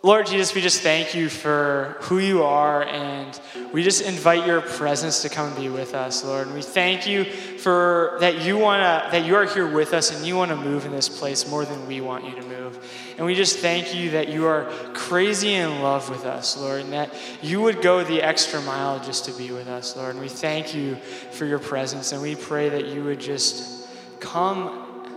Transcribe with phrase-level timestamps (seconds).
[0.00, 3.38] Lord Jesus, we just thank you for who you are, and
[3.72, 6.46] we just invite your presence to come and be with us, Lord.
[6.46, 10.24] And we thank you for that you wanna that you are here with us and
[10.24, 12.78] you want to move in this place more than we want you to move.
[13.16, 16.92] And we just thank you that you are crazy in love with us, Lord, and
[16.92, 17.12] that
[17.42, 20.12] you would go the extra mile just to be with us, Lord.
[20.12, 20.94] And we thank you
[21.32, 23.88] for your presence, and we pray that you would just
[24.20, 25.10] come.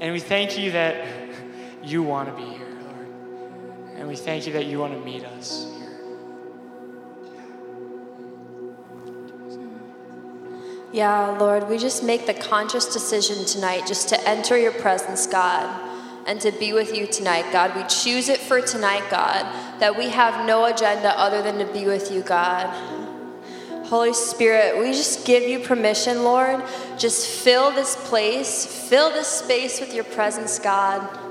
[0.00, 1.06] And we thank you that
[1.82, 2.53] you want to be.
[3.96, 5.84] And we thank you that you want to meet us here.
[10.92, 15.68] Yeah, Lord, we just make the conscious decision tonight just to enter your presence, God,
[16.26, 17.74] and to be with you tonight, God.
[17.74, 19.44] We choose it for tonight, God,
[19.80, 22.66] that we have no agenda other than to be with you, God.
[23.86, 26.62] Holy Spirit, we just give you permission, Lord.
[26.96, 31.23] Just fill this place, fill this space with your presence, God.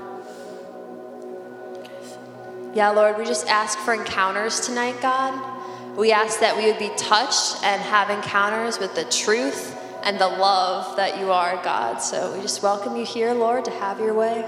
[2.74, 5.96] Yeah, Lord, we just ask for encounters tonight, God.
[5.96, 10.26] We ask that we would be touched and have encounters with the truth and the
[10.26, 11.98] love that you are, God.
[11.98, 14.44] So we just welcome you here, Lord, to have your way.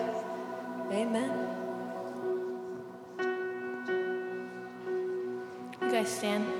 [0.91, 1.31] Amen.
[5.81, 6.56] You guys stand.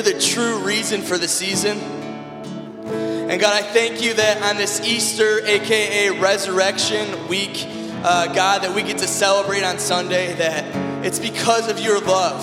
[0.00, 1.76] You're the true reason for the season.
[1.76, 7.66] And God, I thank you that on this Easter, aka Resurrection Week,
[8.02, 12.40] uh, God, that we get to celebrate on Sunday, that it's because of your love.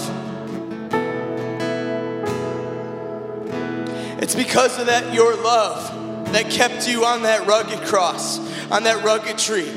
[4.21, 8.37] It's because of that your love that kept you on that rugged cross,
[8.69, 9.71] on that rugged tree.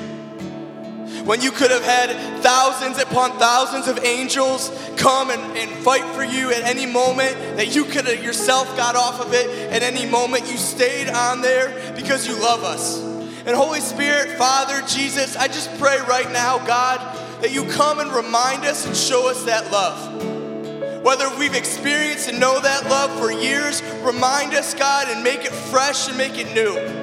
[1.25, 6.25] When you could have had thousands upon thousands of angels come and, and fight for
[6.25, 10.07] you at any moment, that you could have yourself got off of it at any
[10.07, 13.01] moment, you stayed on there because you love us.
[13.47, 17.01] And Holy Spirit, Father, Jesus, I just pray right now, God,
[17.43, 21.03] that you come and remind us and show us that love.
[21.03, 25.53] Whether we've experienced and know that love for years, remind us, God, and make it
[25.53, 27.00] fresh and make it new.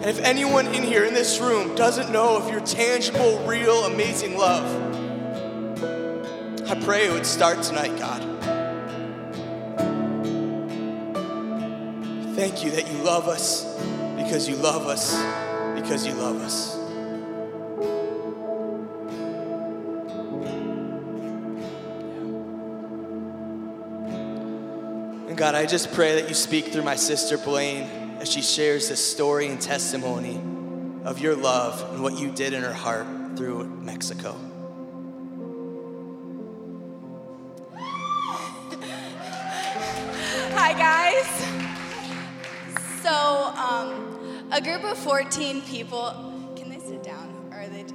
[0.00, 4.38] And if anyone in here in this room doesn't know of your tangible, real, amazing
[4.38, 4.64] love,
[6.70, 8.22] I pray it would start tonight, God.
[12.36, 13.64] Thank you that you love us
[14.16, 15.16] because you love us
[15.74, 16.76] because you love us.
[25.28, 28.88] And God, I just pray that you speak through my sister Blaine as she shares
[28.88, 30.40] this story and testimony
[31.04, 34.36] of your love and what you did in her heart through Mexico.
[40.54, 41.26] Hi, guys.
[43.02, 43.12] So,
[43.56, 46.27] um, a group of 14 people.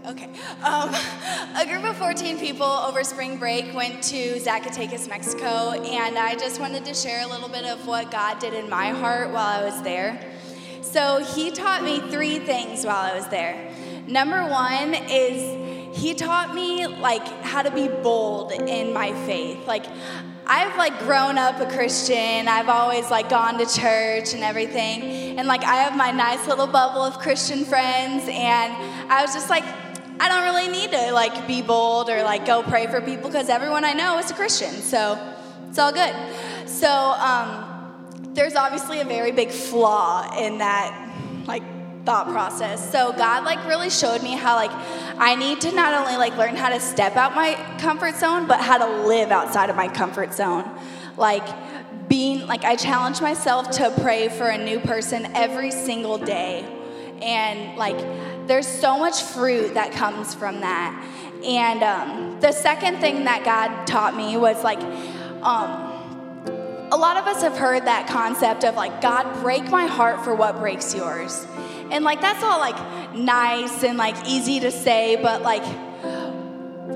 [0.05, 0.29] Okay?
[0.63, 0.93] Um,
[1.55, 6.59] a group of 14 people over spring break went to Zacatecas, Mexico, and I just
[6.59, 9.63] wanted to share a little bit of what God did in my heart while I
[9.63, 10.19] was there.
[10.81, 13.73] So, He taught me three things while I was there.
[14.07, 19.65] Number one is He taught me like how to be bold in my faith.
[19.67, 19.85] Like,
[20.45, 22.47] I've like grown up a Christian.
[22.47, 25.37] I've always like gone to church and everything.
[25.39, 28.73] And like I have my nice little bubble of Christian friends and
[29.11, 29.63] I was just like
[30.23, 33.49] I don't really need to like be bold or like go pray for people because
[33.49, 34.71] everyone I know is a Christian.
[34.71, 35.19] So
[35.67, 36.15] it's all good.
[36.65, 41.13] So um, there's obviously a very big flaw in that
[41.45, 41.61] like
[42.05, 42.89] thought process.
[42.89, 44.71] So God like really showed me how like
[45.19, 48.61] I need to not only like learn how to step out my comfort zone, but
[48.61, 50.63] how to live outside of my comfort zone.
[51.17, 56.65] Like being like I challenge myself to pray for a new person every single day.
[57.21, 57.97] And like
[58.47, 60.99] there's so much fruit that comes from that.
[61.43, 64.79] And um, the second thing that God taught me was like
[65.43, 65.83] um,
[66.91, 70.35] a lot of us have heard that concept of like, God, break my heart for
[70.35, 71.45] what breaks yours.
[71.91, 75.63] And like, that's all like nice and like easy to say, but like,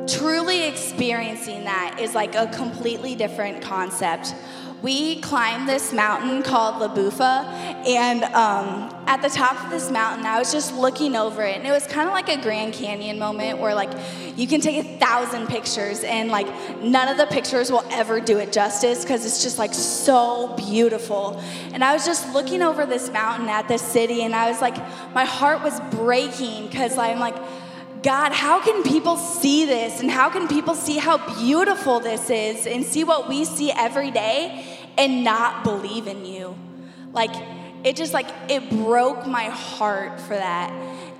[0.07, 4.33] truly experiencing that is like a completely different concept.
[4.81, 7.45] We climbed this mountain called La Bufa,
[7.87, 11.65] and um, at the top of this mountain, I was just looking over it, and
[11.65, 13.89] it was kind of like a Grand Canyon moment where like
[14.35, 16.47] you can take a thousand pictures, and like
[16.79, 21.41] none of the pictures will ever do it justice because it's just like so beautiful.
[21.73, 24.75] And I was just looking over this mountain at this city, and I was like,
[25.15, 27.35] my heart was breaking because I'm like.
[28.03, 32.67] God, how can people see this and how can people see how beautiful this is
[32.67, 34.65] and see what we see every day
[34.97, 36.55] and not believe in you?
[37.11, 37.31] Like,
[37.83, 40.71] it just like, it broke my heart for that.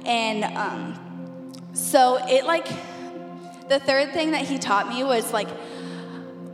[0.06, 2.68] And um, so it like,
[3.70, 5.50] the third thing that he taught me was like,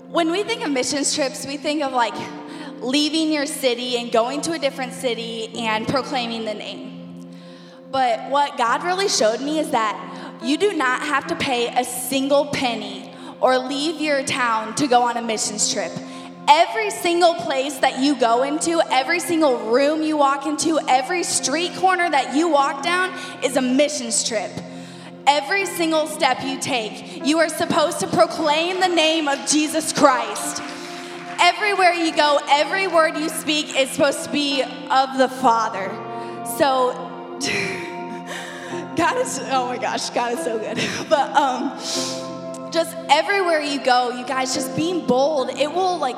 [0.07, 2.15] when we think of missions trips, we think of like
[2.81, 7.31] leaving your city and going to a different city and proclaiming the name.
[7.91, 10.12] But what God really showed me is that
[10.43, 15.03] you do not have to pay a single penny or leave your town to go
[15.03, 15.91] on a missions trip.
[16.47, 21.73] Every single place that you go into, every single room you walk into, every street
[21.75, 24.51] corner that you walk down is a missions trip.
[25.25, 30.61] Every single step you take, you are supposed to proclaim the name of Jesus Christ.
[31.39, 35.89] Everywhere you go, every word you speak is supposed to be of the Father.
[36.57, 36.91] So,
[38.95, 40.77] God is, oh my gosh, God is so good.
[41.09, 46.17] But um, just everywhere you go, you guys, just being bold, it will like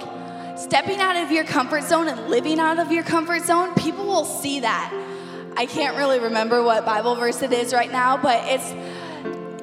[0.57, 4.25] stepping out of your comfort zone and living out of your comfort zone, people will
[4.25, 4.93] see that.
[5.57, 8.73] I can't really remember what Bible verse it is right now, but it's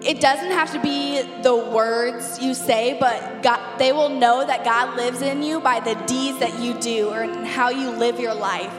[0.05, 4.64] it doesn't have to be the words you say, but God, they will know that
[4.64, 8.35] God lives in you by the deeds that you do or how you live your
[8.35, 8.72] life.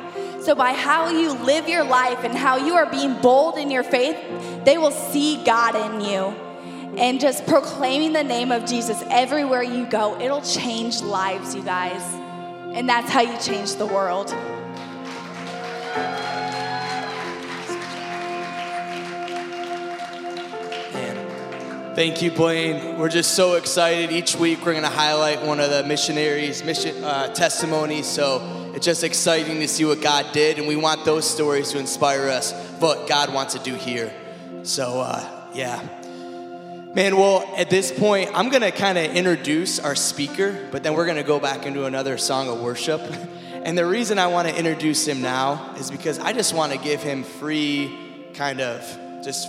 [0.43, 3.81] So, by how you live your life and how you are being bold in your
[3.81, 4.17] faith,
[4.65, 6.35] they will see God in you.
[6.97, 12.03] and just proclaiming the name of Jesus everywhere you go, it'll change lives, you guys.
[12.75, 14.29] And that's how you change the world.
[21.95, 22.97] Thank you, Blaine.
[22.97, 24.11] We're just so excited.
[24.11, 28.07] Each week, we're going to highlight one of the missionaries' mission uh, testimonies.
[28.07, 31.79] So it's just exciting to see what God did, and we want those stories to
[31.79, 32.51] inspire us.
[32.79, 34.11] What God wants to do here.
[34.63, 35.81] So uh, yeah,
[36.95, 37.15] man.
[37.17, 41.05] Well, at this point, I'm going to kind of introduce our speaker, but then we're
[41.05, 43.01] going to go back into another song of worship.
[43.63, 46.77] And the reason I want to introduce him now is because I just want to
[46.77, 47.97] give him free,
[48.33, 48.81] kind of
[49.23, 49.47] just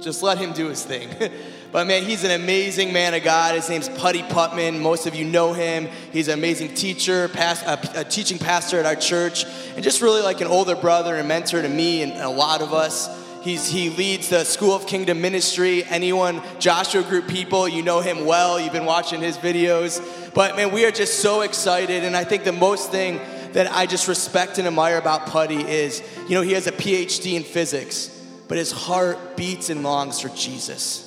[0.00, 1.08] just let him do his thing.
[1.76, 3.54] but man, he's an amazing man of God.
[3.54, 4.80] His name's Putty Putman.
[4.80, 5.88] Most of you know him.
[6.10, 10.22] He's an amazing teacher, past, a, a teaching pastor at our church, and just really
[10.22, 13.10] like an older brother and mentor to me and a lot of us.
[13.42, 15.84] He's, he leads the School of Kingdom Ministry.
[15.84, 18.58] Anyone, Joshua Group people, you know him well.
[18.58, 20.32] You've been watching his videos.
[20.32, 22.04] But man, we are just so excited.
[22.04, 23.20] And I think the most thing
[23.52, 27.34] that I just respect and admire about Putty is, you know, he has a PhD
[27.34, 28.08] in physics,
[28.48, 31.05] but his heart beats and longs for Jesus.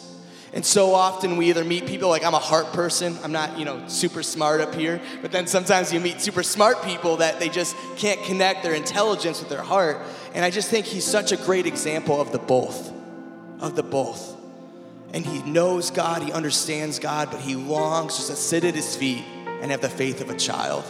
[0.52, 3.66] And so often we either meet people like I'm a heart person, I'm not, you
[3.66, 7.50] know, super smart up here, but then sometimes you meet super smart people that they
[7.50, 10.00] just can't connect their intelligence with their heart.
[10.34, 12.92] And I just think he's such a great example of the both,
[13.60, 14.36] of the both.
[15.14, 18.96] And he knows God, he understands God, but he longs just to sit at his
[18.96, 19.24] feet
[19.62, 20.84] and have the faith of a child.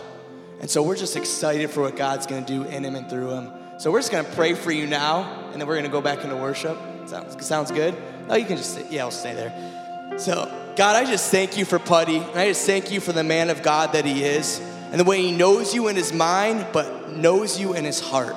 [0.61, 3.51] And so we're just excited for what God's gonna do in him and through him.
[3.79, 6.35] So we're just gonna pray for you now, and then we're gonna go back into
[6.35, 6.77] worship.
[7.07, 7.95] Sounds, sounds good?
[8.29, 8.91] Oh, you can just sit.
[8.91, 10.19] Yeah, I'll stay there.
[10.19, 13.23] So, God, I just thank you for Putty, and I just thank you for the
[13.23, 14.59] man of God that he is,
[14.91, 18.35] and the way he knows you in his mind, but knows you in his heart.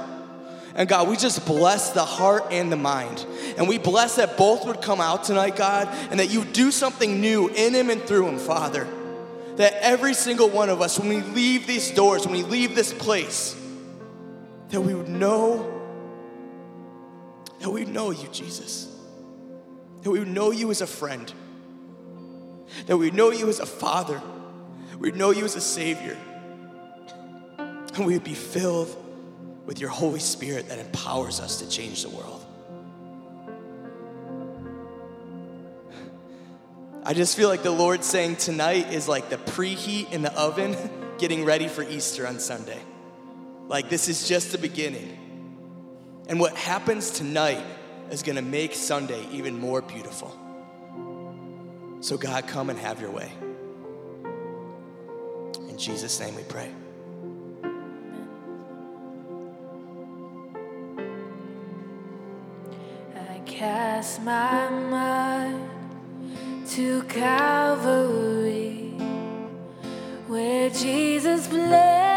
[0.74, 3.26] And God, we just bless the heart and the mind.
[3.58, 7.20] And we bless that both would come out tonight, God, and that you do something
[7.20, 8.88] new in him and through him, Father.
[9.56, 12.92] That every single one of us, when we leave these doors, when we leave this
[12.92, 13.54] place,
[14.70, 15.80] that we would know,
[17.60, 18.91] that we know you, Jesus.
[20.02, 21.32] That we would know you as a friend.
[22.86, 24.20] That we know you as a father.
[24.98, 26.16] We know you as a savior.
[27.58, 28.96] And we would be filled
[29.66, 32.44] with your Holy Spirit that empowers us to change the world.
[37.04, 40.76] I just feel like the Lord saying tonight is like the preheat in the oven
[41.18, 42.78] getting ready for Easter on Sunday.
[43.68, 45.18] Like this is just the beginning.
[46.28, 47.64] And what happens tonight
[48.12, 50.36] is going to make Sunday even more beautiful.
[52.00, 53.32] So, God, come and have your way.
[55.68, 56.70] In Jesus' name we pray.
[63.16, 65.70] I cast my mind
[66.68, 68.90] to Calvary,
[70.26, 72.11] where Jesus bled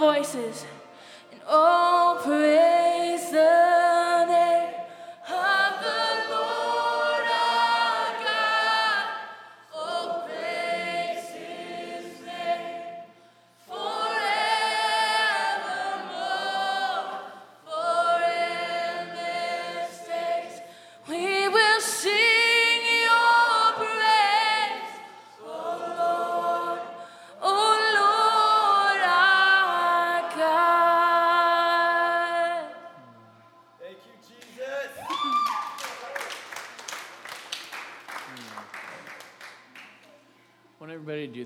[0.00, 0.64] voices.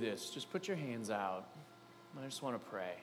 [0.04, 0.30] This.
[0.30, 1.46] Just put your hands out.
[2.20, 2.94] I just want to pray.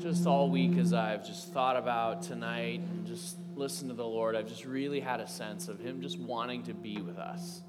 [0.00, 4.34] Just all week, as I've just thought about tonight and just listened to the Lord,
[4.34, 7.62] I've just really had a sense of Him just wanting to be with us.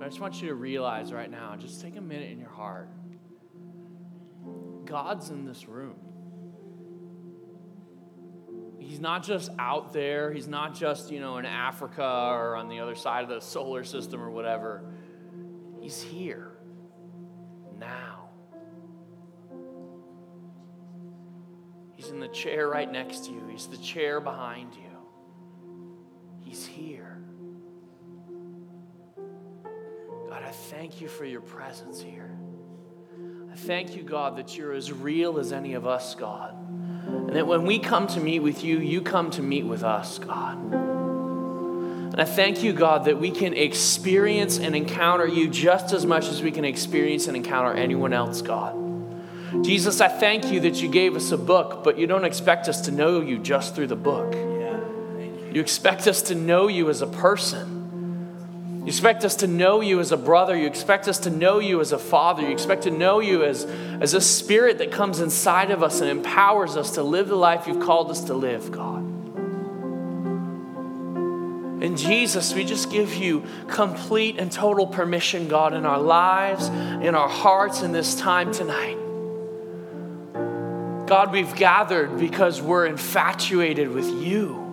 [0.00, 2.88] I just want you to realize right now, just take a minute in your heart.
[4.84, 5.96] God's in this room.
[8.86, 10.30] He's not just out there.
[10.32, 13.82] He's not just, you know, in Africa or on the other side of the solar
[13.82, 14.84] system or whatever.
[15.80, 16.52] He's here
[17.78, 18.28] now.
[21.94, 24.82] He's in the chair right next to you, He's the chair behind you.
[26.40, 27.22] He's here.
[30.28, 32.36] God, I thank you for your presence here.
[33.50, 36.63] I thank you, God, that you're as real as any of us, God.
[37.06, 40.18] And that when we come to meet with you, you come to meet with us,
[40.18, 40.58] God.
[42.14, 46.28] And I thank you, God, that we can experience and encounter you just as much
[46.28, 48.84] as we can experience and encounter anyone else, God.
[49.64, 52.82] Jesus, I thank you that you gave us a book, but you don't expect us
[52.82, 54.32] to know you just through the book.
[54.34, 57.73] You expect us to know you as a person.
[58.84, 60.54] You expect us to know you as a brother.
[60.54, 62.42] You expect us to know you as a father.
[62.42, 66.10] You expect to know you as, as a spirit that comes inside of us and
[66.10, 68.98] empowers us to live the life you've called us to live, God.
[71.82, 77.14] And Jesus, we just give you complete and total permission, God, in our lives, in
[77.14, 78.98] our hearts, in this time tonight.
[81.06, 84.63] God, God, we've gathered because we're infatuated with you.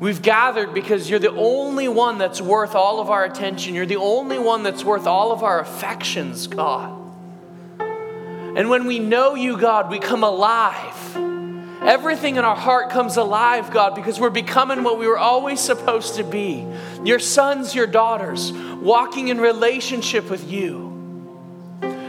[0.00, 3.74] We've gathered because you're the only one that's worth all of our attention.
[3.74, 6.96] You're the only one that's worth all of our affections, God.
[7.78, 11.16] And when we know you, God, we come alive.
[11.82, 16.14] Everything in our heart comes alive, God, because we're becoming what we were always supposed
[16.16, 16.66] to be
[17.04, 20.88] your sons, your daughters, walking in relationship with you.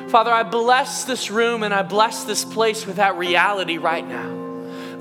[0.07, 4.40] Father, I bless this room and I bless this place with that reality right now.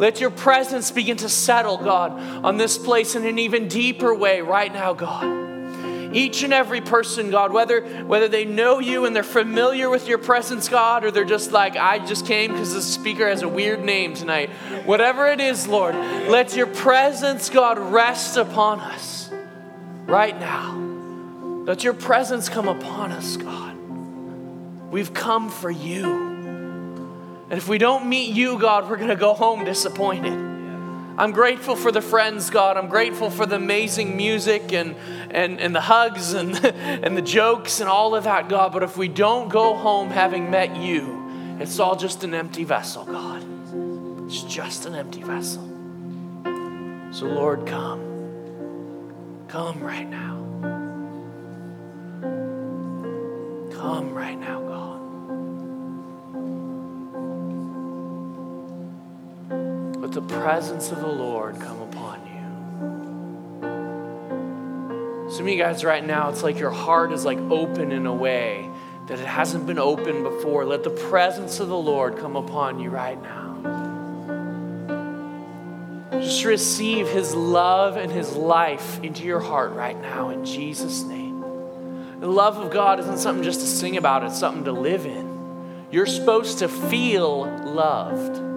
[0.01, 4.41] Let your presence begin to settle, God, on this place in an even deeper way
[4.41, 6.17] right now, God.
[6.17, 10.17] Each and every person, God, whether, whether they know you and they're familiar with your
[10.17, 13.85] presence, God, or they're just like, I just came because the speaker has a weird
[13.85, 14.49] name tonight.
[14.87, 19.31] Whatever it is, Lord, let your presence, God, rest upon us
[20.07, 20.79] right now.
[21.67, 23.77] Let your presence come upon us, God.
[24.91, 26.30] We've come for you.
[27.51, 30.33] And if we don't meet you, God, we're going to go home disappointed.
[31.19, 32.77] I'm grateful for the friends, God.
[32.77, 34.95] I'm grateful for the amazing music and,
[35.33, 38.73] and, and the hugs and, and the jokes and all of that, God.
[38.73, 43.05] But if we don't go home having met you, it's all just an empty vessel,
[43.05, 43.45] God.
[44.27, 45.63] It's just an empty vessel.
[47.11, 49.45] So, Lord, come.
[49.49, 50.37] Come right now.
[53.73, 54.90] Come right now, God.
[60.11, 62.43] Let the presence of the Lord come upon you.
[65.31, 68.13] Some of you guys right now, it's like your heart is like open in a
[68.13, 68.69] way
[69.07, 70.65] that it hasn't been open before.
[70.65, 73.47] Let the presence of the Lord come upon you right now.
[76.21, 82.19] Just receive his love and his life into your heart right now in Jesus' name.
[82.19, 85.87] The love of God isn't something just to sing about, it's something to live in.
[85.93, 88.50] You're supposed to feel loved.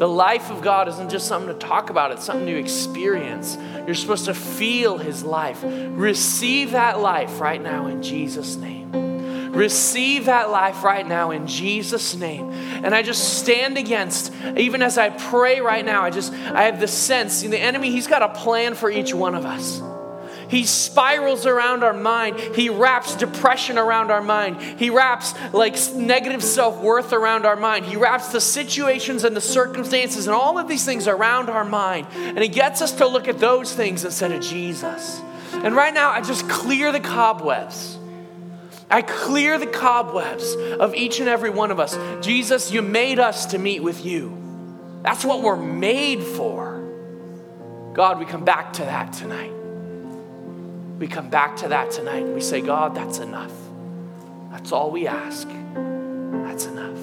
[0.00, 3.58] The life of God isn't just something to talk about, it's something to experience.
[3.84, 5.58] You're supposed to feel His life.
[5.62, 9.52] Receive that life right now in Jesus' name.
[9.52, 12.50] Receive that life right now in Jesus' name.
[12.50, 16.80] And I just stand against, even as I pray right now, I just, I have
[16.80, 19.82] the sense, the enemy, he's got a plan for each one of us.
[20.50, 22.40] He spirals around our mind.
[22.40, 24.60] He wraps depression around our mind.
[24.60, 27.84] He wraps like negative self worth around our mind.
[27.84, 32.08] He wraps the situations and the circumstances and all of these things around our mind.
[32.12, 35.20] And he gets us to look at those things instead of Jesus.
[35.52, 37.96] And right now, I just clear the cobwebs.
[38.90, 41.96] I clear the cobwebs of each and every one of us.
[42.24, 44.36] Jesus, you made us to meet with you.
[45.04, 46.78] That's what we're made for.
[47.92, 49.59] God, we come back to that tonight
[51.00, 53.54] we come back to that tonight and we say, God, that's enough.
[54.50, 55.48] That's all we ask.
[55.48, 56.98] That's enough.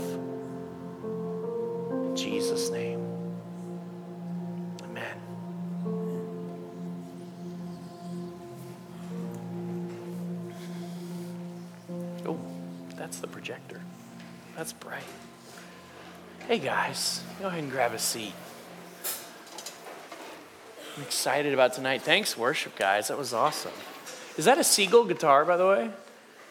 [2.06, 3.00] In Jesus' name.
[4.84, 5.18] Amen.
[12.28, 12.38] Oh,
[12.96, 13.82] that's the projector.
[14.56, 15.02] That's bright.
[16.48, 18.34] Hey guys, go ahead and grab a seat.
[20.98, 22.02] I'm excited about tonight.
[22.02, 23.10] Thanks, worship guys.
[23.10, 23.72] That was awesome.
[24.36, 25.92] Is that a Seagull guitar, by the way?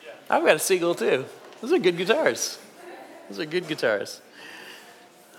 [0.05, 0.13] Yeah.
[0.31, 1.25] I've got a Seagull too.
[1.61, 2.57] Those are good guitars.
[3.29, 4.21] Those are good guitars.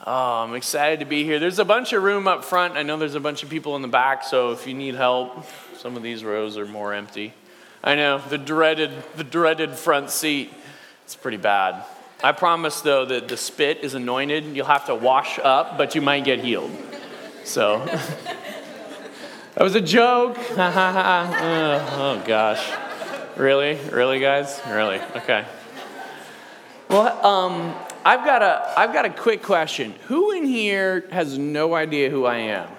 [0.06, 1.40] Oh, I'm excited to be here.
[1.40, 2.76] There's a bunch of room up front.
[2.76, 5.46] I know there's a bunch of people in the back, so if you need help,
[5.78, 7.34] some of these rows are more empty.
[7.82, 10.54] I know the dreaded, the dreaded front seat.
[11.06, 11.86] It's pretty bad.
[12.22, 14.44] I promise though that the spit is anointed.
[14.44, 16.72] You'll have to wash up, but you might get healed.
[17.46, 17.88] So.
[19.58, 20.38] That was a joke.
[20.52, 22.64] oh, gosh.
[23.36, 23.74] Really?
[23.90, 24.62] Really, guys?
[24.68, 25.00] Really?
[25.16, 25.46] Okay.
[26.90, 29.96] Well, um, I've got a I've got a quick question.
[30.10, 32.70] Who in here has no idea who I am?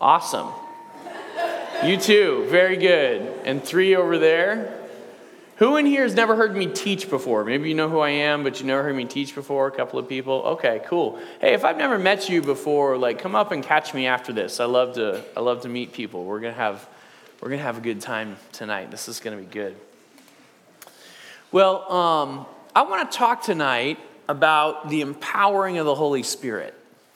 [0.00, 0.48] Awesome.
[1.84, 2.46] You too.
[2.48, 3.30] Very good.
[3.44, 4.77] And three over there.
[5.58, 7.44] Who in here has never heard me teach before?
[7.44, 9.66] Maybe you know who I am, but you never heard me teach before.
[9.66, 10.34] A couple of people.
[10.34, 11.18] Okay, cool.
[11.40, 14.60] Hey, if I've never met you before, like come up and catch me after this.
[14.60, 16.24] I love to I love to meet people.
[16.24, 16.88] We're gonna have
[17.40, 18.92] we're gonna have a good time tonight.
[18.92, 19.74] This is gonna be good.
[21.50, 22.46] Well, um,
[22.76, 23.98] I want to talk tonight
[24.28, 26.72] about the empowering of the Holy Spirit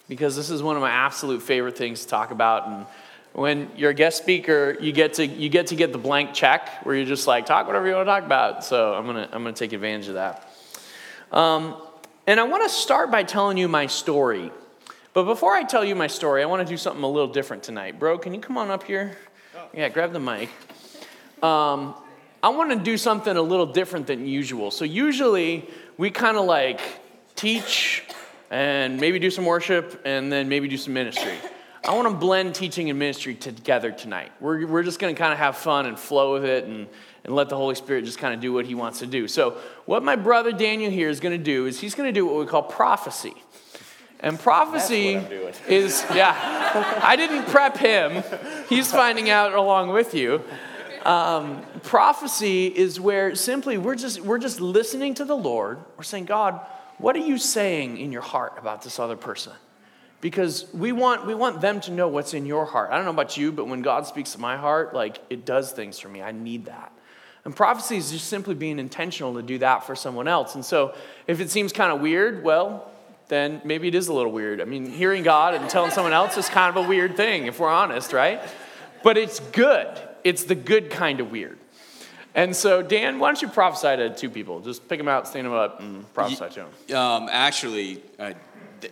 [0.08, 2.86] because this is one of my absolute favorite things to talk about and
[3.32, 6.68] when you're a guest speaker, you get to you get to get the blank check
[6.84, 8.64] where you're just like talk whatever you want to talk about.
[8.64, 10.48] So I'm gonna I'm gonna take advantage of that.
[11.30, 11.76] Um,
[12.26, 14.50] and I want to start by telling you my story.
[15.14, 17.62] But before I tell you my story, I want to do something a little different
[17.62, 17.98] tonight.
[17.98, 19.16] Bro, can you come on up here?
[19.74, 20.48] Yeah, grab the mic.
[21.42, 21.94] Um,
[22.42, 24.70] I want to do something a little different than usual.
[24.70, 25.68] So, usually,
[25.98, 26.80] we kind of like
[27.34, 28.04] teach
[28.50, 31.36] and maybe do some worship and then maybe do some ministry.
[31.84, 34.30] I want to blend teaching and ministry together tonight.
[34.38, 36.86] We're, we're just going to kind of have fun and flow with it and,
[37.24, 39.26] and let the Holy Spirit just kind of do what he wants to do.
[39.26, 42.24] So, what my brother Daniel here is going to do is he's going to do
[42.24, 43.34] what we call prophecy.
[44.20, 45.14] And prophecy
[45.68, 48.22] is, yeah, I didn't prep him.
[48.68, 50.40] He's finding out along with you.
[51.04, 55.80] Um, prophecy is where simply we're just, we're just listening to the Lord.
[55.96, 56.60] We're saying, God,
[56.98, 59.52] what are you saying in your heart about this other person?
[60.22, 62.90] Because we want, we want them to know what's in your heart.
[62.90, 65.72] I don't know about you, but when God speaks to my heart, like it does
[65.72, 66.22] things for me.
[66.22, 66.92] I need that.
[67.44, 70.54] And prophecy is just simply being intentional to do that for someone else.
[70.54, 70.94] And so
[71.26, 72.88] if it seems kind of weird, well,
[73.28, 74.60] then maybe it is a little weird.
[74.60, 77.58] I mean, hearing God and telling someone else is kind of a weird thing, if
[77.58, 78.40] we're honest, right?
[79.02, 79.88] But it's good.
[80.22, 81.58] It's the good kind of weird.
[82.34, 84.60] And so, Dan, why don't you prophesy to two people?
[84.60, 86.96] Just pick them out, stand them up, and prophesy to them.
[86.96, 88.36] Um, actually, th-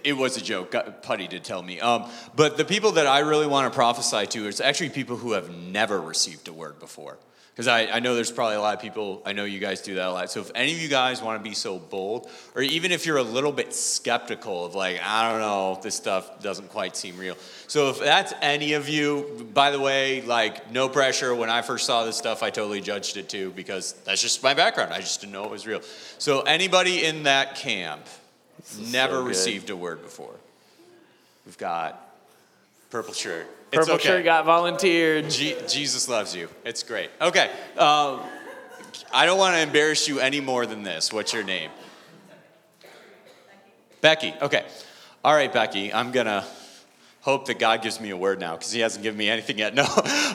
[0.04, 0.74] it was a joke.
[1.02, 1.80] Putty did tell me.
[1.80, 5.32] Um, but the people that I really want to prophesy to is actually people who
[5.32, 7.18] have never received a word before.
[7.60, 9.96] Because I, I know there's probably a lot of people, I know you guys do
[9.96, 10.30] that a lot.
[10.30, 13.18] So if any of you guys want to be so bold, or even if you're
[13.18, 17.36] a little bit skeptical of like, I don't know, this stuff doesn't quite seem real.
[17.66, 21.34] So if that's any of you, by the way, like no pressure.
[21.34, 24.54] When I first saw this stuff, I totally judged it too because that's just my
[24.54, 24.94] background.
[24.94, 25.82] I just didn't know it was real.
[26.16, 28.06] So anybody in that camp
[28.92, 30.34] never so received a word before.
[31.46, 32.00] We've got
[32.90, 33.46] purple shirt.
[33.72, 34.08] It's Purple okay.
[34.08, 35.30] shirt got volunteered.
[35.30, 36.48] Je- Jesus loves you.
[36.64, 37.10] It's great.
[37.20, 37.50] Okay.
[37.78, 38.20] Um,
[39.12, 41.12] I don't want to embarrass you any more than this.
[41.12, 41.70] What's your name?
[44.00, 44.34] Becky.
[44.42, 44.64] Okay.
[45.24, 45.92] All right, Becky.
[45.92, 46.44] I'm going to
[47.20, 49.74] hope that God gives me a word now because he hasn't given me anything yet.
[49.80, 49.84] No.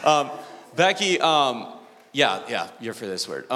[0.03, 0.32] Um,
[0.76, 1.67] Becky, um,
[2.11, 3.49] yeah, yeah, you're for this word.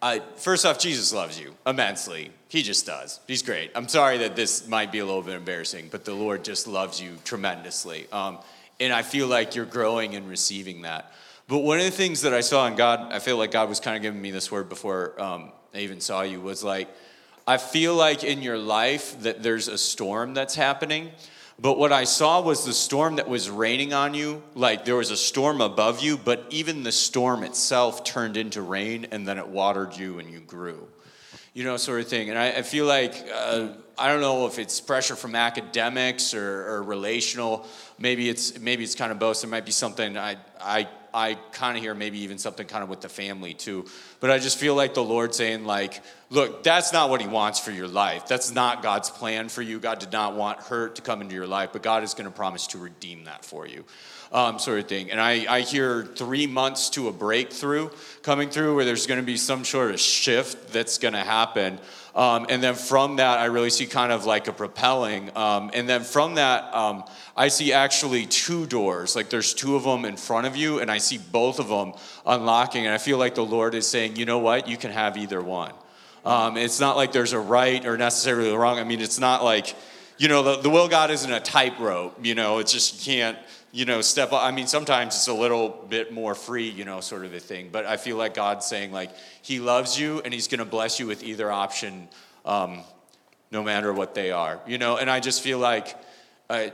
[0.00, 2.30] I, first off, Jesus loves you immensely.
[2.48, 3.20] He just does.
[3.26, 3.70] He's great.
[3.74, 7.00] I'm sorry that this might be a little bit embarrassing, but the Lord just loves
[7.00, 8.06] you tremendously.
[8.12, 8.38] Um,
[8.80, 11.12] and I feel like you're growing and receiving that.
[11.48, 13.80] But one of the things that I saw in God, I feel like God was
[13.80, 16.88] kind of giving me this word before um, I even saw you, was like,
[17.46, 21.10] I feel like in your life that there's a storm that's happening.
[21.60, 24.42] But what I saw was the storm that was raining on you.
[24.54, 29.08] Like there was a storm above you, but even the storm itself turned into rain
[29.10, 30.86] and then it watered you and you grew.
[31.58, 32.30] You know, sort of thing.
[32.30, 36.68] And I, I feel like, uh, I don't know if it's pressure from academics or,
[36.68, 37.66] or relational.
[37.98, 39.40] Maybe it's, maybe it's kind of both.
[39.40, 42.88] There might be something I, I, I kind of hear maybe even something kind of
[42.88, 43.86] with the family too.
[44.20, 46.00] But I just feel like the Lord saying, like,
[46.30, 48.28] look, that's not what He wants for your life.
[48.28, 49.80] That's not God's plan for you.
[49.80, 52.36] God did not want hurt to come into your life, but God is going to
[52.36, 53.84] promise to redeem that for you.
[54.30, 55.10] Um, sort of thing.
[55.10, 57.88] And I, I hear three months to a breakthrough
[58.22, 61.78] coming through where there's going to be some sort of shift that's going to happen.
[62.14, 65.30] Um, and then from that, I really see kind of like a propelling.
[65.34, 67.04] Um, and then from that, um,
[67.36, 69.16] I see actually two doors.
[69.16, 71.94] Like there's two of them in front of you, and I see both of them
[72.26, 72.84] unlocking.
[72.84, 74.68] And I feel like the Lord is saying, you know what?
[74.68, 75.72] You can have either one.
[76.24, 78.78] Um, it's not like there's a right or necessarily wrong.
[78.78, 79.74] I mean, it's not like,
[80.18, 82.18] you know, the, the will God isn't a tightrope.
[82.26, 83.38] You know, it's just you can't,
[83.78, 84.42] you know, step up.
[84.42, 87.68] I mean, sometimes it's a little bit more free, you know, sort of a thing.
[87.70, 90.98] But I feel like God's saying, like, He loves you and He's going to bless
[90.98, 92.08] you with either option,
[92.44, 92.80] um,
[93.52, 94.58] no matter what they are.
[94.66, 95.96] You know, and I just feel like,
[96.50, 96.70] uh,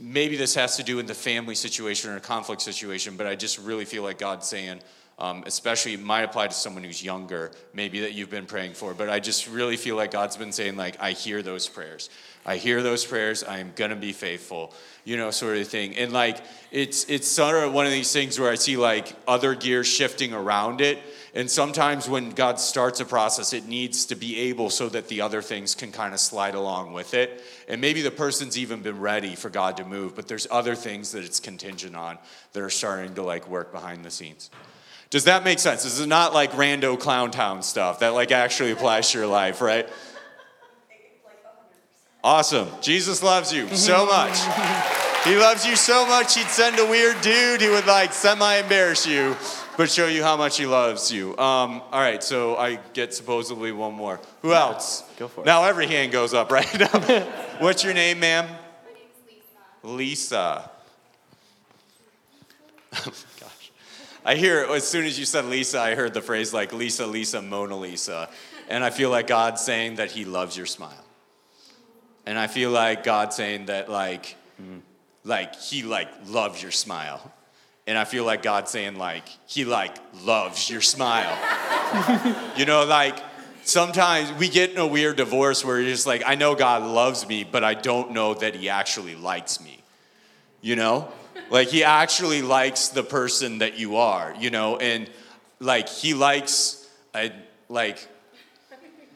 [0.00, 3.36] maybe this has to do with the family situation or a conflict situation, but I
[3.36, 4.80] just really feel like God's saying,
[5.20, 8.92] um, especially it might apply to someone who's younger, maybe that you've been praying for,
[8.92, 12.10] but I just really feel like God's been saying, like, I hear those prayers.
[12.44, 13.44] I hear those prayers.
[13.44, 14.72] I am gonna be faithful,
[15.04, 15.96] you know, sort of thing.
[15.96, 16.38] And like,
[16.70, 20.32] it's it's sort of one of these things where I see like other gears shifting
[20.32, 20.98] around it.
[21.34, 25.20] And sometimes when God starts a process, it needs to be able so that the
[25.20, 27.44] other things can kind of slide along with it.
[27.68, 31.12] And maybe the person's even been ready for God to move, but there's other things
[31.12, 32.18] that it's contingent on
[32.52, 34.50] that are starting to like work behind the scenes.
[35.10, 35.82] Does that make sense?
[35.82, 39.60] This is not like rando clown town stuff that like actually applies to your life,
[39.60, 39.88] right?
[42.22, 42.68] Awesome.
[42.80, 44.38] Jesus loves you so much.
[45.24, 49.06] He loves you so much, he'd send a weird dude who would like semi embarrass
[49.06, 49.36] you,
[49.76, 51.36] but show you how much he loves you.
[51.36, 54.18] Um, all right, so I get supposedly one more.
[54.40, 55.02] Who else?
[55.18, 55.46] Go for it.
[55.46, 56.86] Now every hand goes up right now.
[57.58, 58.48] What's your name, ma'am?
[59.82, 60.70] Lisa.
[62.94, 63.72] Oh gosh.
[64.24, 67.42] I hear, as soon as you said Lisa, I heard the phrase like Lisa, Lisa,
[67.42, 68.30] Mona Lisa.
[68.68, 71.04] And I feel like God's saying that He loves your smile.
[72.26, 74.36] And I feel like God saying that like,
[75.24, 77.32] like He like loves your smile.
[77.86, 81.36] And I feel like God saying like He like loves your smile.
[82.56, 83.18] you know, like
[83.64, 87.26] sometimes we get in a weird divorce where you're just like, I know God loves
[87.26, 89.82] me, but I don't know that He actually likes me.
[90.60, 91.08] You know?
[91.50, 94.76] Like, He actually likes the person that you are, you know?
[94.76, 95.10] And
[95.58, 97.32] like, He likes, I,
[97.68, 98.06] like,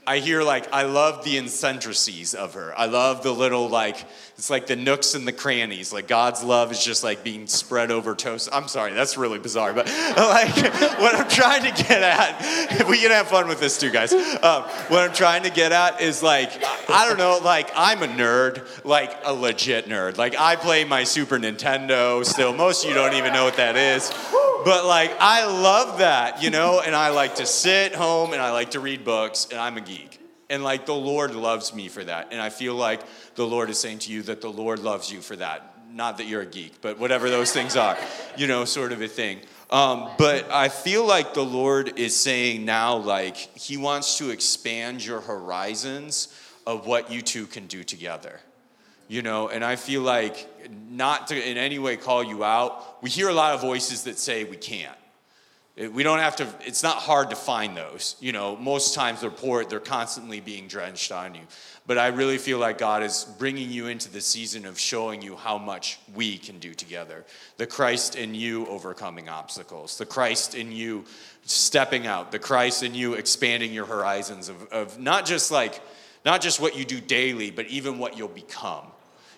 [0.07, 2.79] I hear like I love the eccentricities of her.
[2.79, 4.05] I love the little like
[4.37, 5.93] it's like the nooks and the crannies.
[5.93, 8.49] Like God's love is just like being spread over toast.
[8.53, 10.57] I'm sorry, that's really bizarre, but like
[10.99, 14.13] what I'm trying to get at, we can have fun with this too, guys.
[14.13, 16.51] Um, what I'm trying to get at is like
[16.89, 20.19] I don't know, like I'm a nerd, like a legit nerd.
[20.19, 22.53] Like I play my Super Nintendo still.
[22.53, 24.11] Most of you don't even know what that is.
[24.65, 28.51] But like I love that, you know, and I like to sit home and I
[28.51, 30.24] like to read books and I'm a geek.
[30.55, 32.29] And like the Lord loves me for that.
[32.31, 33.01] And I feel like
[33.35, 35.75] the Lord is saying to you that the Lord loves you for that.
[35.93, 37.99] Not that you're a geek, but whatever those things are,
[38.37, 39.41] you know, sort of a thing.
[39.69, 45.05] Um, but I feel like the Lord is saying now, like, He wants to expand
[45.05, 46.29] your horizons
[46.69, 48.41] of what you two can do together
[49.07, 50.49] you know and i feel like
[50.89, 54.19] not to in any way call you out we hear a lot of voices that
[54.19, 54.97] say we can't
[55.93, 59.31] we don't have to it's not hard to find those you know most times they're
[59.31, 61.41] poor they're constantly being drenched on you
[61.87, 65.35] but i really feel like god is bringing you into the season of showing you
[65.35, 67.25] how much we can do together
[67.57, 71.05] the christ in you overcoming obstacles the christ in you
[71.43, 75.83] stepping out the christ in you expanding your horizons of, of not just like
[76.25, 78.87] not just what you do daily, but even what you'll become.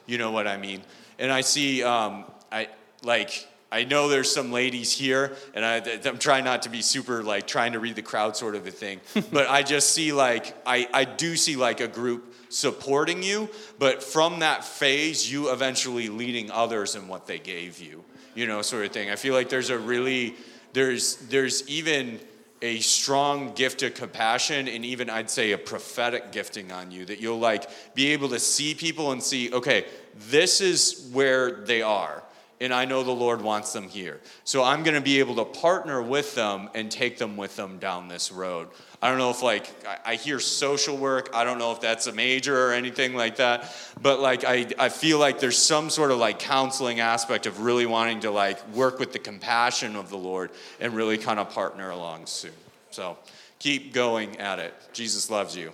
[0.07, 0.83] You know what I mean?
[1.19, 2.69] And I see, um, I
[3.03, 7.23] like, I know there's some ladies here, and I, I'm trying not to be super
[7.23, 9.01] like trying to read the crowd sort of a thing,
[9.33, 13.49] but I just see like, I, I do see like a group supporting you,
[13.79, 18.05] but from that phase, you eventually leading others in what they gave you,
[18.35, 19.11] you know, sort of thing.
[19.11, 20.37] I feel like there's a really,
[20.73, 22.21] there's, there's even,
[22.63, 27.21] a strong gift of compassion and even I'd say a prophetic gifting on you that
[27.21, 29.85] you'll like be able to see people and see, okay,
[30.31, 32.23] this is where they are.
[32.59, 34.19] And I know the Lord wants them here.
[34.45, 37.79] So I'm going to be able to partner with them and take them with them
[37.79, 38.69] down this road.
[39.03, 39.71] I don't know if like
[40.07, 41.31] I hear social work.
[41.35, 43.75] I don't know if that's a major or anything like that.
[44.01, 47.85] But like I, I feel like there's some sort of like counseling aspect of really
[47.85, 50.51] wanting to like work with the compassion of the Lord
[50.81, 52.53] and really kind of partner along soon.
[52.91, 53.19] So
[53.59, 54.73] keep going at it.
[54.95, 55.73] Jesus loves you.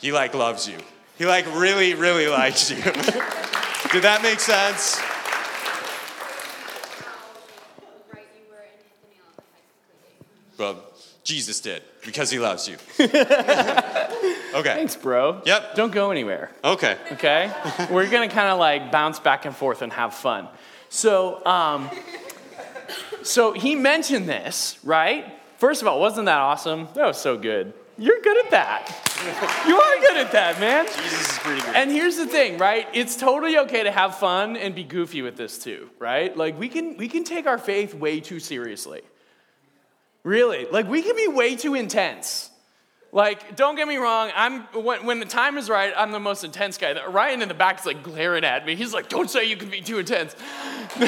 [0.00, 0.78] He like loves you.
[1.16, 2.76] He like really, really likes you.
[3.92, 5.00] Did that make sense?
[10.58, 10.82] Well,
[11.24, 12.76] Jesus did because he loves you.
[13.00, 13.34] okay.
[14.54, 15.42] Thanks, bro.
[15.44, 15.74] Yep.
[15.74, 16.50] Don't go anywhere.
[16.64, 16.96] Okay.
[17.12, 17.52] okay?
[17.90, 20.48] We're gonna kind of like bounce back and forth and have fun.
[20.88, 21.90] So, um,
[23.22, 25.26] so he mentioned this, right?
[25.58, 26.88] First of all, wasn't that awesome?
[26.94, 27.74] That was so good.
[27.98, 29.64] You're good at that.
[29.66, 30.86] you are good at that, man.
[30.86, 31.74] Jesus is pretty good.
[31.74, 32.86] And here's the thing, right?
[32.94, 36.34] It's totally okay to have fun and be goofy with this too, right?
[36.36, 39.02] Like we can we can take our faith way too seriously.
[40.28, 42.50] Really, like we can be way too intense.
[43.12, 46.44] Like, don't get me wrong, I'm when, when the time is right, I'm the most
[46.44, 47.02] intense guy.
[47.06, 48.76] Ryan in the back is like glaring at me.
[48.76, 50.36] He's like, "Don't say you can be too intense."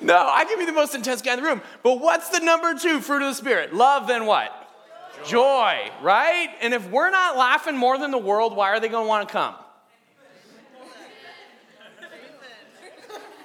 [0.00, 1.60] no, I can be the most intense guy in the room.
[1.82, 3.74] But what's the number two fruit of the spirit?
[3.74, 4.54] Love, then what?
[5.26, 6.48] Joy, right?
[6.62, 9.28] And if we're not laughing more than the world, why are they going to want
[9.28, 9.54] to come?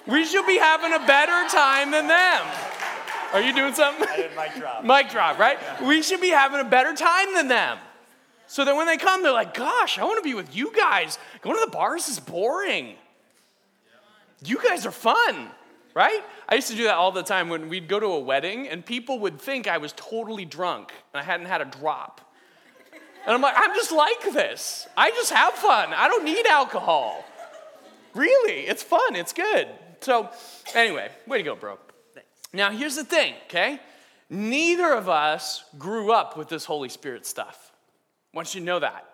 [0.07, 2.72] We should be having a better time than them.
[3.33, 4.07] Are you doing something?
[4.07, 4.83] I did mic drop.
[4.85, 5.57] Mic drop, right?
[5.81, 7.79] We should be having a better time than them.
[8.45, 11.17] So that when they come, they're like, gosh, I want to be with you guys.
[11.41, 12.95] Going to the bars is boring.
[14.45, 15.49] You guys are fun,
[15.95, 16.21] right?
[16.47, 18.85] I used to do that all the time when we'd go to a wedding and
[18.85, 22.21] people would think I was totally drunk and I hadn't had a drop.
[23.25, 24.87] And I'm like, I'm just like this.
[24.95, 25.93] I just have fun.
[25.93, 27.25] I don't need alcohol.
[28.13, 29.15] Really, it's fun.
[29.15, 29.67] It's good.
[30.01, 30.29] So,
[30.75, 31.79] anyway, way to go, bro.
[32.53, 33.79] Now, here's the thing, okay?
[34.29, 37.71] Neither of us grew up with this Holy Spirit stuff.
[38.33, 39.09] I want you to know that.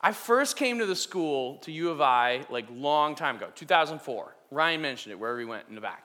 [0.00, 4.34] I first came to the school, to U of I, like long time ago, 2004.
[4.50, 6.04] Ryan mentioned it wherever he went in the back.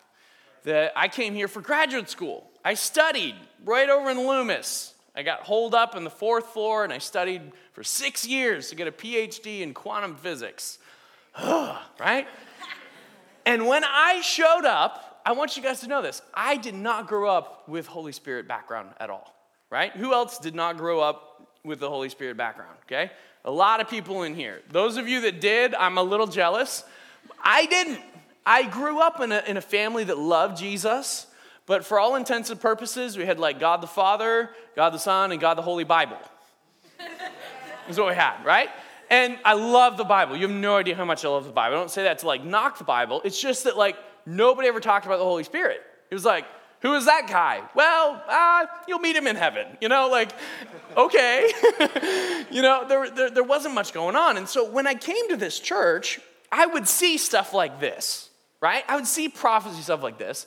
[0.64, 2.50] That I came here for graduate school.
[2.64, 4.94] I studied right over in Loomis.
[5.16, 8.76] I got holed up in the fourth floor and I studied for six years to
[8.76, 10.78] get a PhD in quantum physics.
[12.00, 12.28] right?
[13.46, 16.22] And when I showed up, I want you guys to know this.
[16.34, 19.36] I did not grow up with Holy Spirit background at all,
[19.72, 19.92] right?
[19.94, 23.12] Who else did not grow up with the Holy Spirit background, okay?
[23.44, 24.62] A lot of people in here.
[24.70, 26.84] Those of you that did, I'm a little jealous.
[27.44, 28.00] I didn't.
[28.46, 31.26] I grew up in a, in a family that loved Jesus,
[31.66, 35.32] but for all intents and purposes, we had like God the Father, God the Son,
[35.32, 36.20] and God the Holy Bible.
[37.90, 38.70] is what we had, right?
[39.10, 40.36] And I love the Bible.
[40.36, 41.78] You have no idea how much I love the Bible.
[41.78, 43.22] I don't say that to like knock the Bible.
[43.24, 43.96] It's just that like
[44.26, 45.82] nobody ever talked about the Holy Spirit.
[46.10, 46.46] It was like,
[46.82, 47.62] who is that guy?
[47.74, 49.66] Well, uh, you'll meet him in heaven.
[49.82, 50.32] You know, like,
[50.96, 51.50] okay.
[52.52, 54.38] you know, there, there, there wasn't much going on.
[54.38, 56.20] And so when I came to this church,
[56.52, 58.30] I would see stuff like this,
[58.62, 58.84] right?
[58.88, 60.46] I would see prophecy stuff like this.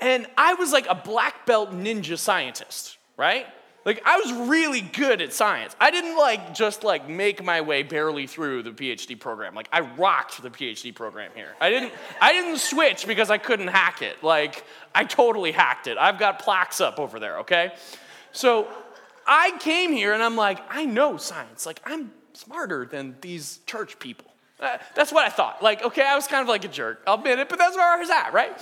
[0.00, 3.46] And I was like a black belt ninja scientist, right?
[3.84, 5.74] Like I was really good at science.
[5.80, 9.54] I didn't like just like make my way barely through the PhD program.
[9.54, 11.54] Like I rocked the PhD program here.
[11.60, 14.22] I didn't I didn't switch because I couldn't hack it.
[14.22, 14.64] Like
[14.94, 15.96] I totally hacked it.
[15.96, 17.72] I've got plaques up over there, okay?
[18.32, 18.68] So
[19.26, 21.64] I came here and I'm like, I know science.
[21.64, 24.26] Like I'm smarter than these church people.
[24.60, 25.62] Uh, that's what I thought.
[25.62, 27.02] Like, okay, I was kind of like a jerk.
[27.06, 28.52] I'll admit it, but that's where I was at, right?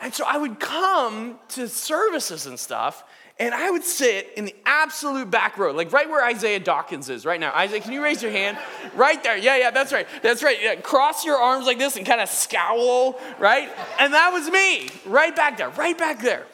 [0.00, 3.04] And so I would come to services and stuff,
[3.38, 7.24] and I would sit in the absolute back row, like right where Isaiah Dawkins is
[7.24, 7.52] right now.
[7.52, 8.58] Isaiah, can you raise your hand?
[8.94, 9.36] Right there.
[9.36, 10.06] Yeah, yeah, that's right.
[10.22, 10.58] That's right.
[10.60, 13.70] Yeah, cross your arms like this and kind of scowl, right?
[13.98, 16.46] And that was me, right back there, right back there.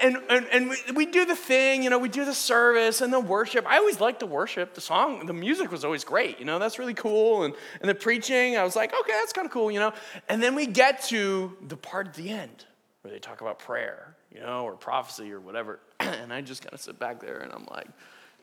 [0.00, 3.12] And, and, and we, we do the thing, you know, we do the service and
[3.12, 3.64] the worship.
[3.66, 4.74] I always liked the worship.
[4.74, 7.44] The song, the music was always great, you know, that's really cool.
[7.44, 9.92] And, and the preaching, I was like, okay, that's kind of cool, you know.
[10.28, 12.64] And then we get to the part at the end
[13.02, 15.78] where they talk about prayer, you know, or prophecy or whatever.
[16.00, 17.88] and I just kind of sit back there and I'm like,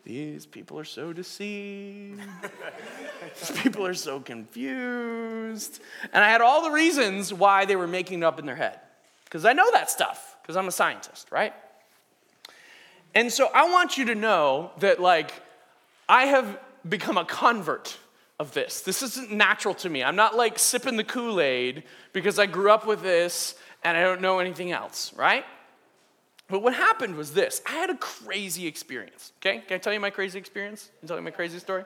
[0.03, 2.21] these people are so deceived.
[3.39, 5.81] these people are so confused.
[6.11, 8.79] And I had all the reasons why they were making it up in their head.
[9.25, 11.53] Because I know that stuff, because I'm a scientist, right?
[13.13, 15.33] And so I want you to know that, like,
[16.09, 17.97] I have become a convert
[18.39, 18.81] of this.
[18.81, 20.03] This isn't natural to me.
[20.03, 24.01] I'm not like sipping the Kool Aid because I grew up with this and I
[24.01, 25.45] don't know anything else, right?
[26.51, 29.63] But what happened was this I had a crazy experience, okay?
[29.65, 30.91] Can I tell you my crazy experience?
[30.99, 31.85] Can I tell you my crazy story?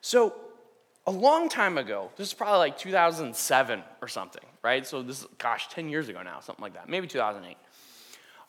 [0.00, 0.34] So,
[1.06, 4.84] a long time ago, this is probably like 2007 or something, right?
[4.84, 7.56] So, this is, gosh, 10 years ago now, something like that, maybe 2008.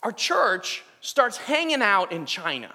[0.01, 2.73] Our church starts hanging out in China.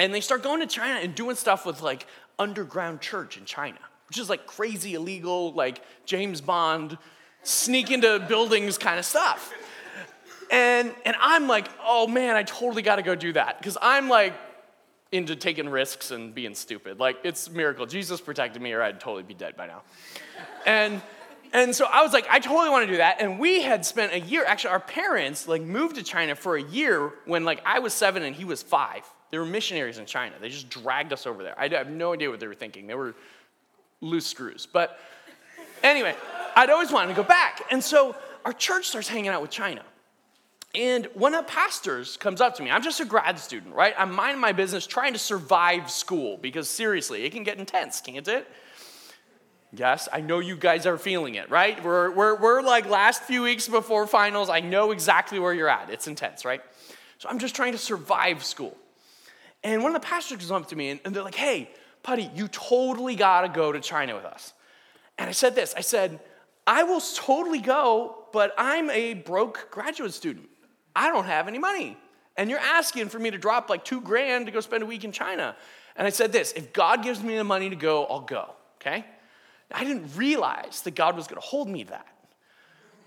[0.00, 2.06] And they start going to China and doing stuff with like
[2.38, 3.78] underground church in China,
[4.08, 6.98] which is like crazy illegal, like James Bond,
[7.42, 9.52] sneak into buildings kind of stuff.
[10.50, 13.58] And, and I'm like, oh man, I totally got to go do that.
[13.58, 14.34] Because I'm like
[15.12, 16.98] into taking risks and being stupid.
[16.98, 17.86] Like, it's a miracle.
[17.86, 19.82] Jesus protected me, or I'd totally be dead by now.
[20.66, 21.00] And,
[21.52, 23.20] and so I was like, I totally want to do that.
[23.20, 26.62] And we had spent a year, actually, our parents like moved to China for a
[26.62, 29.02] year when like I was seven and he was five.
[29.30, 30.34] They were missionaries in China.
[30.40, 31.58] They just dragged us over there.
[31.58, 32.86] I have no idea what they were thinking.
[32.86, 33.14] They were
[34.00, 34.66] loose screws.
[34.70, 34.98] But
[35.82, 36.14] anyway,
[36.54, 37.62] I'd always wanted to go back.
[37.70, 39.82] And so our church starts hanging out with China.
[40.78, 42.70] And one of the pastors comes up to me.
[42.70, 43.94] I'm just a grad student, right?
[43.98, 48.28] I'm minding my business, trying to survive school because seriously, it can get intense, can't
[48.28, 48.46] it?
[49.72, 51.82] Yes, I know you guys are feeling it, right?
[51.82, 54.48] We're, we're, we're like last few weeks before finals.
[54.48, 55.90] I know exactly where you're at.
[55.90, 56.62] It's intense, right?
[57.18, 58.76] So I'm just trying to survive school.
[59.64, 61.72] And one of the pastors comes up to me and, and they're like, hey,
[62.04, 64.52] Putty, you totally gotta go to China with us.
[65.18, 66.20] And I said this I said,
[66.68, 70.48] I will totally go, but I'm a broke graduate student.
[70.98, 71.96] I don't have any money.
[72.36, 75.04] And you're asking for me to drop like two grand to go spend a week
[75.04, 75.54] in China.
[75.94, 79.04] And I said this if God gives me the money to go, I'll go, okay?
[79.70, 82.06] I didn't realize that God was gonna hold me that.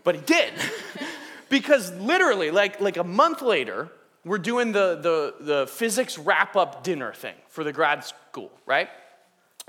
[0.06, 0.54] But He did.
[1.50, 3.90] because literally, like, like a month later,
[4.24, 8.90] we're doing the, the, the physics wrap up dinner thing for the grad school, right?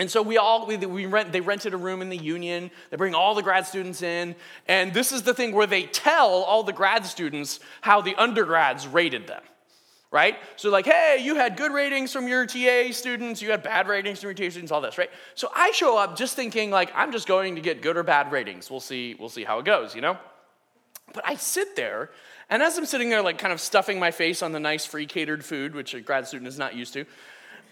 [0.02, 2.72] And so we all, we, we rent, they rented a room in the union.
[2.90, 4.34] They bring all the grad students in.
[4.66, 8.88] And this is the thing where they tell all the grad students how the undergrads
[8.88, 9.44] rated them,
[10.10, 10.38] right?
[10.56, 14.18] So, like, hey, you had good ratings from your TA students, you had bad ratings
[14.18, 15.08] from your TA students, all this, right?
[15.36, 18.32] So I show up just thinking, like, I'm just going to get good or bad
[18.32, 18.72] ratings.
[18.72, 20.18] We'll see, we'll see how it goes, you know?
[21.14, 22.10] But I sit there,
[22.50, 25.06] and as I'm sitting there, like, kind of stuffing my face on the nice free
[25.06, 27.04] catered food, which a grad student is not used to,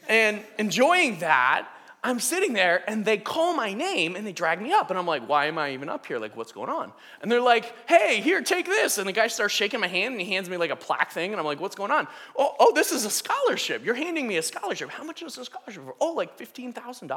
[0.09, 1.67] and enjoying that,
[2.03, 4.89] I'm sitting there and they call my name and they drag me up.
[4.89, 6.19] And I'm like, why am I even up here?
[6.19, 6.93] Like, what's going on?
[7.21, 8.97] And they're like, hey, here, take this.
[8.97, 11.33] And the guy starts shaking my hand and he hands me like a plaque thing.
[11.33, 12.09] And I'm like, what's going on?
[12.39, 13.85] Oh, oh this is a scholarship.
[13.85, 14.89] You're handing me a scholarship.
[14.89, 15.95] How much is a scholarship for?
[16.01, 17.11] Oh, like $15,000?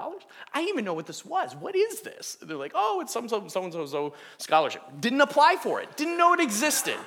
[0.53, 1.55] I didn't even know what this was.
[1.55, 2.37] What is this?
[2.41, 4.81] And they're like, oh, it's some so and so so scholarship.
[4.99, 5.95] Didn't apply for it.
[5.95, 6.97] Didn't know it existed.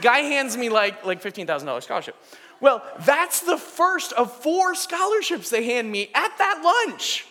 [0.00, 2.14] Guy hands me like, like $15,000 scholarship.
[2.60, 7.26] Well, that's the first of four scholarships they hand me at that lunch.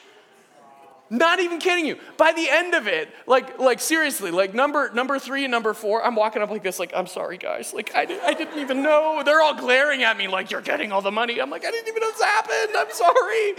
[1.09, 1.97] Not even kidding you.
[2.17, 6.03] By the end of it, like, like seriously, like number number three and number four,
[6.03, 7.73] I'm walking up like this, like, I'm sorry, guys.
[7.73, 9.21] Like, I, I didn't even know.
[9.23, 11.39] They're all glaring at me like, you're getting all the money.
[11.39, 12.75] I'm like, I didn't even know this happened.
[12.75, 13.53] I'm sorry.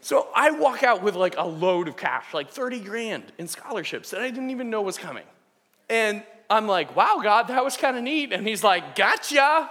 [0.00, 4.10] So I walk out with like a load of cash, like 30 grand in scholarships
[4.10, 5.24] that I didn't even know was coming.
[5.90, 8.32] And I'm like, wow, God, that was kind of neat.
[8.32, 9.68] And he's like, gotcha.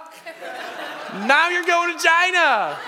[1.26, 2.78] Now you're going to China.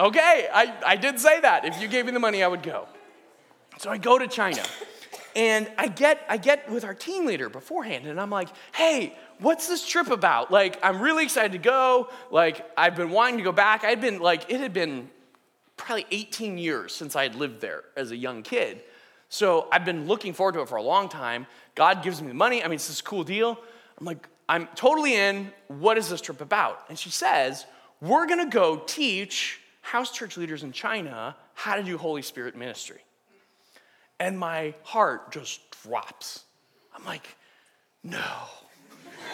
[0.00, 1.64] okay, I, I did say that.
[1.64, 2.88] If you gave me the money, I would go.
[3.78, 4.62] So I go to China.
[5.34, 9.66] And I get, I get with our team leader beforehand, and I'm like, hey, what's
[9.66, 10.50] this trip about?
[10.50, 12.10] Like, I'm really excited to go.
[12.30, 13.82] Like, I've been wanting to go back.
[13.82, 15.08] I'd been, like, it had been
[15.76, 18.82] probably 18 years since I had lived there as a young kid.
[19.30, 21.46] So I've been looking forward to it for a long time.
[21.74, 22.62] God gives me the money.
[22.62, 23.58] I mean, it's this cool deal.
[23.98, 25.50] I'm like, I'm totally in.
[25.68, 26.84] What is this trip about?
[26.90, 27.64] And she says,
[28.02, 33.00] We're gonna go teach house church leaders in China how to do Holy Spirit ministry.
[34.20, 36.44] And my heart just drops.
[36.94, 37.26] I'm like,
[38.04, 38.20] no.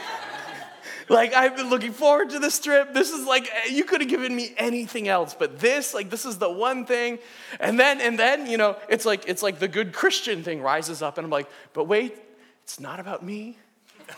[1.08, 2.94] like, I've been looking forward to this trip.
[2.94, 6.38] This is like, you could have given me anything else, but this, like, this is
[6.38, 7.18] the one thing.
[7.58, 11.02] And then, and then, you know, it's like, it's like the good Christian thing rises
[11.02, 12.16] up, and I'm like, but wait,
[12.62, 13.58] it's not about me,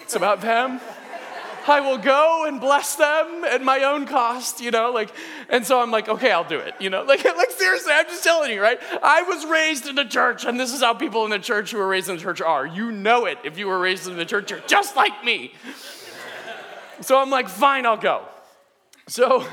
[0.01, 0.81] it's about them.
[1.69, 5.11] I will go and bless them at my own cost, you know, like,
[5.49, 8.25] and so I'm like, okay, I'll do it, you know, like, like seriously, I'm just
[8.25, 8.81] telling you, right?
[9.03, 11.79] I was raised in the church, and this is how people in the church who
[11.79, 12.67] were raised in the church are.
[12.67, 13.39] You know it.
[13.45, 15.53] If you were raised in the church, you're just like me.
[17.03, 18.25] So I'm like, fine, I'll go.
[19.11, 19.45] So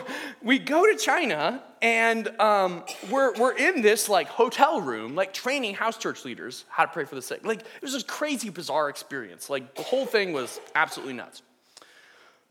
[0.43, 5.73] we go to China and um, we're, we're in this like hotel room, like training
[5.73, 7.43] house church leaders how to pray for the sick.
[7.43, 9.49] Like it was this crazy, bizarre experience.
[9.49, 11.41] Like the whole thing was absolutely nuts.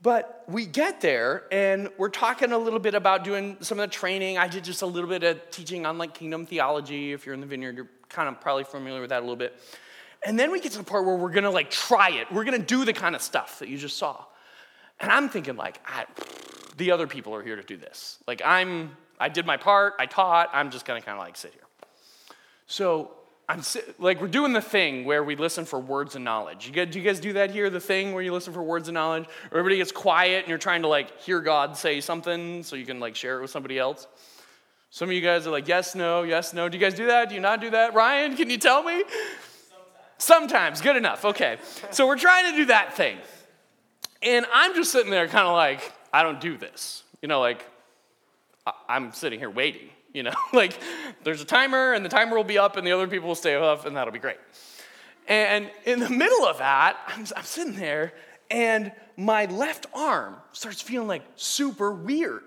[0.02, 3.94] But we get there and we're talking a little bit about doing some of the
[3.94, 4.36] training.
[4.36, 7.12] I did just a little bit of teaching on like kingdom theology.
[7.12, 9.56] If you're in the vineyard, you're kind of probably familiar with that a little bit.
[10.24, 12.32] And then we get to the part where we're gonna like try it.
[12.32, 14.24] We're gonna do the kind of stuff that you just saw.
[15.00, 16.06] And I'm thinking like, I,
[16.76, 18.18] the other people are here to do this.
[18.26, 21.52] Like I'm, I did my part, I taught, I'm just gonna kind of like sit
[21.52, 21.62] here.
[22.66, 23.12] So
[23.48, 23.62] I'm
[23.98, 26.66] like we're doing the thing where we listen for words of knowledge.
[26.66, 27.70] You guys, do you guys do that here?
[27.70, 30.58] The thing where you listen for words of knowledge, or everybody gets quiet and you're
[30.58, 33.78] trying to like hear God say something so you can like share it with somebody
[33.78, 34.08] else.
[34.90, 36.68] Some of you guys are like yes, no, yes, no.
[36.68, 37.28] Do you guys do that?
[37.28, 37.94] Do you not do that?
[37.94, 39.04] Ryan, can you tell me?
[40.18, 40.48] Sometimes.
[40.48, 40.80] Sometimes.
[40.80, 41.24] Good enough.
[41.24, 41.58] Okay.
[41.92, 43.18] So we're trying to do that thing,
[44.22, 47.02] and I'm just sitting there, kind of like I don't do this.
[47.22, 47.64] You know, like
[48.88, 49.88] I'm sitting here waiting.
[50.12, 50.78] You know, like
[51.24, 53.54] there's a timer and the timer will be up and the other people will stay
[53.54, 54.38] up and that'll be great.
[55.28, 58.12] And in the middle of that, I'm, I'm sitting there
[58.50, 62.44] and my left arm starts feeling like super weird.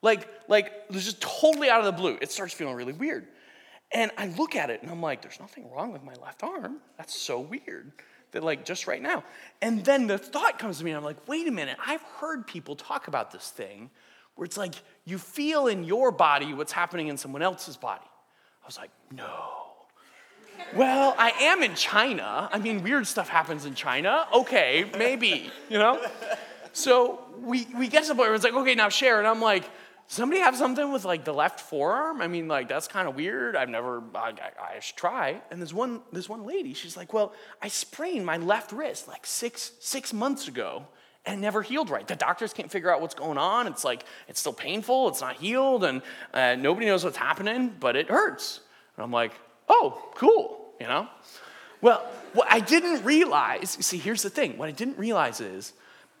[0.00, 2.18] Like, like it's just totally out of the blue.
[2.20, 3.26] It starts feeling really weird.
[3.92, 6.78] And I look at it and I'm like, there's nothing wrong with my left arm.
[6.96, 7.92] That's so weird.
[8.34, 9.22] That like just right now.
[9.62, 12.74] And then the thought comes to me, I'm like, wait a minute, I've heard people
[12.74, 13.90] talk about this thing
[14.34, 14.74] where it's like
[15.04, 18.04] you feel in your body what's happening in someone else's body.
[18.62, 19.68] I was like, no.
[20.74, 22.48] well, I am in China.
[22.52, 24.26] I mean, weird stuff happens in China.
[24.34, 26.04] Okay, maybe, you know?
[26.72, 29.20] So we, we get to the point where it's like, okay, now share.
[29.20, 29.62] And I'm like,
[30.06, 32.20] somebody have something with like the left forearm?
[32.20, 33.56] I mean, like, that's kind of weird.
[33.56, 35.40] I've never, I, I, I should try.
[35.50, 37.32] And there's one, this one lady, she's like, well,
[37.62, 40.86] I sprained my left wrist like six, six months ago
[41.26, 42.06] and it never healed right.
[42.06, 43.66] The doctors can't figure out what's going on.
[43.66, 46.02] It's like, it's still painful, it's not healed, and
[46.34, 48.60] uh, nobody knows what's happening, but it hurts.
[48.96, 49.32] And I'm like,
[49.68, 51.08] oh, cool, you know?
[51.80, 55.72] Well, what I didn't realize, see, here's the thing what I didn't realize is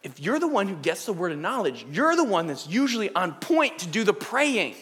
[0.04, 3.12] if you're the one who gets the word of knowledge, you're the one that's usually
[3.14, 4.76] on point to do the praying.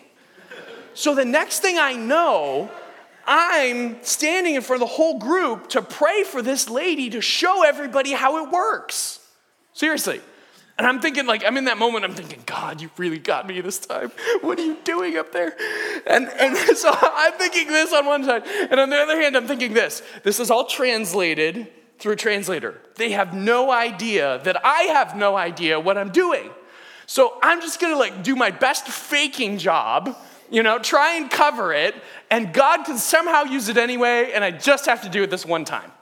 [0.94, 2.70] So the next thing I know,
[3.24, 7.64] I'm standing in front of the whole group to pray for this lady to show
[7.64, 9.20] everybody how it works.
[9.72, 10.20] Seriously.
[10.76, 13.60] And I'm thinking, like, I'm in that moment, I'm thinking, God, you really got me
[13.60, 14.10] this time.
[14.40, 15.54] What are you doing up there?
[16.04, 18.42] And, and so I'm thinking this on one side.
[18.46, 20.02] And on the other hand, I'm thinking this.
[20.24, 21.68] This is all translated
[22.02, 22.80] through a translator.
[22.96, 26.50] They have no idea that I have no idea what I'm doing.
[27.06, 30.16] So I'm just gonna like do my best faking job,
[30.50, 31.94] you know, try and cover it,
[32.28, 35.46] and God can somehow use it anyway, and I just have to do it this
[35.46, 35.92] one time.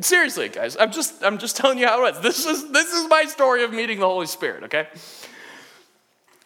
[0.00, 2.20] Seriously, guys, I'm just I'm just telling you how it was.
[2.22, 4.88] This is this is my story of meeting the Holy Spirit, okay?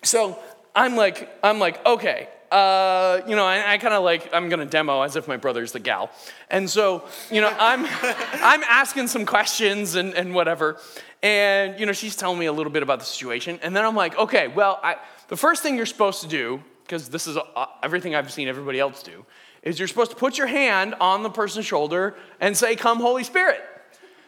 [0.03, 0.39] So
[0.77, 4.67] I'm like, I'm like, okay, uh, you know, I, I kind of like, I'm gonna
[4.67, 6.11] demo as if my brother's the gal.
[6.51, 7.87] And so, you know, I'm
[8.43, 10.79] I'm asking some questions and, and whatever.
[11.23, 13.61] And you know, she's telling me a little bit about the situation.
[13.63, 14.97] And then I'm like, okay, well, I,
[15.29, 18.81] the first thing you're supposed to do, because this is uh, everything I've seen everybody
[18.81, 19.25] else do,
[19.63, 23.25] is you're supposed to put your hand on the person's shoulder and say, Come, Holy
[23.25, 23.61] Spirit.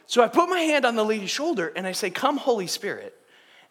[0.06, 3.16] So I put my hand on the lady's shoulder and I say, Come, Holy Spirit.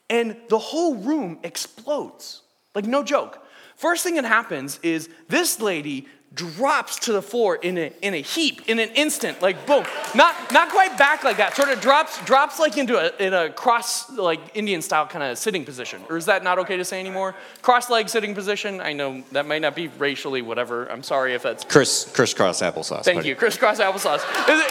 [0.09, 2.41] And the whole room explodes.
[2.75, 3.45] Like, no joke.
[3.81, 8.21] First thing that happens is this lady drops to the floor in a, in a
[8.21, 9.83] heap in an instant like boom
[10.15, 13.49] not not quite back like that sort of drops drops like into a in a
[13.49, 17.01] cross like indian style kind of sitting position or is that not okay to say
[17.01, 21.33] anymore cross leg sitting position i know that might not be racially whatever i'm sorry
[21.33, 23.03] if that's Chris crisscross applesauce.
[23.03, 23.29] Thank buddy.
[23.29, 24.23] you, crisscross applesauce.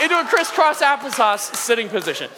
[0.03, 2.31] Into a crisscross applesauce sitting position.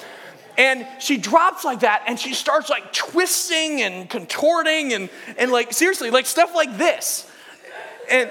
[0.58, 5.72] And she drops like that and she starts like twisting and contorting and, and like
[5.72, 7.30] seriously, like stuff like this.
[8.10, 8.30] And,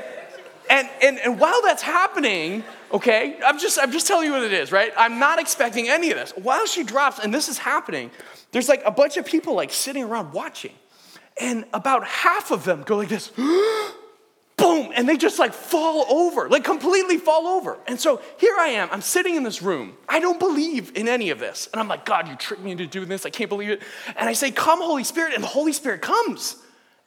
[0.70, 2.64] and, and, and while that's happening,
[2.94, 4.94] okay, I'm just, I'm just telling you what it is, right?
[4.98, 6.32] I'm not expecting any of this.
[6.36, 8.12] While she drops and this is happening,
[8.52, 10.74] there's like a bunch of people like sitting around watching.
[11.40, 13.32] And about half of them go like this.
[14.62, 17.78] boom, and they just like fall over, like completely fall over.
[17.88, 19.98] And so here I am, I'm sitting in this room.
[20.08, 21.68] I don't believe in any of this.
[21.72, 23.26] And I'm like, God, you tricked me into doing this.
[23.26, 23.82] I can't believe it.
[24.16, 25.34] And I say, Come, Holy Spirit.
[25.34, 26.56] And the Holy Spirit comes,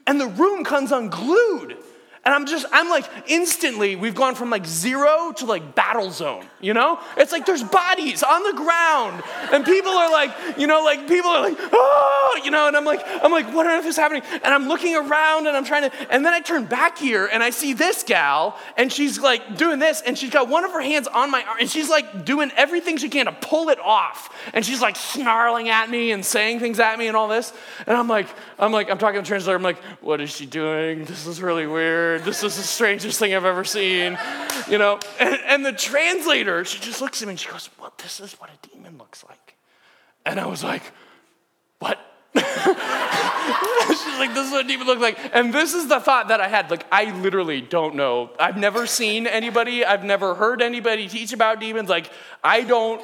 [0.06, 1.76] and the room comes unglued.
[2.24, 6.46] And I'm just, I'm like, instantly, we've gone from like zero to like battle zone,
[6.60, 6.98] you know?
[7.18, 9.22] It's like there's bodies on the ground,
[9.52, 12.84] and people are like, you know, like people are like, oh, you know, and I'm
[12.84, 14.22] like, I'm like, what on earth is happening?
[14.32, 17.42] And I'm looking around and I'm trying to, and then I turn back here and
[17.42, 20.80] I see this gal, and she's like doing this, and she's got one of her
[20.80, 24.34] hands on my arm, and she's like doing everything she can to pull it off.
[24.54, 27.52] And she's like snarling at me and saying things at me and all this.
[27.86, 30.46] And I'm like, I'm like, I'm talking to the translator, I'm like, what is she
[30.46, 31.04] doing?
[31.04, 32.13] This is really weird.
[32.18, 34.18] This is the strangest thing I've ever seen.
[34.68, 34.98] You know?
[35.20, 38.34] And, and the translator, she just looks at me and she goes, Well, this is
[38.34, 39.56] what a demon looks like.
[40.26, 40.82] And I was like,
[41.78, 41.98] What?
[42.34, 45.18] She's like, this is what a demon looks like.
[45.32, 46.70] And this is the thought that I had.
[46.70, 48.30] Like, I literally don't know.
[48.40, 51.88] I've never seen anybody, I've never heard anybody teach about demons.
[51.88, 52.10] Like,
[52.42, 53.02] I don't,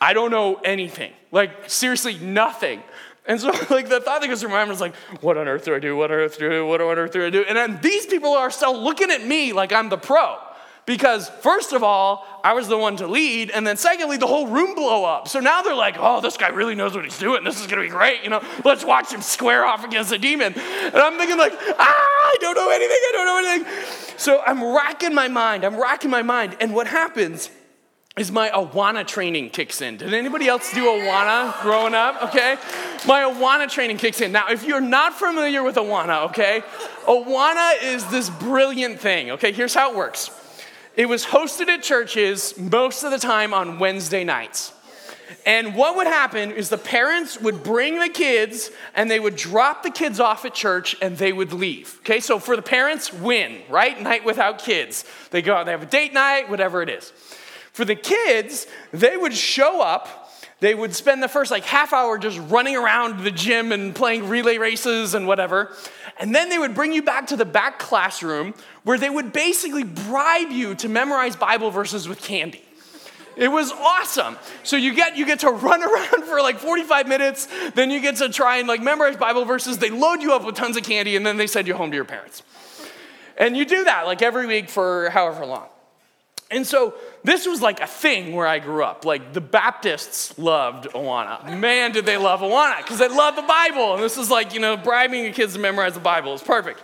[0.00, 1.12] I don't know anything.
[1.30, 2.82] Like, seriously, nothing.
[3.28, 5.66] And so, like, the thought that goes through my mind was like, what on earth
[5.66, 5.96] do I do?
[5.96, 6.66] What on earth do I do?
[6.66, 7.44] What on earth do I do?
[7.46, 10.38] And then these people are still looking at me like I'm the pro.
[10.86, 14.46] Because, first of all, I was the one to lead, and then secondly, the whole
[14.46, 15.28] room blow up.
[15.28, 17.44] So now they're like, oh, this guy really knows what he's doing.
[17.44, 18.24] This is gonna be great.
[18.24, 20.54] You know, let's watch him square off against a demon.
[20.54, 24.16] And I'm thinking, like, ah, I don't know anything, I don't know anything.
[24.16, 26.56] So I'm racking my mind, I'm racking my mind.
[26.58, 27.50] And what happens
[28.18, 29.96] is my Awana training kicks in.
[29.96, 32.22] Did anybody else do Awana growing up?
[32.24, 32.56] Okay.
[33.06, 34.32] My Awana training kicks in.
[34.32, 36.62] Now, if you're not familiar with Awana, okay,
[37.06, 39.30] Awana is this brilliant thing.
[39.32, 40.30] Okay, here's how it works
[40.96, 44.72] it was hosted at churches most of the time on Wednesday nights.
[45.46, 49.82] And what would happen is the parents would bring the kids and they would drop
[49.82, 51.98] the kids off at church and they would leave.
[52.00, 54.00] Okay, so for the parents, win, right?
[54.00, 55.04] Night without kids.
[55.30, 57.12] They go out, they have a date night, whatever it is.
[57.78, 62.18] For the kids, they would show up, they would spend the first like half hour
[62.18, 65.72] just running around the gym and playing relay races and whatever.
[66.18, 69.84] And then they would bring you back to the back classroom where they would basically
[69.84, 72.64] bribe you to memorize Bible verses with candy.
[73.36, 74.38] It was awesome.
[74.64, 77.46] So you get you get to run around for like 45 minutes,
[77.76, 79.78] then you get to try and like memorize Bible verses.
[79.78, 81.94] They load you up with tons of candy and then they send you home to
[81.94, 82.42] your parents.
[83.36, 85.68] And you do that like every week for however long.
[86.50, 86.94] And so
[87.28, 89.04] this was like a thing where I grew up.
[89.04, 91.58] Like the Baptists loved Awana.
[91.58, 93.94] Man, did they love Awana because they love the Bible.
[93.94, 96.34] And this is like, you know, bribing the kids to memorize the Bible.
[96.34, 96.82] It's perfect.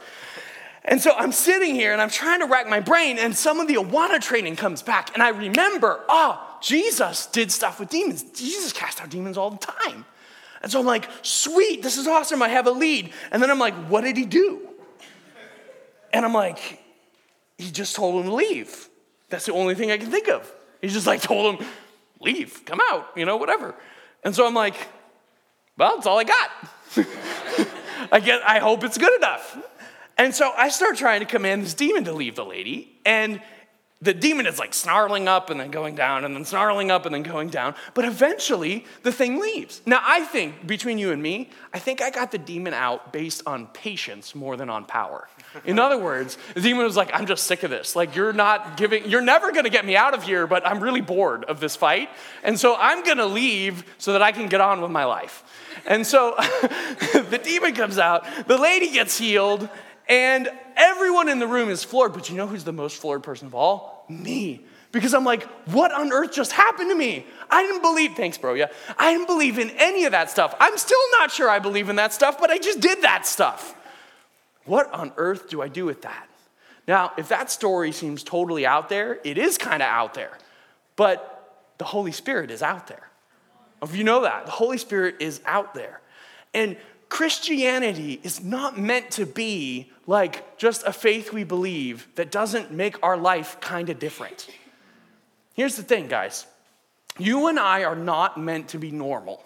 [0.84, 3.68] And so I'm sitting here and I'm trying to rack my brain, and some of
[3.68, 5.14] the Awana training comes back.
[5.14, 8.22] And I remember, oh, Jesus did stuff with demons.
[8.22, 10.04] Jesus cast out demons all the time.
[10.62, 12.42] And so I'm like, sweet, this is awesome.
[12.42, 13.12] I have a lead.
[13.30, 14.68] And then I'm like, what did he do?
[16.12, 16.82] And I'm like,
[17.56, 18.88] he just told him to leave.
[19.28, 20.50] That's the only thing I can think of.
[20.80, 21.66] He just like told him,
[22.20, 23.74] leave, come out, you know, whatever.
[24.22, 24.76] And so I'm like,
[25.76, 26.50] well, that's all I got.
[28.12, 29.58] I get, I hope it's good enough.
[30.16, 33.40] And so I start trying to command this demon to leave the lady, and
[34.04, 37.14] the demon is like snarling up and then going down and then snarling up and
[37.14, 37.74] then going down.
[37.94, 39.80] But eventually, the thing leaves.
[39.86, 43.42] Now, I think, between you and me, I think I got the demon out based
[43.46, 45.28] on patience more than on power.
[45.64, 47.96] In other words, the demon was like, I'm just sick of this.
[47.96, 51.00] Like, you're not giving, you're never gonna get me out of here, but I'm really
[51.00, 52.10] bored of this fight.
[52.42, 55.42] And so I'm gonna leave so that I can get on with my life.
[55.86, 59.68] And so the demon comes out, the lady gets healed,
[60.08, 62.12] and everyone in the room is floored.
[62.12, 64.04] But you know who's the most floored person of all?
[64.08, 64.60] Me.
[64.92, 67.26] Because I'm like, what on earth just happened to me?
[67.50, 68.66] I didn't believe, thanks, bro, yeah.
[68.96, 70.54] I didn't believe in any of that stuff.
[70.60, 73.74] I'm still not sure I believe in that stuff, but I just did that stuff.
[74.66, 76.28] What on earth do I do with that?
[76.86, 80.38] Now, if that story seems totally out there, it is kind of out there,
[80.96, 83.08] but the Holy Spirit is out there.
[83.82, 86.00] If you know that, the Holy Spirit is out there.
[86.52, 86.76] And
[87.08, 93.02] Christianity is not meant to be like just a faith we believe that doesn't make
[93.02, 94.48] our life kind of different.
[95.54, 96.46] Here's the thing, guys
[97.18, 99.44] you and I are not meant to be normal.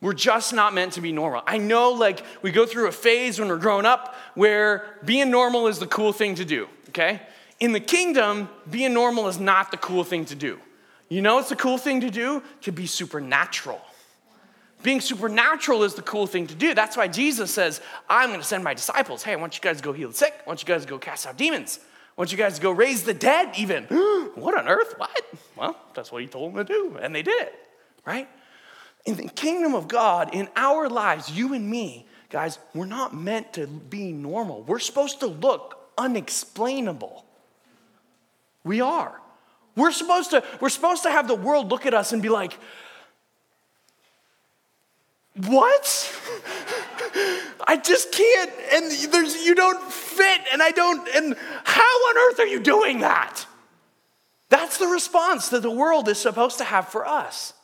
[0.00, 1.42] We're just not meant to be normal.
[1.46, 5.66] I know, like, we go through a phase when we're growing up where being normal
[5.66, 7.20] is the cool thing to do, okay?
[7.58, 10.58] In the kingdom, being normal is not the cool thing to do.
[11.10, 12.42] You know it's the cool thing to do?
[12.62, 13.80] To be supernatural.
[14.82, 16.74] Being supernatural is the cool thing to do.
[16.74, 19.22] That's why Jesus says, I'm going to send my disciples.
[19.22, 20.34] Hey, I want you guys to go heal the sick.
[20.44, 21.78] I want you guys to go cast out demons.
[21.82, 23.84] I want you guys to go raise the dead, even.
[24.34, 24.94] what on earth?
[24.96, 25.24] What?
[25.56, 27.54] Well, that's what he told them to do, and they did it,
[28.06, 28.28] right?
[29.04, 33.52] In the kingdom of God, in our lives, you and me, guys, we're not meant
[33.54, 34.62] to be normal.
[34.62, 37.24] We're supposed to look unexplainable.
[38.64, 39.20] We are.
[39.76, 42.58] We're supposed to, we're supposed to have the world look at us and be like,
[45.36, 46.20] what?
[47.66, 52.40] I just can't, and there's you don't fit, and I don't, and how on earth
[52.40, 53.46] are you doing that?
[54.48, 57.54] That's the response that the world is supposed to have for us.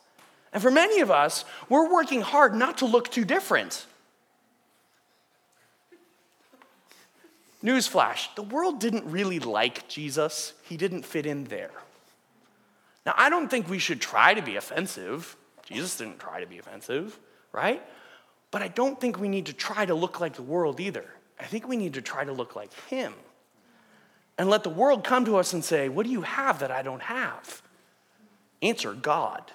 [0.53, 3.85] And for many of us, we're working hard not to look too different.
[7.63, 11.71] Newsflash the world didn't really like Jesus, he didn't fit in there.
[13.05, 15.35] Now, I don't think we should try to be offensive.
[15.65, 17.17] Jesus didn't try to be offensive,
[17.51, 17.81] right?
[18.51, 21.05] But I don't think we need to try to look like the world either.
[21.39, 23.13] I think we need to try to look like him.
[24.37, 26.81] And let the world come to us and say, What do you have that I
[26.83, 27.61] don't have?
[28.61, 29.51] Answer God.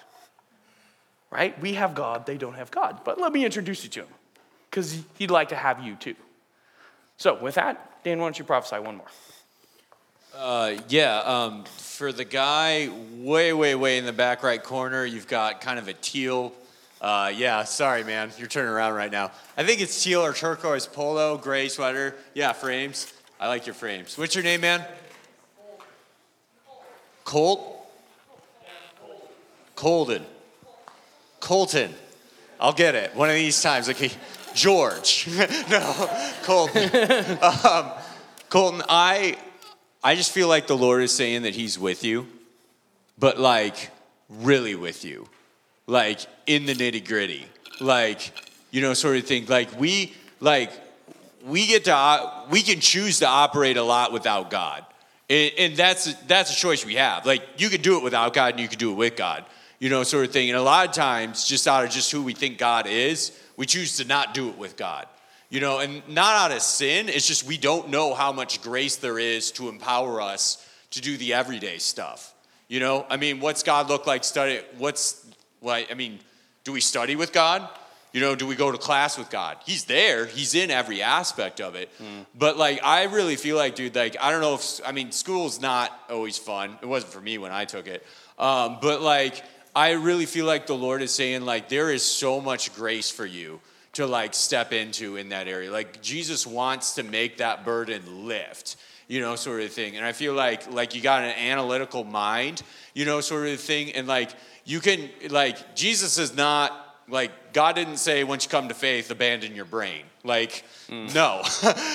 [1.31, 1.59] Right?
[1.61, 3.01] We have God, they don't have God.
[3.03, 4.07] But let me introduce you to him,
[4.69, 6.15] because he'd like to have you too.
[7.17, 9.07] So, with that, Dan, why don't you prophesy one more?
[10.35, 15.27] Uh, yeah, um, for the guy way, way, way in the back right corner, you've
[15.27, 16.53] got kind of a teal.
[17.03, 19.29] Uh, yeah, sorry, man, you're turning around right now.
[19.57, 22.15] I think it's teal or turquoise polo, gray sweater.
[22.33, 23.13] Yeah, frames.
[23.41, 24.17] I like your frames.
[24.17, 24.85] What's your name, man?
[27.25, 27.91] Colt?
[29.75, 30.25] Colden.
[31.41, 31.93] Colton.
[32.57, 33.89] I'll get it one of these times.
[33.89, 34.11] Okay,
[34.53, 35.27] George.
[35.69, 36.09] no,
[36.43, 36.89] Colton.
[37.41, 37.91] um,
[38.49, 39.37] Colton, I,
[40.01, 42.27] I just feel like the Lord is saying that He's with you,
[43.19, 43.89] but like
[44.29, 45.27] really with you,
[45.87, 47.45] like in the nitty gritty,
[47.79, 48.31] like
[48.71, 49.45] you know, sort of thing.
[49.45, 50.71] Like we, like
[51.45, 54.85] we get to, we can choose to operate a lot without God,
[55.29, 57.25] and, and that's that's a choice we have.
[57.25, 59.45] Like you could do it without God, and you could do it with God
[59.83, 60.49] you know, sort of thing.
[60.49, 63.65] And a lot of times, just out of just who we think God is, we
[63.65, 65.07] choose to not do it with God.
[65.49, 68.95] You know, and not out of sin, it's just we don't know how much grace
[68.95, 72.33] there is to empower us to do the everyday stuff.
[72.69, 74.61] You know, I mean, what's God look like study?
[74.77, 75.22] What's,
[75.63, 76.19] like, I mean,
[76.63, 77.67] do we study with God?
[78.11, 79.57] You know, do we go to class with God?
[79.65, 80.27] He's there.
[80.27, 81.89] He's in every aspect of it.
[81.99, 82.27] Mm.
[82.35, 85.59] But like, I really feel like, dude, like, I don't know if I mean, school's
[85.59, 86.77] not always fun.
[86.81, 88.05] It wasn't for me when I took it.
[88.37, 89.41] Um, but like,
[89.75, 93.25] I really feel like the Lord is saying, like, there is so much grace for
[93.25, 93.59] you
[93.93, 95.71] to like step into in that area.
[95.71, 98.75] Like Jesus wants to make that burden lift,
[99.07, 99.95] you know, sort of thing.
[99.95, 102.61] And I feel like like you got an analytical mind,
[102.93, 103.91] you know, sort of thing.
[103.91, 104.31] And like
[104.65, 109.11] you can like Jesus is not like God didn't say once you come to faith,
[109.11, 110.03] abandon your brain.
[110.23, 111.13] Like, mm.
[111.13, 111.43] no.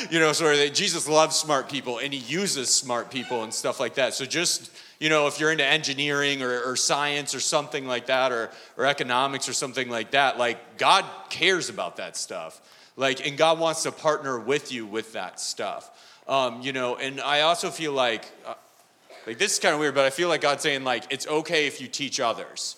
[0.10, 3.80] you know, sort of Jesus loves smart people and he uses smart people and stuff
[3.80, 4.14] like that.
[4.14, 8.32] So just you know, if you're into engineering or, or science or something like that,
[8.32, 12.60] or, or economics or something like that, like God cares about that stuff.
[12.96, 15.88] Like, and God wants to partner with you with that stuff.
[16.28, 18.54] Um, you know, and I also feel like, uh,
[19.26, 21.66] like this is kind of weird, but I feel like God's saying like it's okay
[21.66, 22.76] if you teach others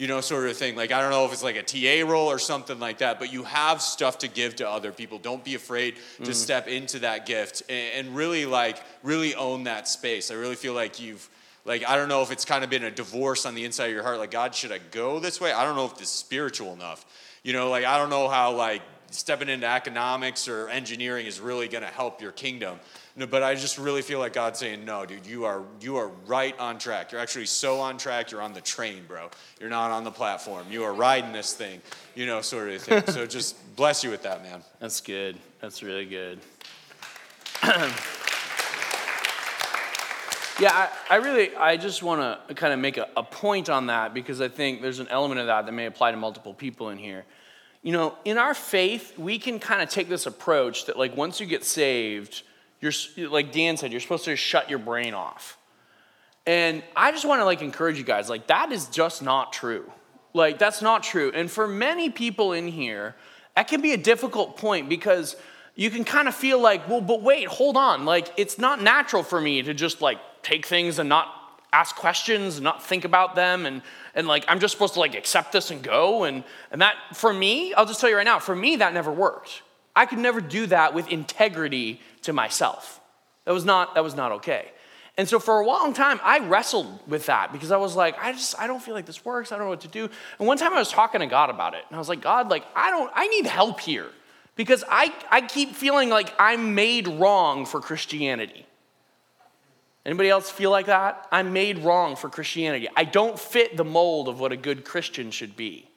[0.00, 0.76] you know, sort of thing.
[0.76, 3.30] Like, I don't know if it's like a TA role or something like that, but
[3.30, 5.18] you have stuff to give to other people.
[5.18, 6.32] Don't be afraid to mm-hmm.
[6.32, 10.30] step into that gift and, and, really, like, really own that space.
[10.30, 11.28] I really feel like you've,
[11.66, 13.92] like i don't know if it's kind of been a divorce on the inside of
[13.92, 16.08] your heart like god should i go this way i don't know if this is
[16.08, 17.04] spiritual enough
[17.42, 21.68] you know like i don't know how like stepping into economics or engineering is really
[21.68, 22.78] going to help your kingdom.
[23.16, 26.08] No, but i just really feel like god's saying no dude you are you are
[26.26, 27.12] right on track.
[27.12, 29.28] You're actually so on track you're on the train bro.
[29.60, 30.66] You're not on the platform.
[30.70, 31.82] You are riding this thing
[32.14, 33.06] you know sort of thing.
[33.08, 34.62] So just bless you with that man.
[34.78, 35.36] That's good.
[35.60, 36.38] That's really good.
[40.60, 43.86] Yeah, I, I, really, I just want to kind of make a, a, point on
[43.86, 46.90] that because I think there's an element of that that may apply to multiple people
[46.90, 47.24] in here.
[47.82, 51.40] You know, in our faith, we can kind of take this approach that, like, once
[51.40, 52.42] you get saved,
[52.80, 52.92] you're,
[53.30, 55.56] like Dan said, you're supposed to shut your brain off.
[56.46, 59.90] And I just want to, like, encourage you guys, like, that is just not true.
[60.34, 61.32] Like, that's not true.
[61.34, 63.16] And for many people in here,
[63.56, 65.36] that can be a difficult point because
[65.74, 68.04] you can kind of feel like, well, but wait, hold on.
[68.04, 71.28] Like, it's not natural for me to just like take things and not
[71.72, 73.82] ask questions and not think about them and,
[74.14, 77.32] and like i'm just supposed to like accept this and go and, and that for
[77.32, 79.62] me i'll just tell you right now for me that never worked.
[79.94, 83.00] I could never do that with integrity to myself.
[83.44, 84.70] That was not that was not okay.
[85.16, 88.32] And so for a long time i wrestled with that because i was like i
[88.32, 89.52] just i don't feel like this works.
[89.52, 90.08] I don't know what to do.
[90.38, 92.50] And one time i was talking to god about it and i was like god
[92.50, 94.10] like i don't i need help here
[94.56, 98.66] because i i keep feeling like i'm made wrong for christianity
[100.04, 101.28] Anybody else feel like that?
[101.30, 102.88] I'm made wrong for Christianity.
[102.96, 105.90] I don't fit the mold of what a good Christian should be.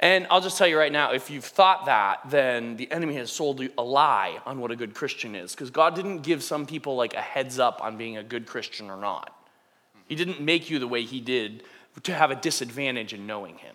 [0.00, 3.32] And I'll just tell you right now if you've thought that, then the enemy has
[3.32, 5.52] sold you a lie on what a good Christian is.
[5.52, 8.90] Because God didn't give some people like a heads up on being a good Christian
[8.90, 9.34] or not.
[10.06, 11.64] He didn't make you the way He did
[12.04, 13.74] to have a disadvantage in knowing Him.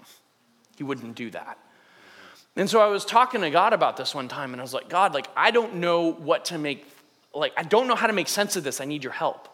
[0.77, 1.57] He wouldn't do that.
[2.55, 4.87] And so I was talking to God about this one time, and I was like,
[4.87, 6.85] God, like, I don't know what to make
[7.33, 8.81] like, I don't know how to make sense of this.
[8.81, 9.47] I need your help.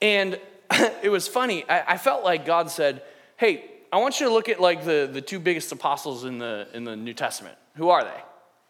[0.00, 0.38] And
[1.02, 1.68] it was funny.
[1.68, 3.02] I, I, felt like God said,
[3.36, 6.66] Hey, I want you to look at like the, the two biggest apostles in the,
[6.72, 7.56] in the New Testament.
[7.76, 8.22] Who are they?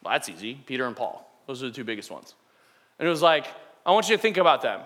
[0.02, 1.28] Well, that's easy Peter and Paul.
[1.47, 2.34] Those are the two biggest ones.
[2.98, 3.47] And it was like,
[3.86, 4.80] I want you to think about them.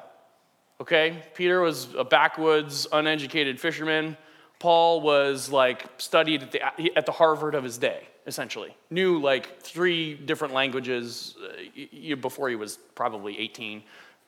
[0.80, 1.22] Okay?
[1.34, 4.16] Peter was a backwoods, uneducated fisherman.
[4.58, 8.76] Paul was like studied at the, at the Harvard of his day essentially.
[8.90, 13.82] Knew like three different languages uh, before he was probably 18.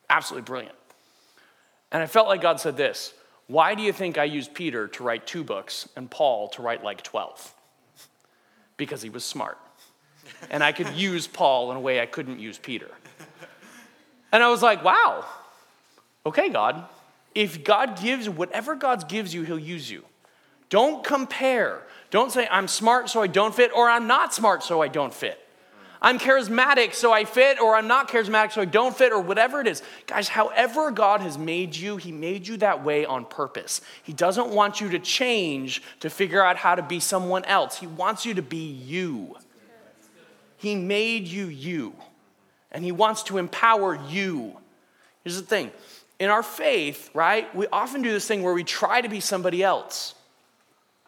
[0.09, 0.75] Absolutely brilliant.
[1.91, 3.15] And I felt like God said this
[3.47, 6.85] Why do you think I used Peter to write two books and Paul to write
[6.85, 7.55] like 12?
[8.77, 9.59] Because he was smart.
[10.51, 12.91] And I could use Paul in a way I couldn't use Peter.
[14.31, 15.25] And I was like, wow,
[16.27, 16.85] okay, God.
[17.35, 20.05] If God gives, whatever God gives you, he'll use you.
[20.69, 21.83] Don't compare.
[22.11, 25.13] Don't say, I'm smart so I don't fit, or I'm not smart so I don't
[25.13, 25.45] fit.
[26.01, 29.61] I'm charismatic so I fit, or I'm not charismatic so I don't fit, or whatever
[29.61, 29.83] it is.
[30.07, 33.81] Guys, however God has made you, He made you that way on purpose.
[34.05, 37.79] He doesn't want you to change to figure out how to be someone else.
[37.79, 39.37] He wants you to be you.
[40.57, 41.95] He made you you,
[42.71, 44.57] and He wants to empower you.
[45.25, 45.73] Here's the thing
[46.19, 49.63] in our faith, right, we often do this thing where we try to be somebody
[49.63, 50.15] else.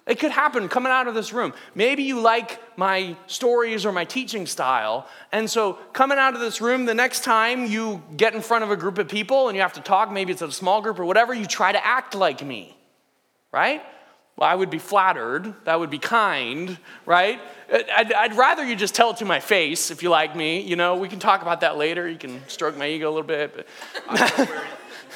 [0.07, 1.53] It could happen coming out of this room.
[1.75, 5.07] Maybe you like my stories or my teaching style.
[5.31, 8.71] And so, coming out of this room, the next time you get in front of
[8.71, 11.05] a group of people and you have to talk, maybe it's a small group or
[11.05, 12.77] whatever, you try to act like me,
[13.53, 13.83] right?
[14.37, 15.55] Well, I would be flattered.
[15.65, 17.39] That would be kind, right?
[17.71, 20.63] I'd, I'd, rather you just tell it to my face if you like me.
[20.63, 22.09] You know, we can talk about that later.
[22.09, 23.55] You can stroke my ego a little bit.
[24.09, 24.51] But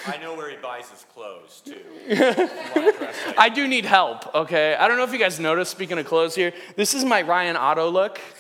[0.07, 1.81] I know where he buys his clothes too.
[3.39, 4.75] I do need help, okay?
[4.75, 7.57] I don't know if you guys noticed, speaking of clothes here, this is my Ryan
[7.57, 8.21] Otto look.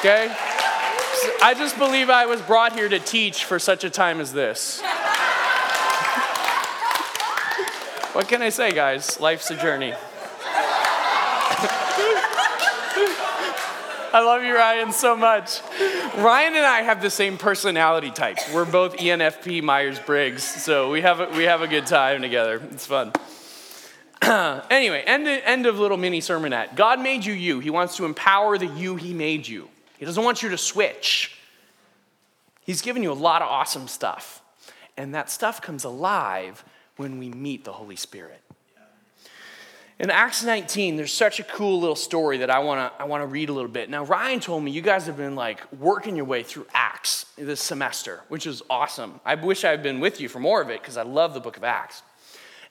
[0.00, 0.34] Okay?
[1.42, 4.80] I just believe I was brought here to teach for such a time as this.
[8.14, 9.20] what can I say, guys?
[9.20, 9.92] Life's a journey.
[14.12, 15.60] I love you, Ryan, so much.
[16.16, 18.42] Ryan and I have the same personality types.
[18.52, 22.60] We're both ENFP Myers Briggs, so we have a, we have a good time together.
[22.72, 23.12] It's fun.
[24.22, 26.74] anyway, end, end of little mini sermonette.
[26.74, 27.60] God made you you.
[27.60, 29.68] He wants to empower the you He made you.
[29.98, 31.38] He doesn't want you to switch.
[32.62, 34.42] He's given you a lot of awesome stuff.
[34.96, 36.64] And that stuff comes alive
[36.96, 38.42] when we meet the Holy Spirit.
[40.00, 43.50] In Acts 19, there's such a cool little story that I wanna, I wanna read
[43.50, 43.90] a little bit.
[43.90, 47.60] Now, Ryan told me you guys have been like working your way through Acts this
[47.60, 49.20] semester, which is awesome.
[49.26, 51.40] I wish I had been with you for more of it because I love the
[51.40, 52.02] book of Acts.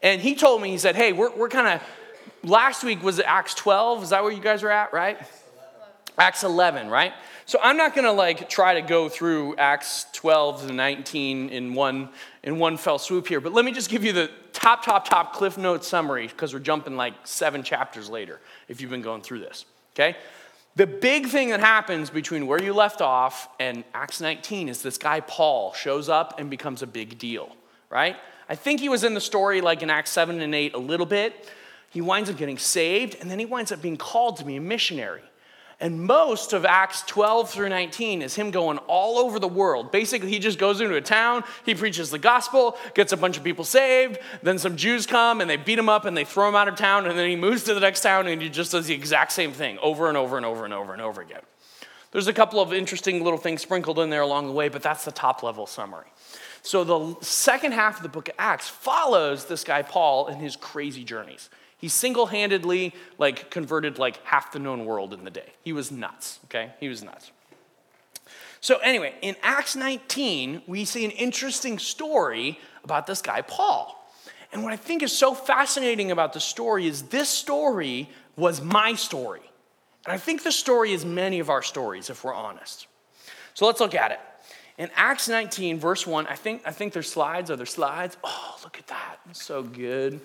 [0.02, 3.54] And he told me, he said, hey, we're, we're kind of, last week was Acts
[3.54, 4.02] 12.
[4.02, 5.20] Is that where you guys are at, right?
[6.18, 7.14] Acts 11, right?
[7.46, 12.10] So I'm not to like try to go through Acts 12 to 19 in one
[12.42, 15.34] in one fell swoop here, but let me just give you the top, top, top
[15.34, 19.40] Cliff Notes summary because we're jumping like seven chapters later if you've been going through
[19.40, 19.66] this.
[19.94, 20.18] Okay?
[20.76, 24.98] The big thing that happens between where you left off and Acts 19 is this
[24.98, 27.56] guy Paul shows up and becomes a big deal,
[27.90, 28.16] right?
[28.48, 31.06] I think he was in the story like in Acts 7 and 8 a little
[31.06, 31.50] bit.
[31.90, 34.62] He winds up getting saved, and then he winds up being called to be a
[34.62, 35.24] missionary.
[35.82, 39.92] And most of Acts 12 through 19 is him going all over the world.
[39.92, 43.46] Basically, he just goes into a town, he preaches the gospel, gets a bunch of
[43.46, 46.56] people saved, then some Jews come and they beat him up and they throw him
[46.56, 48.88] out of town, and then he moves to the next town and he just does
[48.88, 51.42] the exact same thing over and over and over and over and over again.
[52.12, 55.06] There's a couple of interesting little things sprinkled in there along the way, but that's
[55.06, 56.08] the top level summary.
[56.62, 60.56] So the second half of the book of Acts follows this guy Paul in his
[60.56, 61.50] crazy journeys.
[61.80, 65.54] He single handedly like converted like half the known world in the day.
[65.64, 66.74] He was nuts, okay?
[66.80, 67.32] He was nuts.
[68.62, 73.96] So, anyway, in Acts 19, we see an interesting story about this guy, Paul.
[74.52, 78.96] And what I think is so fascinating about the story is this story was my
[78.96, 79.42] story.
[80.06, 82.88] And I think the story is many of our stories, if we're honest.
[83.54, 84.20] So let's look at it.
[84.78, 87.52] In Acts 19, verse 1, I think, I think there's slides.
[87.52, 88.18] Are there slides?
[88.24, 89.18] Oh, look at that.
[89.34, 90.22] So good.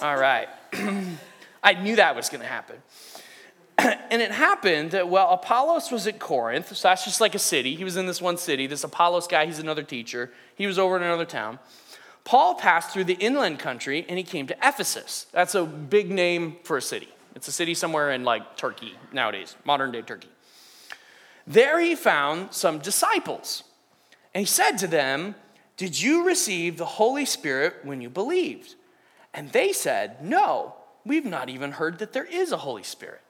[0.00, 0.48] All right.
[1.62, 2.76] I knew that was going to happen.
[3.78, 7.74] and it happened that, well, Apollos was at Corinth, so that's just like a city.
[7.74, 8.66] He was in this one city.
[8.66, 10.30] This Apollos guy, he's another teacher.
[10.54, 11.58] He was over in another town.
[12.24, 15.26] Paul passed through the inland country and he came to Ephesus.
[15.32, 17.08] That's a big name for a city.
[17.34, 20.28] It's a city somewhere in like Turkey nowadays, modern day Turkey.
[21.46, 23.64] There he found some disciples.
[24.34, 25.34] And he said to them,
[25.76, 28.74] Did you receive the Holy Spirit when you believed?
[29.34, 30.74] And they said, No,
[31.04, 33.20] we've not even heard that there is a Holy Spirit.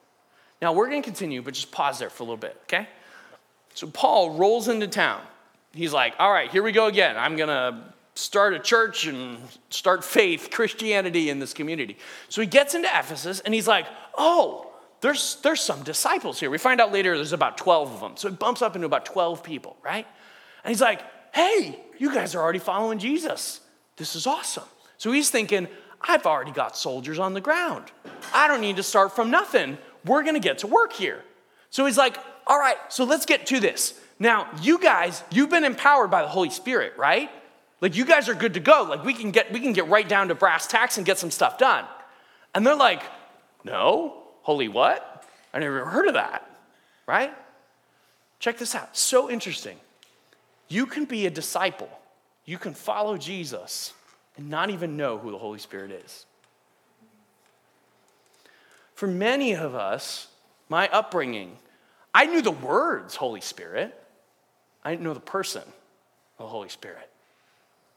[0.60, 2.88] Now we're going to continue, but just pause there for a little bit, okay?
[3.74, 5.20] So Paul rolls into town.
[5.72, 7.16] He's like, All right, here we go again.
[7.16, 9.38] I'm going to start a church and
[9.70, 11.96] start faith, Christianity in this community.
[12.28, 16.50] So he gets into Ephesus and he's like, oh, there's, there's some disciples here.
[16.50, 18.16] We find out later there's about 12 of them.
[18.16, 20.04] So it bumps up into about 12 people, right?
[20.64, 21.00] And he's like,
[21.32, 23.60] hey, you guys are already following Jesus.
[23.96, 24.64] This is awesome.
[24.96, 25.68] So he's thinking,
[26.00, 27.86] I've already got soldiers on the ground.
[28.32, 29.78] I don't need to start from nothing.
[30.04, 31.22] We're going to get to work here.
[31.70, 33.98] So he's like, all right, so let's get to this.
[34.18, 37.30] Now, you guys, you've been empowered by the Holy Spirit, right?
[37.80, 38.86] Like you guys are good to go.
[38.88, 41.30] Like we can get we can get right down to brass tacks and get some
[41.30, 41.84] stuff done.
[42.54, 43.02] And they're like,
[43.62, 45.24] "No, holy what?
[45.54, 46.50] I never heard of that."
[47.06, 47.32] Right?
[48.40, 48.96] Check this out.
[48.96, 49.78] So interesting.
[50.68, 51.88] You can be a disciple.
[52.44, 53.92] You can follow Jesus
[54.38, 56.24] and not even know who the Holy Spirit is.
[58.94, 60.28] For many of us,
[60.68, 61.56] my upbringing,
[62.14, 63.94] I knew the words Holy Spirit.
[64.84, 65.64] I didn't know the person,
[66.38, 67.10] the Holy Spirit.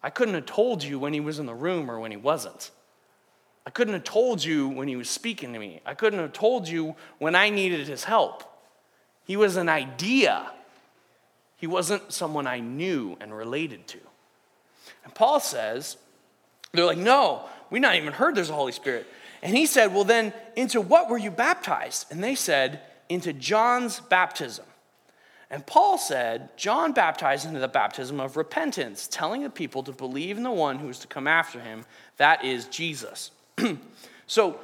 [0.03, 2.71] I couldn't have told you when he was in the room or when he wasn't.
[3.65, 5.79] I couldn't have told you when he was speaking to me.
[5.85, 8.43] I couldn't have told you when I needed his help.
[9.25, 10.51] He was an idea.
[11.57, 13.99] He wasn't someone I knew and related to.
[15.05, 15.97] And Paul says,
[16.73, 19.07] they're like, no, we not even heard there's a Holy Spirit.
[19.41, 22.07] And he said, well, then, into what were you baptized?
[22.11, 24.65] And they said, into John's baptism.
[25.49, 30.37] And Paul said, John baptized into the baptism of repentance, telling the people to believe
[30.37, 31.83] in the one who is to come after him,
[32.17, 33.31] that is Jesus.
[34.27, 34.59] so,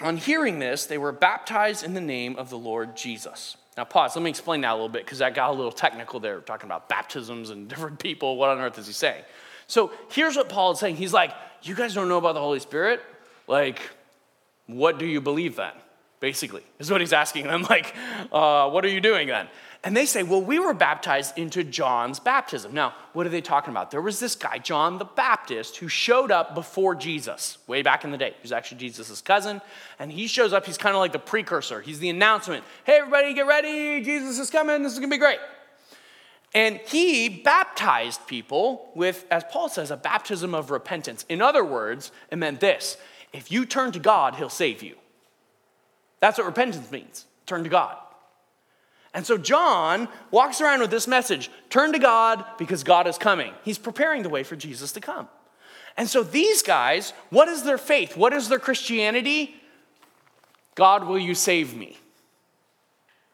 [0.00, 3.56] on hearing this, they were baptized in the name of the Lord Jesus.
[3.76, 4.14] Now, pause.
[4.16, 6.66] Let me explain that a little bit because I got a little technical there, talking
[6.66, 8.36] about baptisms and different people.
[8.36, 9.22] What on earth is he saying?
[9.70, 10.96] So, here's what Paul is saying.
[10.96, 11.32] He's like,
[11.62, 13.00] You guys don't know about the Holy Spirit?
[13.46, 13.80] Like,
[14.66, 15.72] what do you believe then?
[16.18, 17.62] Basically, is what he's asking them.
[17.70, 17.94] Like,
[18.32, 19.48] uh, what are you doing then?
[19.82, 22.74] And they say, well, we were baptized into John's baptism.
[22.74, 23.90] Now, what are they talking about?
[23.90, 28.10] There was this guy, John the Baptist, who showed up before Jesus, way back in
[28.10, 28.30] the day.
[28.30, 29.62] He was actually Jesus' cousin.
[29.98, 31.80] And he shows up, he's kind of like the precursor.
[31.80, 32.62] He's the announcement.
[32.84, 34.02] Hey, everybody, get ready.
[34.02, 34.82] Jesus is coming.
[34.82, 35.38] This is going to be great.
[36.54, 41.24] And he baptized people with, as Paul says, a baptism of repentance.
[41.28, 42.96] In other words, it meant this
[43.32, 44.96] if you turn to God, he'll save you.
[46.18, 47.96] That's what repentance means turn to God.
[49.12, 53.52] And so John walks around with this message turn to God because God is coming.
[53.64, 55.28] He's preparing the way for Jesus to come.
[55.96, 58.16] And so these guys, what is their faith?
[58.16, 59.56] What is their Christianity?
[60.76, 61.98] God, will you save me?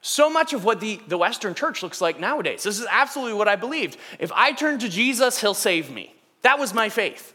[0.07, 2.63] So much of what the, the Western church looks like nowadays.
[2.63, 3.99] This is absolutely what I believed.
[4.21, 6.15] If I turn to Jesus, he'll save me.
[6.43, 7.35] That was my faith.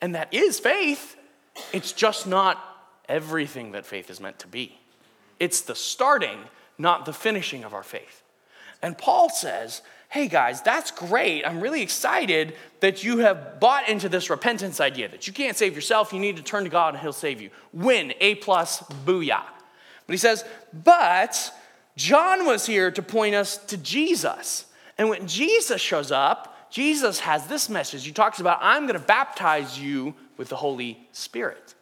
[0.00, 1.14] And that is faith.
[1.74, 2.58] It's just not
[3.06, 4.78] everything that faith is meant to be.
[5.38, 6.38] It's the starting
[6.78, 8.22] not the finishing of our faith.
[8.80, 11.46] And Paul says, Hey guys, that's great.
[11.46, 15.74] I'm really excited that you have bought into this repentance idea that you can't save
[15.74, 17.50] yourself, you need to turn to God and He'll save you.
[17.74, 19.42] Win, A plus, booyah.
[20.06, 21.52] But he says, But
[21.96, 24.66] John was here to point us to Jesus.
[24.98, 28.04] And when Jesus shows up, Jesus has this message.
[28.04, 31.74] He talks about, I'm going to baptize you with the Holy Spirit.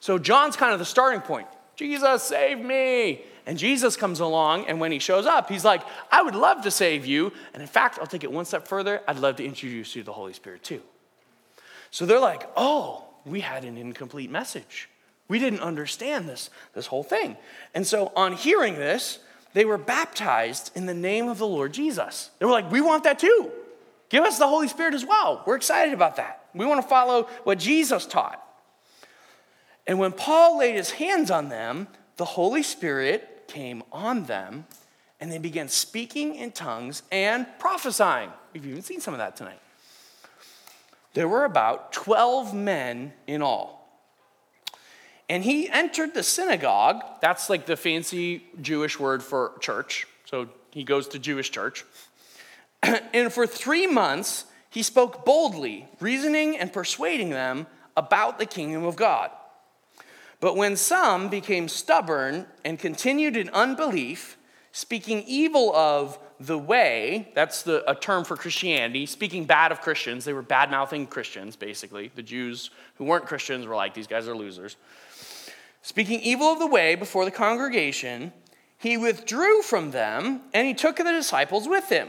[0.00, 1.48] So John's kind of the starting point.
[1.76, 3.22] Jesus, save me.
[3.46, 5.82] And Jesus comes along, and when he shows up, he's like,
[6.12, 7.32] I would love to save you.
[7.54, 9.00] And in fact, I'll take it one step further.
[9.08, 10.82] I'd love to introduce you to the Holy Spirit too.
[11.90, 14.90] So they're like, oh, we had an incomplete message.
[15.28, 17.36] We didn't understand this, this whole thing.
[17.74, 19.18] And so on hearing this,
[19.52, 22.30] they were baptized in the name of the Lord Jesus.
[22.38, 23.50] They were like, we want that too.
[24.08, 25.42] Give us the Holy Spirit as well.
[25.46, 26.46] We're excited about that.
[26.54, 28.42] We want to follow what Jesus taught.
[29.86, 34.66] And when Paul laid his hands on them, the Holy Spirit came on them,
[35.20, 38.30] and they began speaking in tongues and prophesying.
[38.52, 39.60] We've even seen some of that tonight.
[41.14, 43.77] There were about 12 men in all.
[45.28, 47.02] And he entered the synagogue.
[47.20, 50.06] That's like the fancy Jewish word for church.
[50.24, 51.84] So he goes to Jewish church.
[52.82, 58.96] and for three months, he spoke boldly, reasoning and persuading them about the kingdom of
[58.96, 59.30] God.
[60.40, 64.36] But when some became stubborn and continued in unbelief,
[64.72, 70.24] speaking evil of the way, that's the, a term for Christianity, speaking bad of Christians,
[70.24, 72.12] they were bad mouthing Christians, basically.
[72.14, 74.76] The Jews who weren't Christians were like, these guys are losers.
[75.88, 78.34] Speaking evil of the way before the congregation,
[78.76, 82.08] he withdrew from them and he took the disciples with him,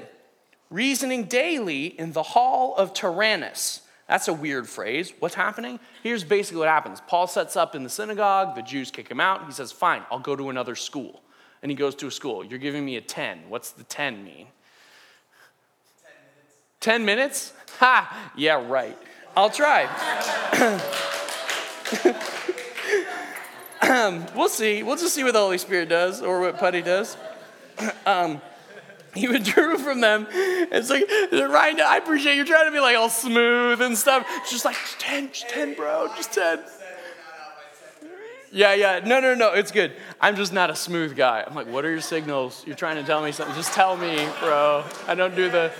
[0.69, 3.80] reasoning daily in the hall of Tyrannus.
[4.06, 5.14] That's a weird phrase.
[5.19, 5.80] What's happening?
[6.03, 9.45] Here's basically what happens Paul sets up in the synagogue, the Jews kick him out.
[9.45, 11.22] He says, Fine, I'll go to another school.
[11.64, 12.43] And he goes to a school.
[12.43, 13.43] You're giving me a 10.
[13.47, 14.47] What's the 10 mean?
[16.01, 16.56] 10 minutes.
[16.81, 17.53] 10 minutes?
[17.80, 18.34] Ha!
[18.35, 18.97] Yeah, right.
[19.38, 19.88] I'll try.
[24.35, 24.84] we'll see.
[24.84, 27.18] We'll just see what the Holy Spirit does or what Putty does.
[28.06, 28.41] Um,
[29.15, 30.27] he withdrew from them.
[30.31, 34.26] It's like, Ryan, I appreciate you're trying to be like all smooth and stuff.
[34.41, 36.60] It's just like, just 10, just 10, bro, just 10.
[38.51, 38.99] Yeah, yeah.
[39.06, 39.53] No, no, no.
[39.53, 39.93] It's good.
[40.19, 41.43] I'm just not a smooth guy.
[41.45, 42.64] I'm like, what are your signals?
[42.65, 43.56] You're trying to tell me something.
[43.56, 44.84] Just tell me, bro.
[45.07, 45.72] I don't do the.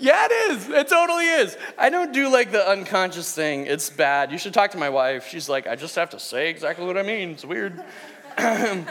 [0.00, 0.68] Yeah, it is.
[0.70, 1.56] It totally is.
[1.76, 3.66] I don't do like the unconscious thing.
[3.66, 4.32] It's bad.
[4.32, 5.28] You should talk to my wife.
[5.28, 7.30] She's like, I just have to say exactly what I mean.
[7.30, 7.82] It's weird.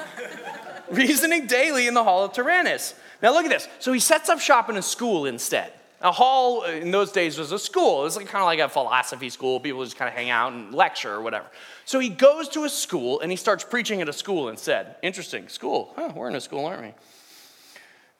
[0.92, 2.94] Reasoning daily in the hall of Tyrannus.
[3.24, 3.68] Now look at this.
[3.80, 5.74] So he sets up shop in a school instead.
[6.02, 8.02] A hall uh, in those days was a school.
[8.02, 9.60] It was like, kind of like a philosophy school.
[9.60, 11.48] People just kind of hang out and lecture or whatever.
[11.86, 14.96] So he goes to a school and he starts preaching at a school instead.
[15.02, 15.50] Interesting.
[15.50, 15.92] School.
[15.96, 16.94] Huh, we're in a school, aren't we?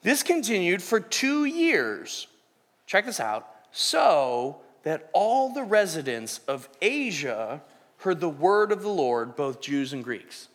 [0.02, 2.26] This continued for two years.
[2.90, 3.48] Check this out.
[3.70, 7.62] So that all the residents of Asia
[7.98, 10.48] heard the word of the Lord, both Jews and Greeks.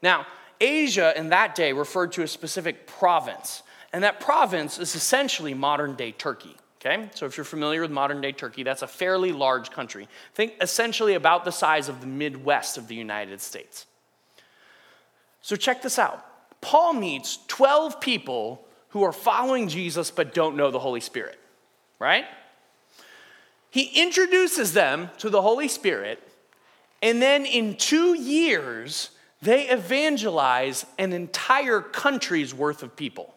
[0.00, 0.24] Now,
[0.60, 5.96] Asia in that day referred to a specific province, and that province is essentially modern
[5.96, 6.54] day Turkey.
[6.80, 10.08] Okay, so if you're familiar with modern day Turkey, that's a fairly large country.
[10.34, 13.86] Think essentially about the size of the Midwest of the United States.
[15.42, 16.24] So check this out
[16.60, 21.39] Paul meets 12 people who are following Jesus but don't know the Holy Spirit,
[22.00, 22.24] right?
[23.70, 26.20] He introduces them to the Holy Spirit,
[27.00, 29.10] and then in two years,
[29.42, 33.32] they evangelize an entire country's worth of people.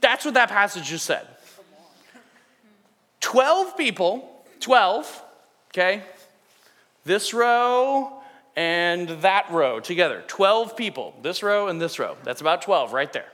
[0.00, 1.26] That's what that passage just said.
[3.20, 5.22] 12 people, 12,
[5.70, 6.02] okay?
[7.04, 8.22] This row
[8.56, 10.22] and that row together.
[10.28, 12.16] 12 people, this row and this row.
[12.22, 13.30] That's about 12 right there,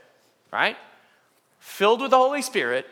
[0.55, 0.76] right?
[1.59, 2.86] Filled with the Holy Spirit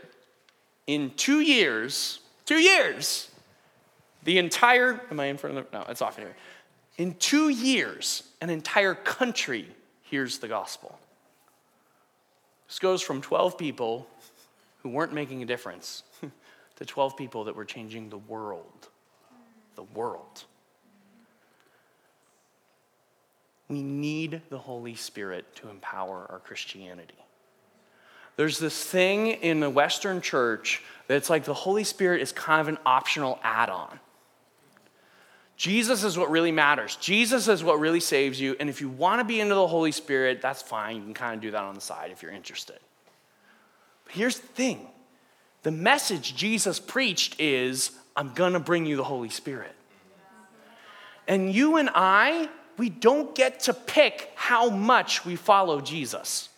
[0.89, 3.31] in two years, two years,
[4.25, 6.35] the entire, am I in front of the, no, it's off anyway.
[6.99, 9.69] In two years, an entire country
[10.03, 10.99] hears the gospel.
[12.67, 14.09] This goes from 12 people
[14.83, 16.03] who weren't making a difference
[16.77, 18.89] to 12 people that were changing the world.
[19.77, 20.45] The world.
[23.69, 27.22] We need the Holy Spirit to empower our Christianity.
[28.37, 32.69] There's this thing in the Western church that's like the Holy Spirit is kind of
[32.69, 34.01] an optional add on.
[35.57, 36.97] Jesus is what really matters.
[36.97, 38.57] Jesus is what really saves you.
[38.59, 40.97] And if you want to be into the Holy Spirit, that's fine.
[40.97, 42.79] You can kind of do that on the side if you're interested.
[44.05, 44.89] But here's the thing
[45.63, 49.73] the message Jesus preached is I'm going to bring you the Holy Spirit.
[51.29, 56.49] And you and I, we don't get to pick how much we follow Jesus.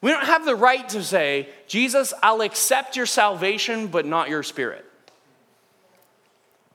[0.00, 4.42] We don't have the right to say, Jesus, I'll accept your salvation, but not your
[4.42, 4.84] spirit.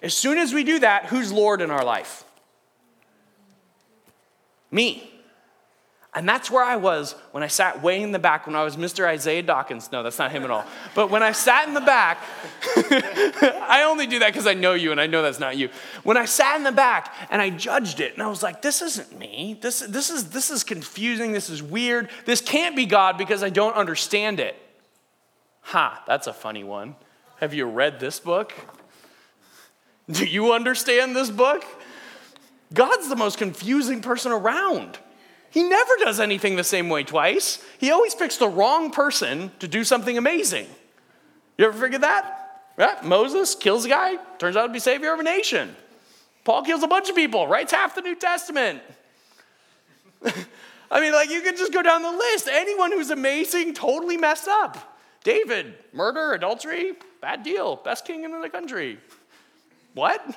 [0.02, 2.26] As soon as we do that, who's Lord in our life?
[4.70, 5.13] Me.
[6.16, 8.78] And that's where I was when I sat way in the back when I was
[8.78, 9.08] Mr.
[9.08, 9.92] Isaiah Dawkins.
[9.92, 10.64] No, that's not him at all.
[10.94, 12.20] But when I sat in the back,
[12.76, 15.70] I only do that because I know you and I know that's not you.
[16.04, 18.84] When I sat in the back and I judged it and I was like, this
[18.84, 19.58] isn't me.
[19.60, 21.32] This, this, is, this is confusing.
[21.32, 22.10] This is weird.
[22.26, 24.56] This can't be God because I don't understand it.
[25.62, 26.96] Ha, that's a funny one.
[27.40, 28.54] Have you read this book?
[30.12, 31.66] Do you understand this book?
[32.72, 35.00] God's the most confusing person around.
[35.54, 37.64] He never does anything the same way twice.
[37.78, 40.66] He always picks the wrong person to do something amazing.
[41.60, 42.64] You ever figured that?
[42.76, 45.76] Yeah, Moses kills a guy, turns out to be savior of a nation.
[46.44, 48.82] Paul kills a bunch of people, writes half the New Testament.
[50.90, 52.50] I mean, like, you could just go down the list.
[52.52, 54.98] Anyone who's amazing totally messed up.
[55.24, 58.98] David, murder, adultery, bad deal, best king in the country.
[59.94, 60.36] What?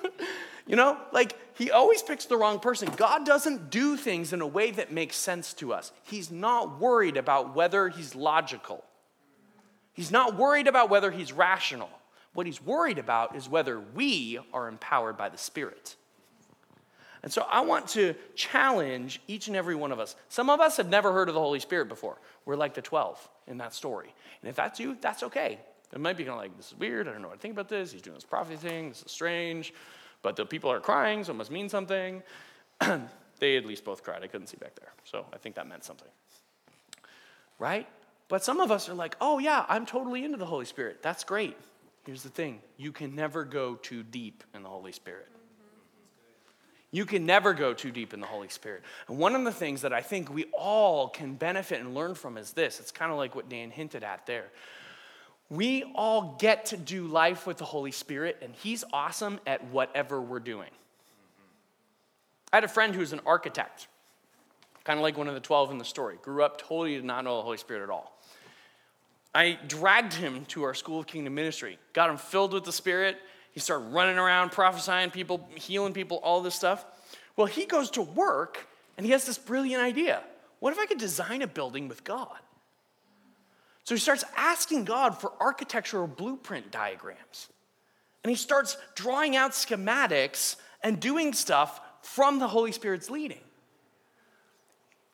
[0.68, 2.90] you know, like, he always picks the wrong person.
[2.96, 5.92] God doesn't do things in a way that makes sense to us.
[6.02, 8.84] He's not worried about whether he's logical,
[9.92, 11.90] he's not worried about whether he's rational.
[12.34, 15.94] What he's worried about is whether we are empowered by the Spirit.
[17.22, 20.14] And so I want to challenge each and every one of us.
[20.28, 22.18] Some of us have never heard of the Holy Spirit before.
[22.44, 24.12] We're like the 12 in that story.
[24.42, 25.58] And if that's you, that's okay.
[25.92, 27.08] It might be kind of like, this is weird.
[27.08, 27.92] I don't know what to think about this.
[27.92, 28.88] He's doing this prophecy thing.
[28.88, 29.72] This is strange.
[30.24, 32.22] But the people are crying, so it must mean something.
[33.38, 34.22] they at least both cried.
[34.22, 34.88] I couldn't see back there.
[35.04, 36.08] So I think that meant something.
[37.58, 37.86] Right?
[38.28, 41.02] But some of us are like, oh, yeah, I'm totally into the Holy Spirit.
[41.02, 41.58] That's great.
[42.06, 45.28] Here's the thing you can never go too deep in the Holy Spirit.
[46.90, 48.82] You can never go too deep in the Holy Spirit.
[49.08, 52.38] And one of the things that I think we all can benefit and learn from
[52.38, 54.46] is this it's kind of like what Dan hinted at there.
[55.50, 60.20] We all get to do life with the Holy Spirit, and He's awesome at whatever
[60.20, 60.70] we're doing.
[62.52, 63.88] I had a friend who's an architect,
[64.84, 66.18] kind of like one of the 12 in the story.
[66.22, 68.18] Grew up totally did not know the Holy Spirit at all.
[69.34, 73.18] I dragged him to our School of Kingdom ministry, got him filled with the Spirit.
[73.50, 76.84] He started running around, prophesying people, healing people, all this stuff.
[77.36, 80.22] Well, he goes to work and he has this brilliant idea.
[80.60, 82.38] What if I could design a building with God?
[83.84, 87.48] So he starts asking God for architectural blueprint diagrams.
[88.22, 93.40] And he starts drawing out schematics and doing stuff from the Holy Spirit's leading.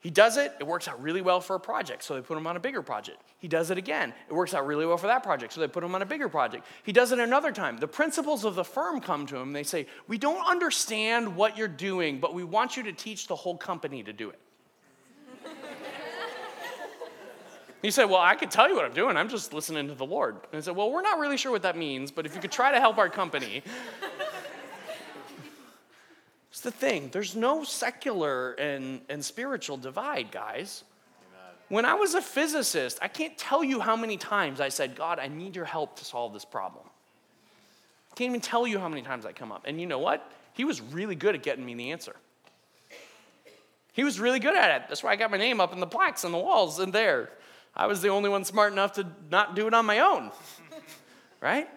[0.00, 2.46] He does it, it works out really well for a project, so they put him
[2.46, 3.22] on a bigger project.
[3.38, 5.84] He does it again, it works out really well for that project, so they put
[5.84, 6.64] him on a bigger project.
[6.84, 7.76] He does it another time.
[7.76, 11.68] The principals of the firm come to him, they say, We don't understand what you're
[11.68, 14.38] doing, but we want you to teach the whole company to do it.
[17.82, 20.06] He said, Well, I could tell you what I'm doing, I'm just listening to the
[20.06, 20.34] Lord.
[20.34, 22.52] And I said, Well, we're not really sure what that means, but if you could
[22.52, 23.62] try to help our company.
[26.50, 27.08] It's the thing.
[27.10, 30.84] There's no secular and, and spiritual divide, guys.
[31.68, 35.20] When I was a physicist, I can't tell you how many times I said, God,
[35.20, 36.84] I need your help to solve this problem.
[38.12, 39.62] I can't even tell you how many times I come up.
[39.66, 40.30] And you know what?
[40.52, 42.16] He was really good at getting me the answer.
[43.92, 44.88] He was really good at it.
[44.88, 47.30] That's why I got my name up in the plaques on the walls and there.
[47.74, 50.30] I was the only one smart enough to not do it on my own.
[51.40, 51.68] right?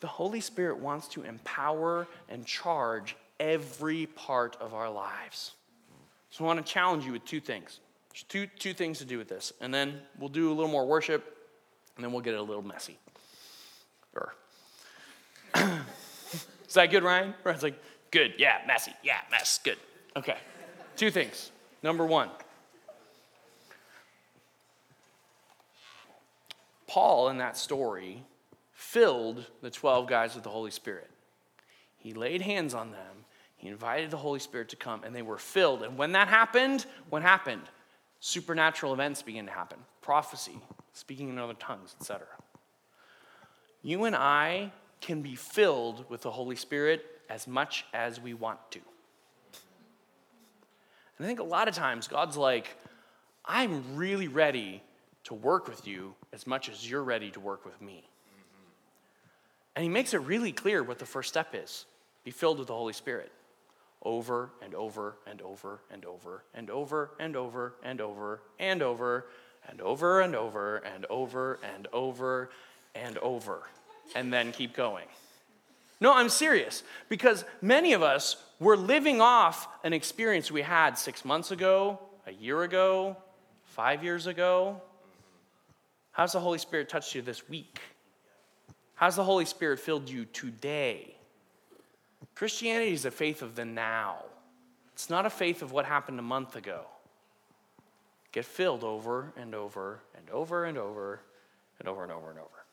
[0.00, 5.52] The Holy Spirit wants to empower and charge every part of our lives.
[6.30, 7.80] So I want to challenge you with two things.
[8.10, 9.52] There's two, two things to do with this.
[9.60, 11.36] And then we'll do a little more worship,
[11.96, 12.98] and then we'll get it a little messy.
[14.14, 14.34] Or,
[15.56, 15.82] er.
[16.68, 17.34] Is that good, Ryan?
[17.44, 19.78] Ryan's like, good, yeah, messy, yeah, mess, good.
[20.16, 20.36] Okay.
[20.96, 21.50] Two things.
[21.82, 22.28] Number one,
[26.88, 28.24] Paul in that story
[28.72, 31.08] filled the 12 guys with the Holy Spirit.
[31.98, 33.24] He laid hands on them
[33.58, 35.82] he invited the Holy Spirit to come, and they were filled.
[35.82, 37.62] And when that happened, what happened?
[38.20, 40.58] Supernatural events began to happen prophecy,
[40.94, 42.26] speaking in other tongues, etc.
[43.82, 48.58] You and I can be filled with the Holy Spirit as much as we want
[48.70, 48.80] to.
[51.18, 52.68] And I think a lot of times God's like,
[53.44, 54.82] I'm really ready
[55.24, 58.08] to work with you as much as you're ready to work with me.
[59.76, 61.84] And He makes it really clear what the first step is
[62.24, 63.32] be filled with the Holy Spirit
[64.02, 69.26] over and over and over and over and over and over and over and over
[69.68, 72.50] and over and over and over and over
[72.94, 73.62] and over
[74.14, 75.06] and then keep going.
[76.00, 81.24] No, I'm serious because many of us were living off an experience we had six
[81.24, 83.16] months ago, a year ago,
[83.64, 84.80] five years ago.
[86.18, 87.80] How's the Holy Spirit touched you this week?
[88.96, 91.14] How's the Holy Spirit filled you today?
[92.34, 94.24] Christianity is a faith of the now.
[94.94, 96.80] It's not a faith of what happened a month ago.
[98.32, 101.20] Get filled over and over and over and over
[101.78, 102.64] and over and over and over.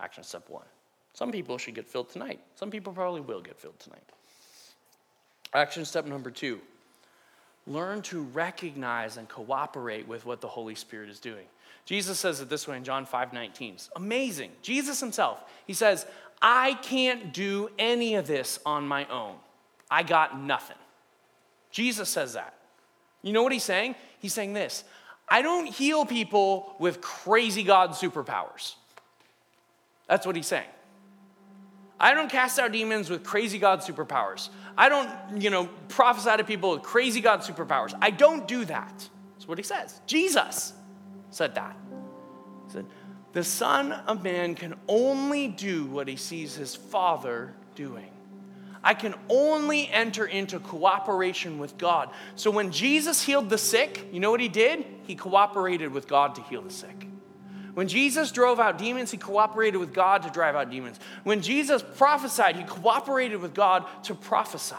[0.00, 0.66] Action step one.
[1.12, 2.40] Some people should get filled tonight.
[2.56, 4.02] Some people probably will get filled tonight.
[5.54, 6.60] Action step number two
[7.66, 11.46] learn to recognize and cooperate with what the Holy Spirit is doing.
[11.84, 13.74] Jesus says it this way in John 5 19.
[13.74, 14.50] It's amazing.
[14.62, 16.06] Jesus himself, he says,
[16.40, 19.36] I can't do any of this on my own.
[19.90, 20.76] I got nothing.
[21.70, 22.54] Jesus says that.
[23.22, 23.94] You know what he's saying?
[24.18, 24.84] He's saying this
[25.28, 28.74] I don't heal people with crazy God superpowers.
[30.08, 30.68] That's what he's saying.
[31.98, 34.48] I don't cast out demons with crazy God superpowers.
[34.76, 37.96] I don't, you know, prophesy to people with crazy God superpowers.
[38.02, 39.08] I don't do that.
[39.34, 40.00] That's what he says.
[40.06, 40.74] Jesus
[41.34, 41.76] said that.
[42.66, 42.86] He said,
[43.32, 48.10] The Son of Man can only do what he sees his Father doing.
[48.82, 52.10] I can only enter into cooperation with God.
[52.36, 54.84] So when Jesus healed the sick, you know what he did?
[55.04, 57.08] He cooperated with God to heal the sick.
[57.72, 61.00] When Jesus drove out demons, he cooperated with God to drive out demons.
[61.24, 64.76] When Jesus prophesied, he cooperated with God to prophesy.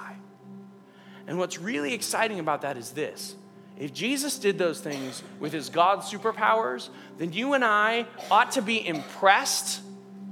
[1.27, 3.35] And what's really exciting about that is this
[3.77, 8.61] if Jesus did those things with his God superpowers, then you and I ought to
[8.61, 9.81] be impressed,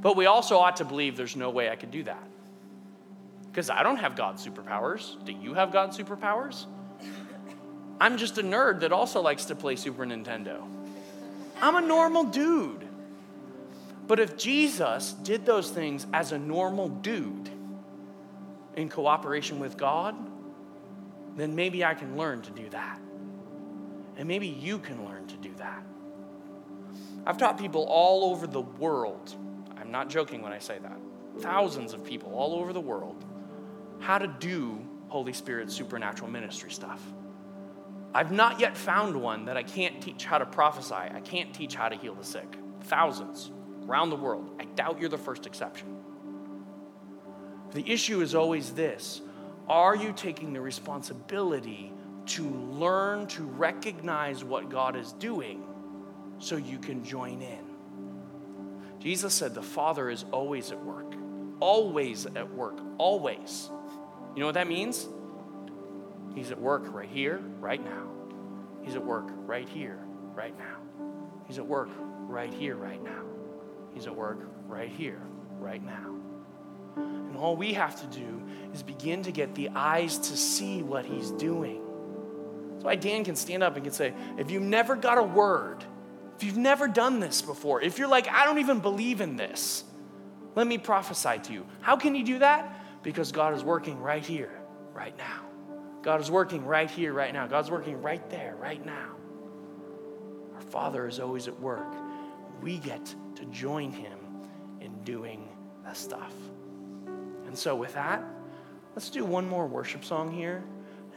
[0.02, 2.28] but we also ought to believe there's no way I could do that.
[3.52, 5.24] Because I don't have God superpowers.
[5.26, 6.65] Do you have God superpowers?
[7.99, 10.65] I'm just a nerd that also likes to play Super Nintendo.
[11.61, 12.88] I'm a normal dude.
[14.07, 17.49] But if Jesus did those things as a normal dude
[18.76, 20.15] in cooperation with God,
[21.38, 22.99] then maybe I can learn to do that.
[24.18, 25.84] And maybe you can learn to do that.
[27.26, 29.35] I've taught people all over the world,
[29.77, 30.98] I'm not joking when I say that,
[31.40, 33.23] thousands of people all over the world,
[33.99, 37.02] how to do Holy Spirit supernatural ministry stuff.
[38.14, 40.94] I've not yet found one that I can't teach how to prophesy.
[40.94, 42.57] I can't teach how to heal the sick.
[42.81, 43.52] Thousands
[43.88, 44.52] around the world.
[44.60, 45.88] I doubt you're the first exception.
[47.72, 49.22] The issue is always this
[49.68, 51.93] Are you taking the responsibility
[52.26, 55.64] to learn to recognize what God is doing
[56.40, 57.74] so you can join in?
[59.00, 61.14] Jesus said the Father is always at work,
[61.60, 63.70] always at work, always.
[64.36, 65.08] You know what that means?
[66.34, 68.08] He's at work right here, right now.
[68.82, 70.00] He's at work right here,
[70.34, 70.78] right now.
[71.48, 71.90] He's at work
[72.28, 73.24] right here, right now.
[73.94, 75.22] He's at work right here,
[75.60, 76.16] right now.
[76.95, 78.41] And all we have to do
[78.74, 81.83] is begin to get the eyes to see what he's doing.
[82.84, 85.86] That's why Dan can stand up and can say, if you've never got a word,
[86.36, 89.86] if you've never done this before, if you're like, I don't even believe in this,
[90.54, 91.66] let me prophesy to you.
[91.80, 93.02] How can you do that?
[93.02, 94.52] Because God is working right here,
[94.94, 95.44] right now.
[96.02, 97.48] God is working right here, right now.
[97.48, 99.12] God's working right there, right now.
[100.54, 101.96] Our Father is always at work.
[102.62, 104.20] We get to join Him
[104.82, 105.48] in doing
[105.86, 106.34] that stuff.
[107.46, 108.22] And so, with that,
[108.94, 110.66] let's do one more worship song here.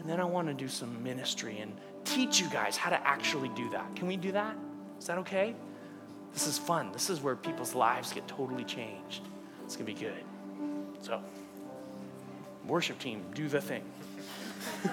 [0.06, 1.72] And then I want to do some ministry and
[2.04, 3.96] teach you guys how to actually do that.
[3.96, 4.56] Can we do that?
[5.00, 5.52] Is that okay?
[6.32, 6.92] This is fun.
[6.92, 9.22] This is where people's lives get totally changed.
[9.64, 10.22] It's going to be good.
[11.00, 11.20] So,
[12.68, 13.82] worship team, do the thing.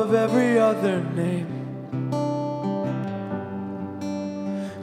[0.81, 1.45] other name.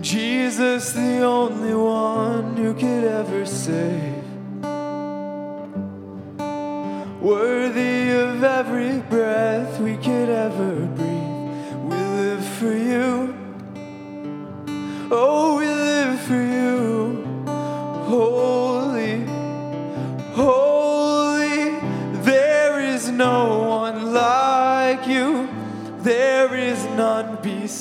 [0.00, 4.07] Jesus, the only one who could ever save.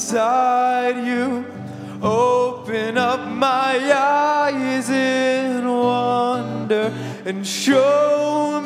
[0.07, 1.45] inside you.
[2.01, 6.93] Open up my eyes in wonder
[7.25, 8.56] and show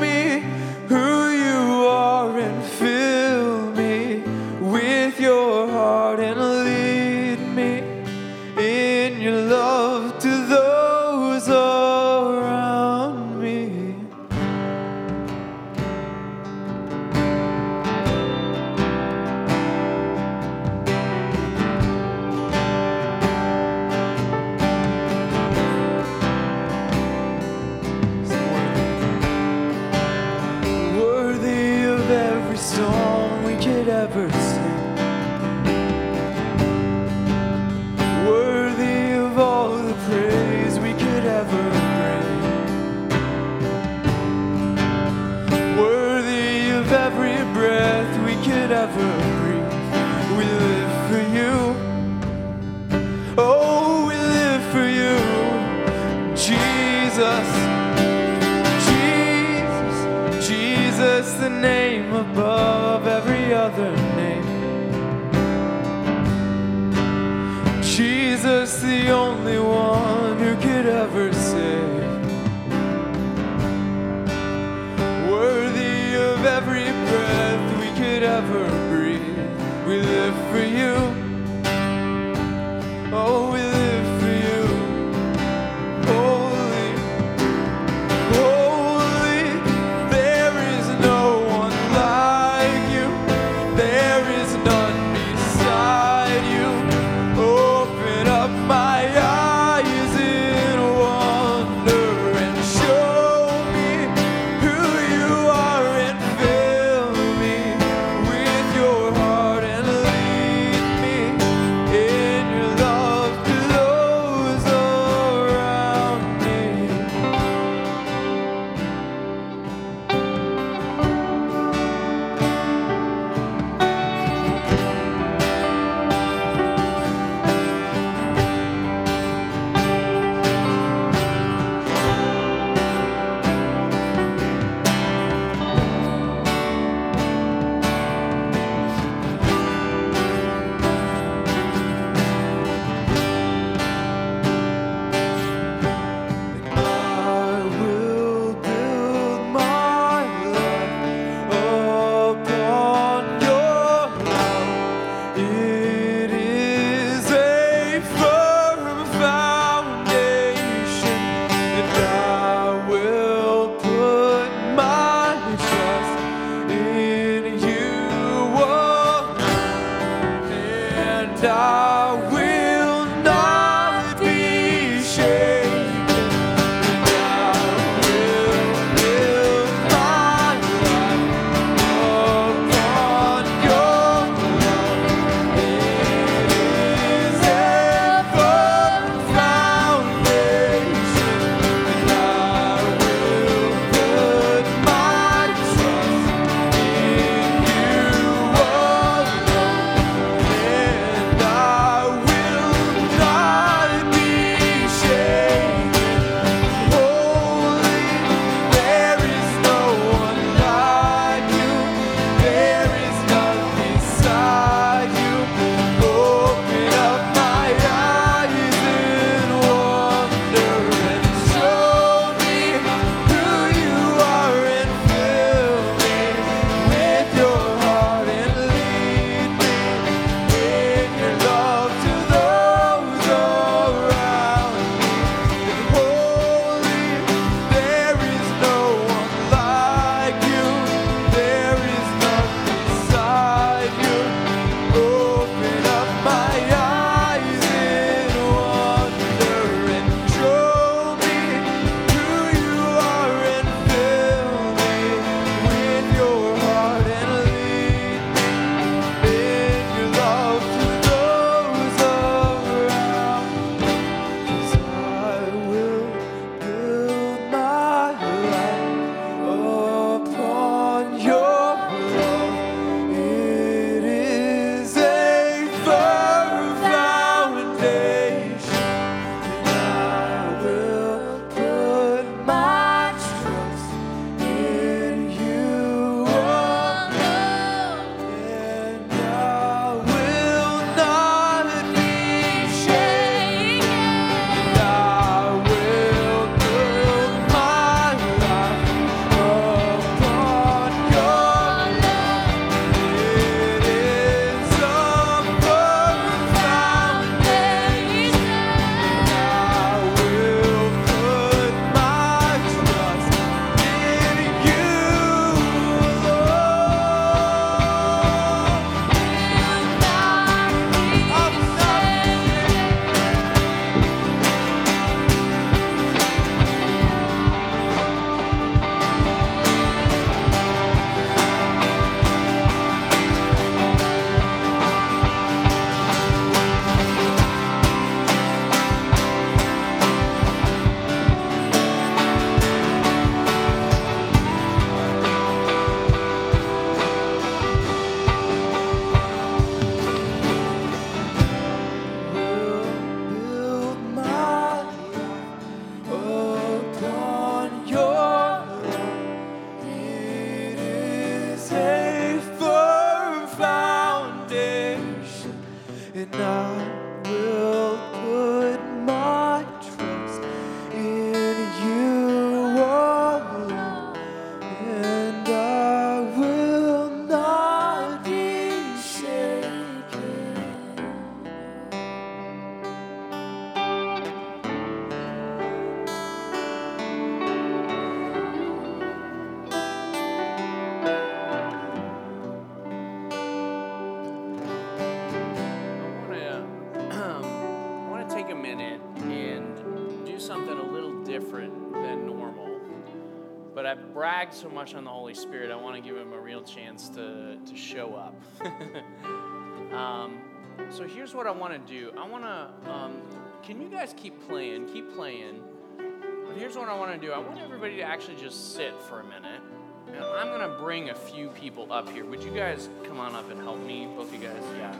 [404.51, 407.57] So much on the Holy Spirit, I want to give him a real chance to,
[407.65, 408.35] to show up.
[409.93, 410.41] um,
[410.89, 412.11] so here's what I want to do.
[412.17, 413.21] I want to, um,
[413.63, 414.87] can you guys keep playing?
[414.87, 415.61] Keep playing.
[415.97, 417.31] But here's what I want to do.
[417.31, 419.61] I want everybody to actually just sit for a minute.
[420.07, 422.25] And I'm going to bring a few people up here.
[422.25, 424.05] Would you guys come on up and help me?
[424.17, 424.61] Both you guys?
[424.77, 424.93] Yeah.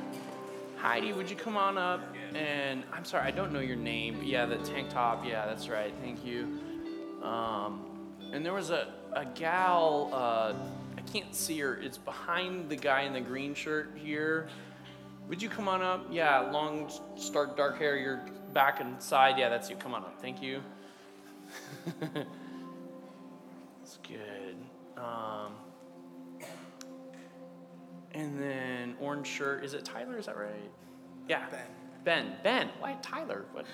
[0.77, 2.15] Heidi, would you come on up?
[2.33, 4.15] And I'm sorry, I don't know your name.
[4.19, 5.25] But yeah, the tank top.
[5.25, 5.93] Yeah, that's right.
[6.01, 6.59] Thank you.
[7.21, 7.85] Um,
[8.31, 10.53] and there was a, a gal, uh,
[10.97, 11.75] I can't see her.
[11.75, 14.47] It's behind the guy in the green shirt here.
[15.27, 16.07] Would you come on up?
[16.11, 17.97] Yeah, long, stark, dark hair.
[17.97, 19.37] You're back and side.
[19.37, 19.75] Yeah, that's you.
[19.75, 20.19] Come on up.
[20.21, 20.61] Thank you.
[23.81, 24.55] That's good.
[24.97, 25.53] Um,
[28.13, 29.63] and then orange shirt.
[29.63, 30.17] Is it Tyler?
[30.17, 30.71] Is that right?
[31.27, 31.45] Yeah.
[31.49, 31.67] Ben.
[32.03, 32.35] Ben.
[32.43, 32.69] Ben.
[32.79, 33.45] Why Tyler?
[33.51, 33.65] What?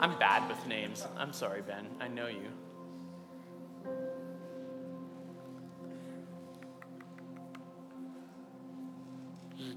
[0.00, 1.06] I'm bad with names.
[1.16, 1.86] I'm sorry, Ben.
[2.00, 2.50] I know you.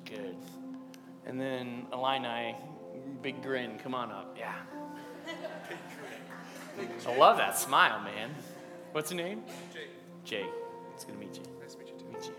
[0.05, 0.35] Good.
[1.25, 2.55] And then Illini,
[3.21, 3.77] big grin.
[3.79, 4.35] Come on up.
[4.37, 4.53] Yeah.
[7.07, 8.33] I love that smile, man.
[8.91, 9.43] What's your name?
[9.73, 9.89] Jake.
[10.23, 10.45] Jake.
[10.93, 11.43] It's good to meet you.
[11.61, 12.05] Nice to meet you too.
[12.13, 12.33] Meet you.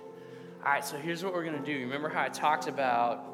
[0.65, 1.79] All right, so here's what we're going to do.
[1.81, 3.25] Remember how I talked about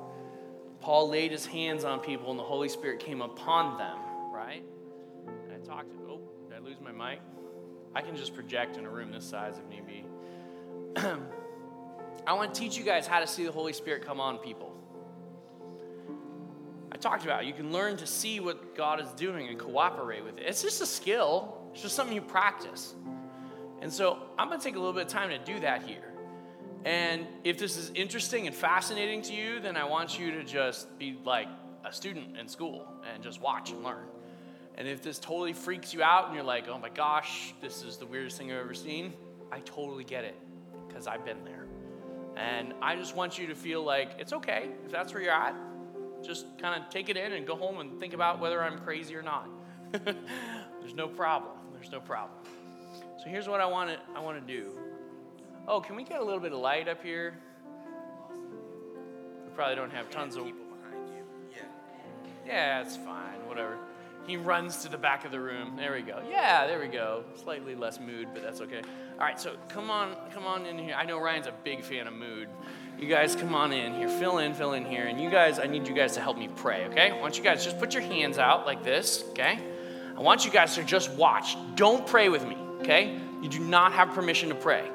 [0.80, 3.96] Paul laid his hands on people and the Holy Spirit came upon them,
[4.32, 4.62] right?
[5.26, 7.20] And I talked, oh, did I lose my mic?
[7.94, 10.04] I can just project in a room this size if need be.
[12.26, 14.72] I want to teach you guys how to see the Holy Spirit come on people.
[16.90, 17.46] I talked about it.
[17.46, 20.44] you can learn to see what God is doing and cooperate with it.
[20.46, 22.94] It's just a skill, it's just something you practice.
[23.82, 26.14] And so I'm going to take a little bit of time to do that here.
[26.84, 30.98] And if this is interesting and fascinating to you, then I want you to just
[30.98, 31.48] be like
[31.84, 34.06] a student in school and just watch and learn.
[34.76, 37.96] And if this totally freaks you out and you're like, oh my gosh, this is
[37.96, 39.12] the weirdest thing I've ever seen,
[39.52, 40.36] I totally get it
[40.88, 41.63] because I've been there.
[42.36, 45.54] And I just want you to feel like it's okay if that's where you're at.
[46.22, 49.14] Just kind of take it in and go home and think about whether I'm crazy
[49.14, 49.48] or not.
[49.92, 51.52] There's no problem.
[51.72, 52.38] There's no problem.
[53.18, 54.70] So here's what I want to I want to do.
[55.66, 57.38] Oh, can we get a little bit of light up here?
[59.44, 61.24] We probably don't have tons of people behind you.
[61.52, 62.46] Yeah.
[62.46, 63.46] Yeah, it's fine.
[63.46, 63.78] Whatever.
[64.26, 65.74] He runs to the back of the room.
[65.76, 66.22] There we go.
[66.28, 67.24] Yeah, there we go.
[67.42, 68.80] Slightly less mood, but that's okay.
[69.18, 70.94] All right, so come on, come on in here.
[70.96, 72.48] I know Ryan's a big fan of mood.
[72.98, 74.08] You guys come on in here.
[74.08, 75.04] Fill in, fill in here.
[75.06, 77.10] And you guys, I need you guys to help me pray, okay?
[77.10, 79.58] I want you guys just put your hands out like this, okay?
[80.16, 81.56] I want you guys to just watch.
[81.74, 83.18] Don't pray with me, okay?
[83.42, 84.88] You do not have permission to pray.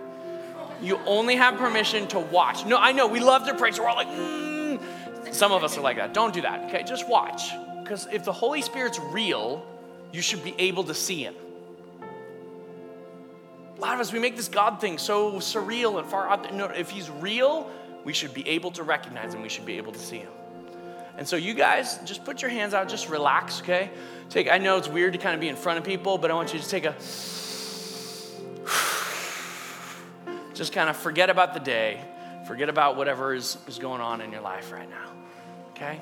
[0.82, 2.66] You only have permission to watch.
[2.66, 5.34] No, I know we love to pray, so we're all like, mm.
[5.34, 6.14] some of us are like that.
[6.14, 6.84] Don't do that, okay?
[6.84, 7.52] Just watch.
[7.90, 9.66] Because if the Holy Spirit's real,
[10.12, 11.34] you should be able to see Him.
[13.76, 16.52] A lot of us, we make this God thing so surreal and far out there.
[16.52, 17.68] No, if He's real,
[18.04, 20.30] we should be able to recognize Him, we should be able to see Him.
[21.18, 23.90] And so, you guys, just put your hands out, just relax, okay?
[24.30, 26.36] Take, I know it's weird to kind of be in front of people, but I
[26.36, 26.94] want you to take a
[30.54, 32.00] just kind of forget about the day,
[32.46, 35.10] forget about whatever is, is going on in your life right now.
[35.72, 36.00] Okay?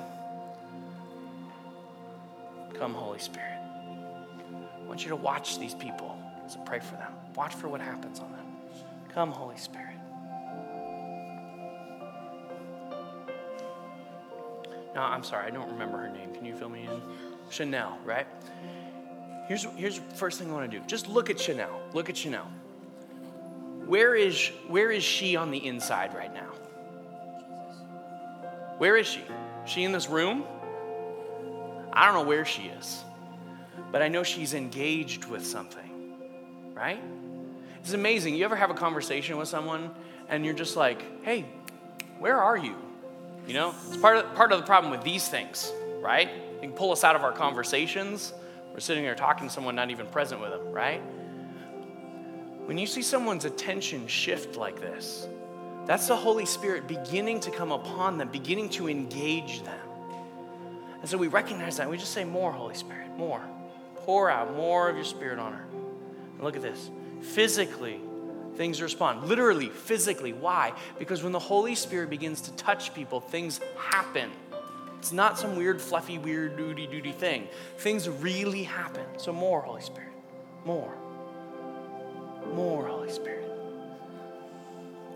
[2.80, 3.60] Come, Holy Spirit.
[4.80, 6.18] I want you to watch these people
[6.56, 7.12] I pray for them.
[7.36, 8.46] Watch for what happens on them.
[9.14, 9.96] Come, Holy Spirit.
[14.96, 16.34] No, I'm sorry, I don't remember her name.
[16.34, 17.02] Can you fill me in?
[17.50, 18.26] Chanel, right?
[19.48, 20.84] Here's, here's the first thing I want to do.
[20.86, 21.82] Just look at Chanel.
[21.94, 22.48] Look at Chanel.
[23.86, 26.52] Where is, where is she on the inside right now?
[28.78, 29.22] Where is she?
[29.66, 30.44] Is she in this room?
[31.98, 33.04] I don't know where she is,
[33.92, 36.14] but I know she's engaged with something,
[36.76, 37.02] right?
[37.80, 38.36] It's amazing.
[38.36, 39.90] You ever have a conversation with someone
[40.30, 41.48] and you're just like, hey,
[42.20, 42.76] where are you?
[43.48, 46.30] You know, it's part of, part of the problem with these things, right?
[46.62, 48.32] They can pull us out of our conversations.
[48.72, 51.02] We're sitting there talking to someone not even present with them, right?
[52.68, 55.28] When you see someone's attention shift like this,
[55.88, 59.87] that's the Holy Spirit beginning to come upon them, beginning to engage them.
[61.02, 61.90] And so we recognize that.
[61.90, 63.42] We just say, More, Holy Spirit, more.
[63.98, 65.66] Pour out more of your Spirit on her.
[66.36, 66.90] And look at this.
[67.22, 68.00] Physically,
[68.56, 69.28] things respond.
[69.28, 70.34] Literally, physically.
[70.34, 70.74] Why?
[70.98, 74.32] Because when the Holy Spirit begins to touch people, things happen.
[75.00, 77.48] It's not some weird, fluffy, weird, doody doody thing.
[77.78, 79.06] Things really happen.
[79.18, 80.14] So, more, Holy Spirit.
[80.66, 80.94] More.
[82.54, 83.46] More, Holy Spirit.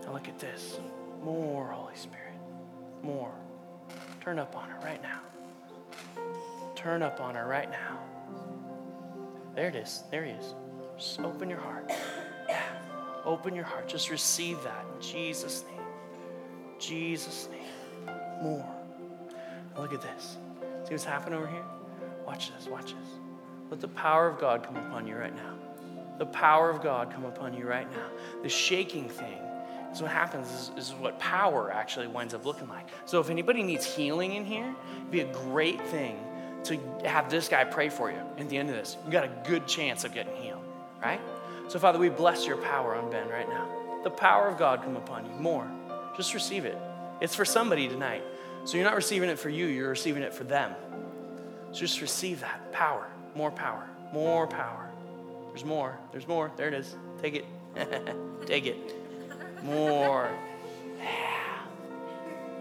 [0.04, 0.78] Now, look at this.
[1.22, 2.34] More, Holy Spirit.
[3.02, 3.32] More.
[4.20, 5.20] Turn up on her right now.
[6.82, 7.98] Turn up on her right now.
[9.54, 10.02] There it is.
[10.10, 10.54] There he is.
[10.96, 11.92] Just open your heart.
[12.48, 12.60] Yeah.
[13.24, 13.86] Open your heart.
[13.86, 15.86] Just receive that in Jesus' name.
[16.80, 18.16] Jesus' name.
[18.42, 18.68] More.
[19.74, 20.38] Now look at this.
[20.84, 21.62] See what's happening over here?
[22.26, 23.10] Watch this, watch this.
[23.70, 25.54] Let the power of God come upon you right now.
[26.18, 28.06] The power of God come upon you right now.
[28.42, 29.38] The shaking thing
[29.92, 32.88] is what happens, is, is what power actually winds up looking like.
[33.04, 36.18] So if anybody needs healing in here, it'd be a great thing
[36.64, 38.96] to have this guy pray for you at the end of this.
[39.04, 40.62] You got a good chance of getting healed,
[41.02, 41.20] right?
[41.68, 44.00] So, Father, we bless your power on Ben right now.
[44.04, 45.68] The power of God come upon you more.
[46.16, 46.76] Just receive it.
[47.20, 48.22] It's for somebody tonight.
[48.64, 50.72] So you're not receiving it for you, you're receiving it for them.
[51.72, 54.90] So just receive that power, more power, more power.
[55.48, 56.52] There's more, there's more.
[56.56, 56.94] There it is.
[57.20, 57.44] Take it.
[58.46, 58.94] Take it.
[59.62, 60.30] More.
[60.98, 61.58] Yeah.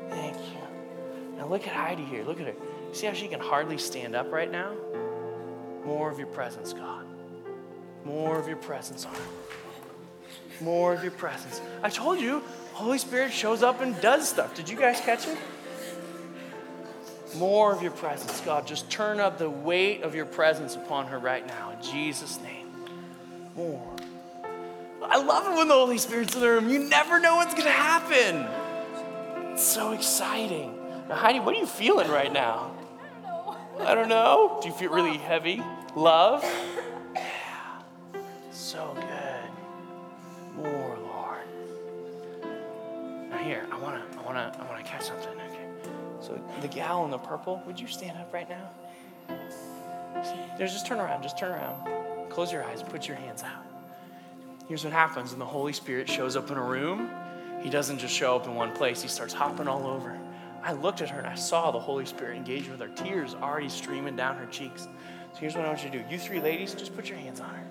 [0.10, 1.38] Thank you.
[1.38, 2.24] Now look at Heidi here.
[2.24, 2.56] Look at her.
[2.94, 4.74] See how she can hardly stand up right now?
[5.86, 7.06] More of your presence, God.
[8.06, 9.22] More of your presence on her.
[10.62, 11.62] More of your presence.
[11.82, 12.44] I told you,
[12.74, 14.56] Holy Spirit shows up and does stuff.
[14.56, 15.38] Did you guys catch it?
[17.38, 18.68] More of your presence, God.
[18.68, 22.68] Just turn up the weight of your presence upon her right now in Jesus' name.
[23.56, 23.96] More.
[25.04, 26.70] I love it when the Holy Spirit's in the room.
[26.70, 29.54] You never know what's going to happen.
[29.54, 30.78] It's so exciting.
[31.10, 32.71] Now, Heidi, what are you feeling right now?
[33.86, 34.60] I don't know.
[34.62, 35.62] Do you feel really heavy?
[35.96, 36.44] Love?
[37.16, 37.82] Yeah.
[38.52, 40.64] So good.
[40.64, 42.50] More, Lord.
[43.30, 45.30] Now here, I wanna, I wanna, I wanna catch something.
[45.30, 45.68] Okay.
[46.20, 48.70] So the gal in the purple, would you stand up right now?
[50.58, 52.30] There's just turn around, just turn around.
[52.30, 53.66] Close your eyes, put your hands out.
[54.68, 57.10] Here's what happens when the Holy Spirit shows up in a room.
[57.62, 60.18] He doesn't just show up in one place, he starts hopping all over.
[60.64, 63.70] I looked at her and I saw the Holy Spirit engage with her, tears already
[63.70, 64.84] streaming down her cheeks.
[65.34, 66.06] So here's what I want you to do.
[66.10, 67.64] You three ladies, just put your hands on her.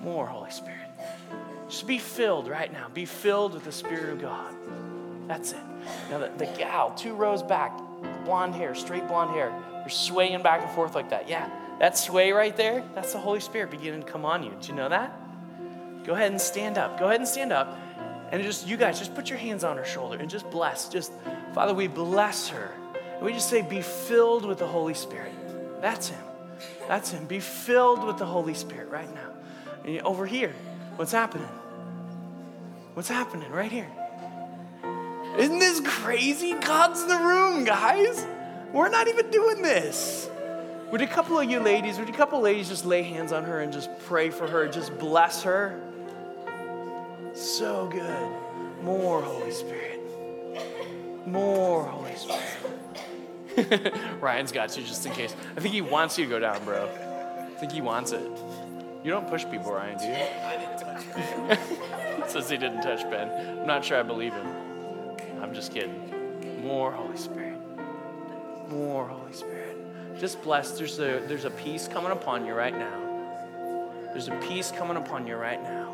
[0.00, 0.88] More Holy Spirit.
[1.68, 2.88] Just be filled right now.
[2.92, 4.54] Be filled with the Spirit of God.
[5.26, 5.58] That's it.
[6.10, 7.76] Now, the, the gal, two rows back,
[8.24, 11.28] blonde hair, straight blonde hair, you're swaying back and forth like that.
[11.28, 11.50] Yeah,
[11.80, 14.50] that sway right there, that's the Holy Spirit beginning to come on you.
[14.50, 15.12] Did you know that?
[16.04, 16.98] Go ahead and stand up.
[16.98, 17.76] Go ahead and stand up.
[18.32, 20.88] And just, you guys, just put your hands on her shoulder and just bless.
[20.88, 21.12] Just,
[21.54, 22.72] Father, we bless her.
[23.16, 25.32] And we just say, be filled with the Holy Spirit.
[25.80, 26.24] That's Him.
[26.88, 27.26] That's Him.
[27.26, 29.30] Be filled with the Holy Spirit right now.
[29.84, 30.54] And over here,
[30.96, 31.48] what's happening?
[32.94, 33.90] What's happening right here?
[35.38, 36.54] Isn't this crazy?
[36.54, 38.26] God's in the room, guys.
[38.72, 40.28] We're not even doing this.
[40.90, 43.60] Would a couple of you ladies, would a couple ladies just lay hands on her
[43.60, 45.80] and just pray for her, just bless her?
[47.36, 48.82] So good.
[48.82, 50.00] More Holy Spirit.
[51.26, 53.94] More Holy Spirit.
[54.22, 55.36] Ryan's got you just in case.
[55.54, 56.88] I think he wants you to go down, bro.
[57.38, 58.26] I think he wants it.
[59.04, 60.14] You don't push people, Ryan, do you?
[60.14, 62.28] I didn't touch Ben.
[62.28, 63.60] Says he didn't touch Ben.
[63.60, 64.46] I'm not sure I believe him.
[65.42, 66.62] I'm just kidding.
[66.62, 67.58] More Holy Spirit.
[68.70, 69.76] More Holy Spirit.
[70.18, 70.70] Just bless.
[70.78, 73.02] There's a, there's a peace coming upon you right now.
[74.12, 75.85] There's a peace coming upon you right now.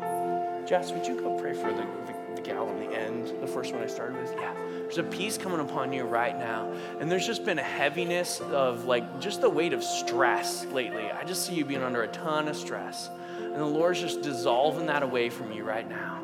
[0.65, 3.73] Jess, would you go pray for the, the, the gal in the end, the first
[3.73, 4.33] one I started with?
[4.33, 4.53] Yeah.
[4.83, 6.71] There's a peace coming upon you right now.
[6.99, 11.11] And there's just been a heaviness of like just the weight of stress lately.
[11.11, 13.09] I just see you being under a ton of stress.
[13.39, 16.21] And the Lord's just dissolving that away from you right now.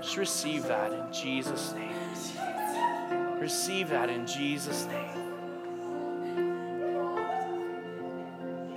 [0.00, 3.40] Just receive that in Jesus' name.
[3.40, 5.24] Receive that in Jesus' name.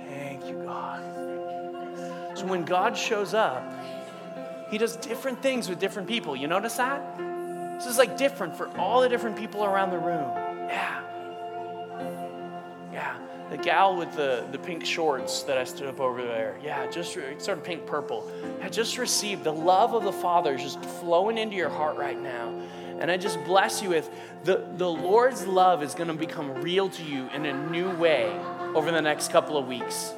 [0.06, 2.36] Thank you, God.
[2.36, 3.62] So when God shows up,
[4.70, 6.36] He does different things with different people.
[6.36, 7.18] You notice that?
[7.78, 10.30] This is like different for all the different people around the room.
[10.68, 11.02] Yeah.
[12.92, 13.16] Yeah.
[13.50, 16.58] The gal with the, the pink shorts that I stood up over there.
[16.62, 18.30] Yeah, just re- sort of pink purple.
[18.60, 22.52] I just received the love of the Father just flowing into your heart right now.
[22.98, 24.10] And I just bless you with
[24.44, 28.28] the, the Lord's love is going to become real to you in a new way
[28.74, 30.12] over the next couple of weeks.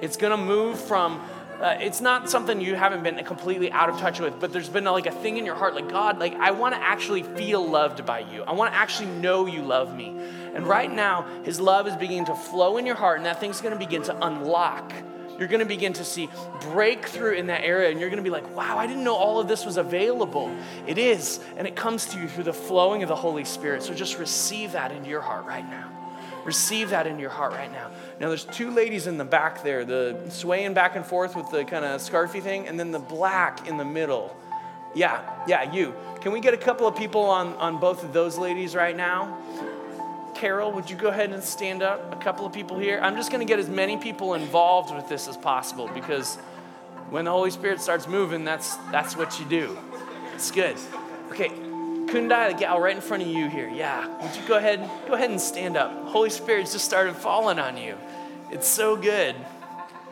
[0.00, 1.20] It's going to move from,
[1.60, 4.84] uh, it's not something you haven't been completely out of touch with, but there's been
[4.84, 8.06] like a thing in your heart, like, God, like, I want to actually feel loved
[8.06, 8.42] by you.
[8.44, 10.16] I want to actually know you love me.
[10.54, 13.60] And right now, His love is beginning to flow in your heart, and that thing's
[13.60, 14.92] going to begin to unlock.
[15.38, 16.28] You're going to begin to see
[16.60, 19.38] breakthrough in that area, and you're going to be like, wow, I didn't know all
[19.38, 20.54] of this was available.
[20.86, 23.82] It is, and it comes to you through the flowing of the Holy Spirit.
[23.82, 25.88] So just receive that into your heart right now.
[26.44, 27.90] Receive that into your heart right now.
[28.20, 31.64] Now, there's two ladies in the back there, the swaying back and forth with the
[31.64, 34.36] kind of scarfy thing, and then the black in the middle.
[34.94, 35.94] Yeah, yeah, you.
[36.20, 39.38] Can we get a couple of people on, on both of those ladies right now?
[40.34, 42.12] Carol, would you go ahead and stand up?
[42.12, 43.00] A couple of people here.
[43.02, 46.36] I'm just going to get as many people involved with this as possible because
[47.08, 49.78] when the Holy Spirit starts moving, that's, that's what you do.
[50.34, 50.76] It's good.
[51.30, 53.68] Okay, Kundai, the gal right in front of you here.
[53.68, 54.06] Yeah.
[54.22, 56.08] Would you go ahead, go ahead and stand up?
[56.08, 57.96] Holy Spirit's just started falling on you.
[58.50, 59.36] It's so good.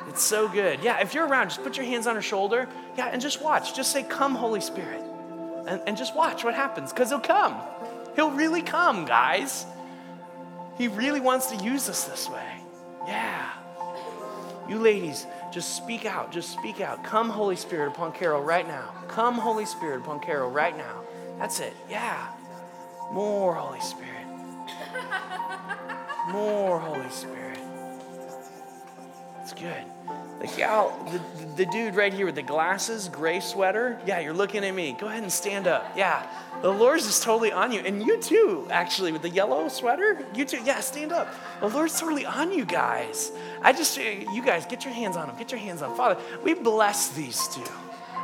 [0.09, 0.81] It's so good.
[0.83, 2.69] Yeah, if you're around, just put your hands on her shoulder.
[2.97, 3.75] Yeah, and just watch.
[3.75, 5.03] Just say, Come, Holy Spirit.
[5.67, 7.55] And, and just watch what happens, because he'll come.
[8.17, 9.67] He'll really come, guys.
[10.79, 12.63] He really wants to use us this way.
[13.07, 13.51] Yeah.
[14.69, 16.33] You ladies, just speak out.
[16.33, 17.05] Just speak out.
[17.05, 18.95] Come, Holy Spirit, upon Carol right now.
[19.09, 21.03] Come, Holy Spirit, upon Carol right now.
[21.39, 21.75] That's it.
[21.91, 22.29] Yeah.
[23.13, 24.27] More Holy Spirit.
[26.31, 27.38] More Holy Spirit.
[29.51, 29.83] It's good.
[30.41, 33.99] The gal, the, the dude right here with the glasses, gray sweater.
[34.05, 34.95] Yeah, you're looking at me.
[35.01, 35.91] Go ahead and stand up.
[35.97, 36.27] Yeah.
[36.61, 37.81] The Lord's just totally on you.
[37.81, 40.23] And you too, actually, with the yellow sweater.
[40.35, 40.59] You too.
[40.65, 41.35] Yeah, stand up.
[41.61, 43.33] The Lord's totally on you guys.
[43.63, 45.37] I just, uh, you guys, get your hands on him.
[45.39, 45.97] Get your hands on.
[45.97, 47.65] Father, we bless these two.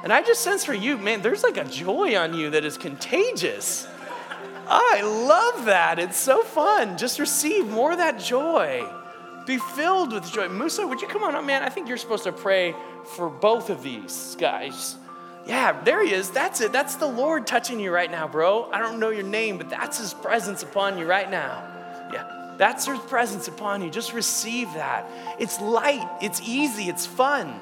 [0.02, 2.76] And I just sense for you, man, there's like a joy on you that is
[2.76, 3.88] contagious.
[4.68, 5.98] I love that.
[5.98, 6.98] It's so fun.
[6.98, 8.86] Just receive more of that joy.
[9.46, 10.48] Be filled with joy.
[10.48, 11.62] Musa, would you come on up, man?
[11.62, 12.74] I think you're supposed to pray
[13.16, 14.96] for both of these guys.
[15.46, 16.30] Yeah, there he is.
[16.30, 16.72] That's it.
[16.72, 18.70] That's the Lord touching you right now, bro.
[18.72, 21.62] I don't know your name, but that's his presence upon you right now.
[22.10, 23.90] Yeah, that's his presence upon you.
[23.90, 25.06] Just receive that.
[25.38, 27.60] It's light, it's easy, it's fun.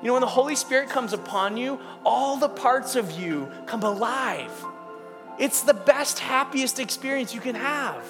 [0.00, 3.82] You know, when the Holy Spirit comes upon you, all the parts of you come
[3.82, 4.52] alive.
[5.38, 8.02] It's the best, happiest experience you can have.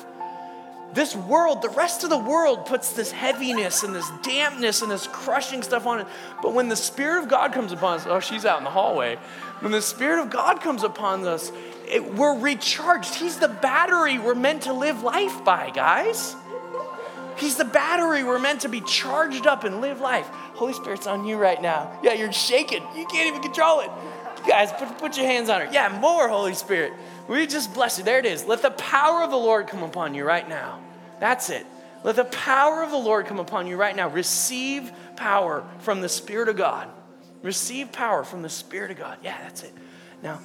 [0.95, 5.07] This world, the rest of the world puts this heaviness and this dampness and this
[5.07, 6.07] crushing stuff on it.
[6.43, 9.17] But when the Spirit of God comes upon us, oh, she's out in the hallway.
[9.61, 11.53] When the Spirit of God comes upon us,
[11.87, 13.15] it, we're recharged.
[13.15, 16.35] He's the battery we're meant to live life by, guys.
[17.37, 20.27] He's the battery we're meant to be charged up and live life.
[20.55, 21.99] Holy Spirit's on you right now.
[22.03, 22.83] Yeah, you're shaking.
[22.97, 23.91] You can't even control it.
[24.47, 25.69] Guys, put, put your hands on her.
[25.73, 26.95] Yeah, more Holy Spirit.
[27.29, 28.05] We just bless you.
[28.05, 28.45] There it is.
[28.45, 30.81] Let the power of the Lord come upon you right now.
[31.21, 31.67] That's it.
[32.03, 34.09] Let the power of the Lord come upon you right now.
[34.09, 36.89] Receive power from the Spirit of God.
[37.43, 39.19] Receive power from the Spirit of God.
[39.23, 39.73] Yeah, that's it.
[40.23, 40.41] Now,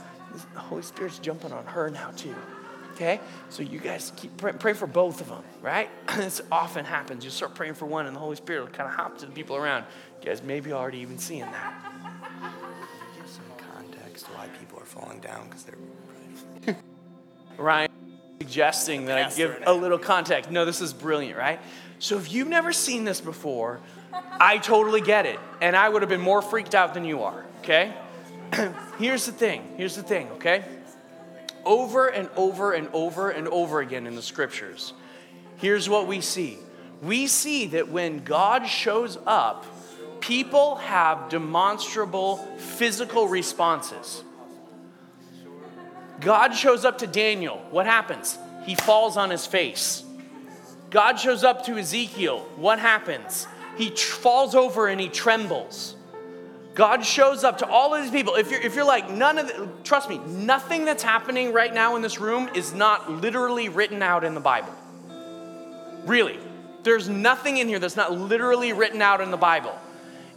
[0.53, 2.35] the Holy Spirit's jumping on her now, too.
[2.93, 3.19] Okay?
[3.49, 5.89] So you guys keep pray, pray for both of them, right?
[6.18, 7.23] this often happens.
[7.23, 9.31] You start praying for one, and the Holy Spirit will kind of hop to the
[9.31, 9.85] people around.
[10.22, 11.73] You guys maybe already even seeing that.
[13.15, 15.77] Give some context why people are falling down because they're.
[17.57, 17.91] Ryan
[18.40, 20.52] suggesting that I give a little context.
[20.52, 21.60] No, this is brilliant, right?
[21.99, 23.80] So if you've never seen this before,
[24.40, 25.40] I totally get it.
[25.61, 27.94] And I would have been more freaked out than you are, okay?
[28.99, 29.64] Here's the thing.
[29.77, 30.64] Here's the thing, okay?
[31.65, 34.94] Over and over and over and over again in the scriptures,
[35.57, 36.57] here's what we see.
[37.02, 39.65] We see that when God shows up,
[40.19, 44.23] people have demonstrable physical responses.
[46.19, 47.57] God shows up to Daniel.
[47.72, 48.38] What happens?
[48.65, 50.03] He falls on his face.
[50.90, 52.40] God shows up to Ezekiel.
[52.56, 53.48] What happens?
[53.77, 55.95] He tr- falls over and he trembles.
[56.76, 58.35] God shows up to all of these people.
[58.35, 61.95] If you're, if you're like, none of the, trust me, nothing that's happening right now
[61.95, 64.73] in this room is not literally written out in the Bible.
[66.06, 66.40] Really.
[66.84, 69.77] There's nothing in here that's not literally written out in the Bible.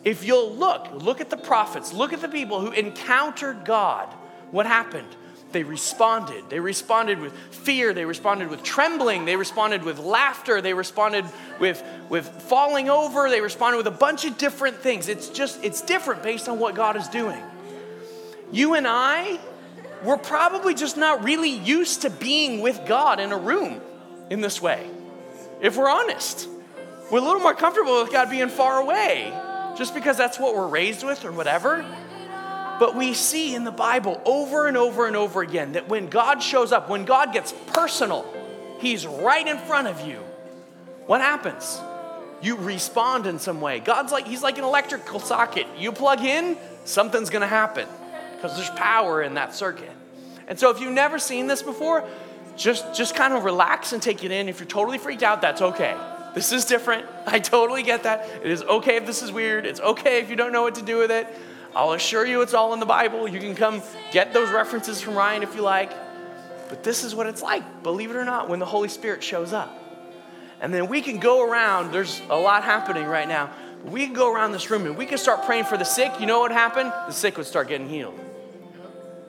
[0.04, 4.06] If you'll look, look at the prophets, look at the people who encountered God,
[4.52, 5.08] what happened?
[5.52, 6.50] They responded.
[6.50, 7.92] They responded with fear.
[7.94, 9.24] They responded with trembling.
[9.24, 10.60] They responded with laughter.
[10.60, 11.24] They responded
[11.58, 13.30] with, with falling over.
[13.30, 15.08] They responded with a bunch of different things.
[15.08, 17.42] It's just, it's different based on what God is doing.
[18.52, 19.38] You and I,
[20.04, 23.80] we're probably just not really used to being with God in a room
[24.30, 24.88] in this way.
[25.60, 26.48] If we're honest,
[27.10, 29.32] we're a little more comfortable with God being far away
[29.78, 31.84] just because that's what we're raised with or whatever.
[32.78, 36.42] But we see in the Bible over and over and over again that when God
[36.42, 38.26] shows up, when God gets personal,
[38.80, 40.18] He's right in front of you.
[41.06, 41.80] What happens?
[42.42, 43.80] You respond in some way.
[43.80, 45.66] God's like, He's like an electrical socket.
[45.78, 47.88] You plug in, something's gonna happen
[48.34, 49.90] because there's power in that circuit.
[50.48, 52.04] And so if you've never seen this before,
[52.56, 54.48] just, just kind of relax and take it in.
[54.48, 55.96] If you're totally freaked out, that's okay.
[56.34, 57.06] This is different.
[57.26, 58.28] I totally get that.
[58.42, 59.66] It is okay if this is weird.
[59.66, 61.26] It's okay if you don't know what to do with it.
[61.76, 63.28] I'll assure you it's all in the Bible.
[63.28, 65.92] You can come get those references from Ryan if you like.
[66.70, 69.52] But this is what it's like, believe it or not, when the Holy Spirit shows
[69.52, 69.78] up.
[70.62, 73.50] And then we can go around, there's a lot happening right now.
[73.84, 76.18] We can go around this room and we can start praying for the sick.
[76.18, 76.90] You know what happened?
[77.08, 78.18] The sick would start getting healed.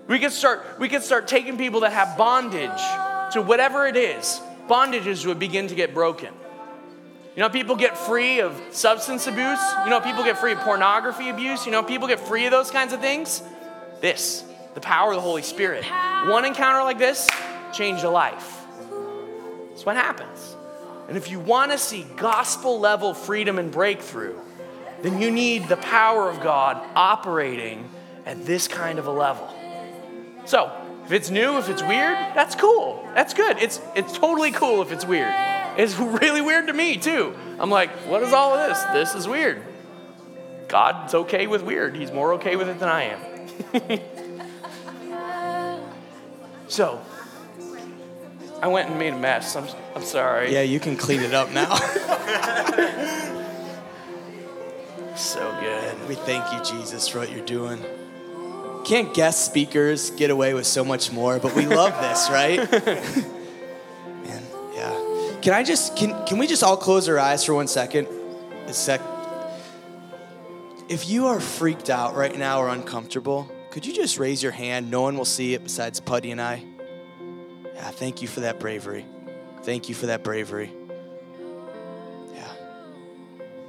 [0.08, 2.82] We could start, we could start taking people that have bondage
[3.34, 4.40] to whatever it is.
[4.70, 6.34] Bondages would begin to get broken.
[7.38, 9.60] You know, people get free of substance abuse.
[9.84, 11.68] You know, people get free of pornography abuse.
[11.68, 13.44] You know, people get free of those kinds of things.
[14.02, 14.44] This,
[14.74, 15.86] the power of the Holy Spirit.
[16.26, 17.30] One encounter like this
[17.72, 18.66] changed a life.
[19.70, 20.56] That's what happens.
[21.08, 24.40] And if you want to see gospel level freedom and breakthrough,
[25.04, 27.88] then you need the power of God operating
[28.26, 29.48] at this kind of a level.
[30.46, 30.72] So,
[31.06, 33.08] if it's new, if it's weird, that's cool.
[33.14, 33.60] That's good.
[33.60, 35.57] It's, it's totally cool if it's weird.
[35.78, 37.36] It's really weird to me, too.
[37.60, 38.84] I'm like, what is all of this?
[38.86, 39.62] This is weird.
[40.68, 41.96] God's okay with weird.
[41.96, 44.00] He's more okay with it than I am.
[46.68, 47.02] so,
[48.62, 49.56] I went and made a mess.
[49.56, 50.52] I'm, I'm sorry.
[50.52, 51.78] Yeah, you can clean it up now.
[55.18, 56.08] So good.
[56.08, 57.84] we thank you, Jesus, for what you're doing.
[58.86, 63.26] Can't guest speakers get away with so much more, but we love this, right?
[65.42, 68.08] Can I just can can we just all close our eyes for one second?
[68.66, 69.02] A sec.
[70.90, 74.90] If you are freaked out right now or uncomfortable, could you just raise your hand?
[74.90, 76.64] No one will see it besides Putty and I.
[77.76, 79.06] Yeah, thank you for that bravery.
[79.64, 80.72] Thank you for that bravery.
[82.34, 82.48] Yeah.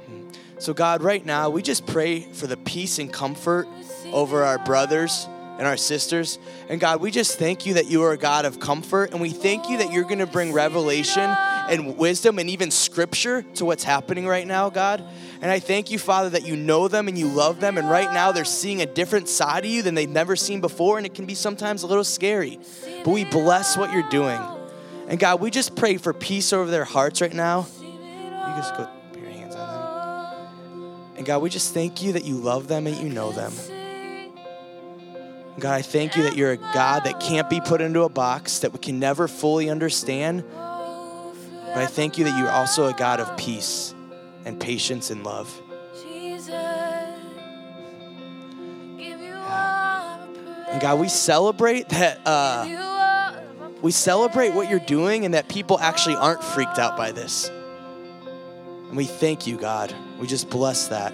[0.07, 0.29] Hmm.
[0.57, 3.67] So, God, right now, we just pray for the peace and comfort
[4.11, 5.27] over our brothers
[5.59, 6.39] and our sisters.
[6.69, 9.11] And God, we just thank you that you are a God of comfort.
[9.11, 11.29] And we thank you that you're going to bring revelation
[11.69, 15.03] and wisdom and even scripture to what's happening right now, God.
[15.41, 17.77] And I thank you, Father, that you know them and you love them.
[17.77, 20.97] And right now, they're seeing a different side of you than they've never seen before.
[20.97, 22.59] And it can be sometimes a little scary.
[23.05, 24.41] But we bless what you're doing.
[25.07, 27.67] And God, we just pray for peace over their hearts right now.
[27.81, 31.17] You just go put your hands on them.
[31.17, 33.53] And God, we just thank you that you love them and you know them.
[35.59, 38.59] God, I thank you that you're a God that can't be put into a box,
[38.59, 40.43] that we can never fully understand.
[41.73, 43.93] But I thank you that you're also a God of peace
[44.45, 45.61] and patience and love.
[50.71, 53.33] And God, we celebrate that uh,
[53.81, 57.49] we celebrate what you're doing and that people actually aren't freaked out by this.
[57.49, 59.93] And we thank you, God.
[60.19, 61.13] We just bless that.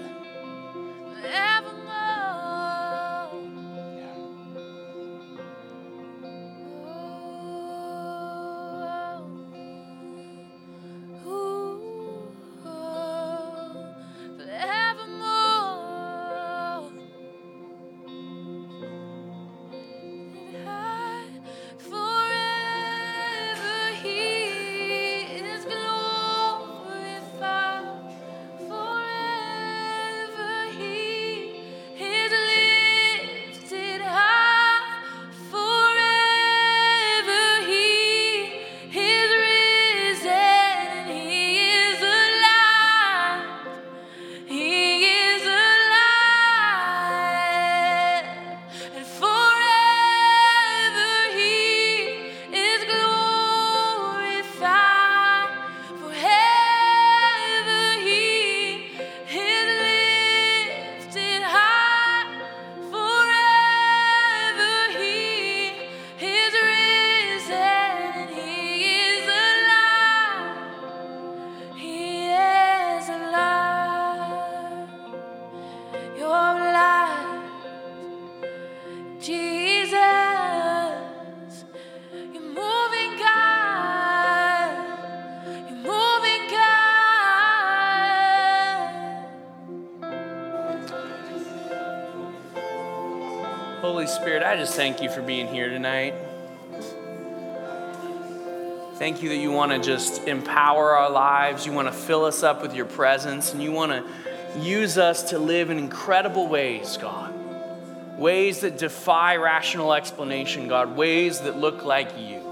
[94.76, 96.12] Thank you for being here tonight.
[98.96, 101.64] Thank you that you want to just empower our lives.
[101.64, 105.30] You want to fill us up with your presence, and you want to use us
[105.30, 107.32] to live in incredible ways, God.
[108.18, 110.94] Ways that defy rational explanation, God.
[110.94, 112.42] Ways that look like you.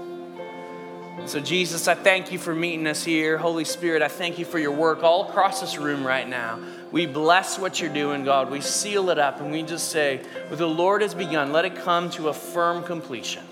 [1.27, 3.37] So, Jesus, I thank you for meeting us here.
[3.37, 6.59] Holy Spirit, I thank you for your work all across this room right now.
[6.95, 8.49] We bless what you're doing, God.
[8.49, 11.75] We seal it up and we just say, what the Lord has begun, let it
[11.75, 13.43] come to a firm completion.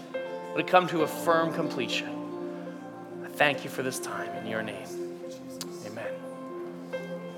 [0.52, 2.08] Let it come to a firm completion.
[3.22, 4.88] I thank you for this time in your name.
[5.86, 6.08] Amen.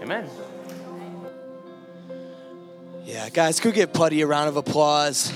[0.03, 0.30] Amen.
[3.03, 5.34] Yeah, guys, go give Putty a round of applause.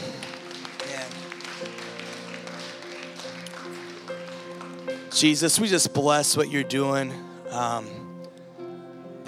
[5.09, 7.11] Jesus, we just bless what you're doing.
[7.49, 7.98] Um,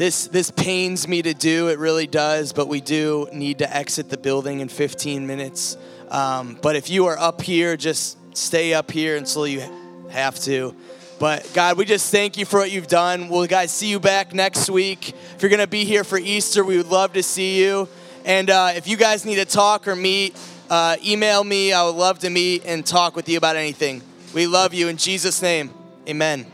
[0.02, 4.10] this this pains me to do, it really does, but we do need to exit
[4.10, 5.78] the building in 15 minutes.
[6.10, 9.61] Um, but if you are up here, just stay up here until you
[10.10, 10.76] have to.
[11.19, 13.30] But God, we just thank you for what you've done.
[13.30, 15.10] We'll guys see you back next week.
[15.10, 17.88] If you're gonna be here for Easter, we would love to see you.
[18.26, 20.36] And uh, if you guys need to talk or meet,
[20.72, 21.73] uh, email me.
[21.73, 24.02] I would love to meet and talk with you about anything.
[24.34, 25.69] We love you in Jesus' name.
[26.10, 26.52] Amen.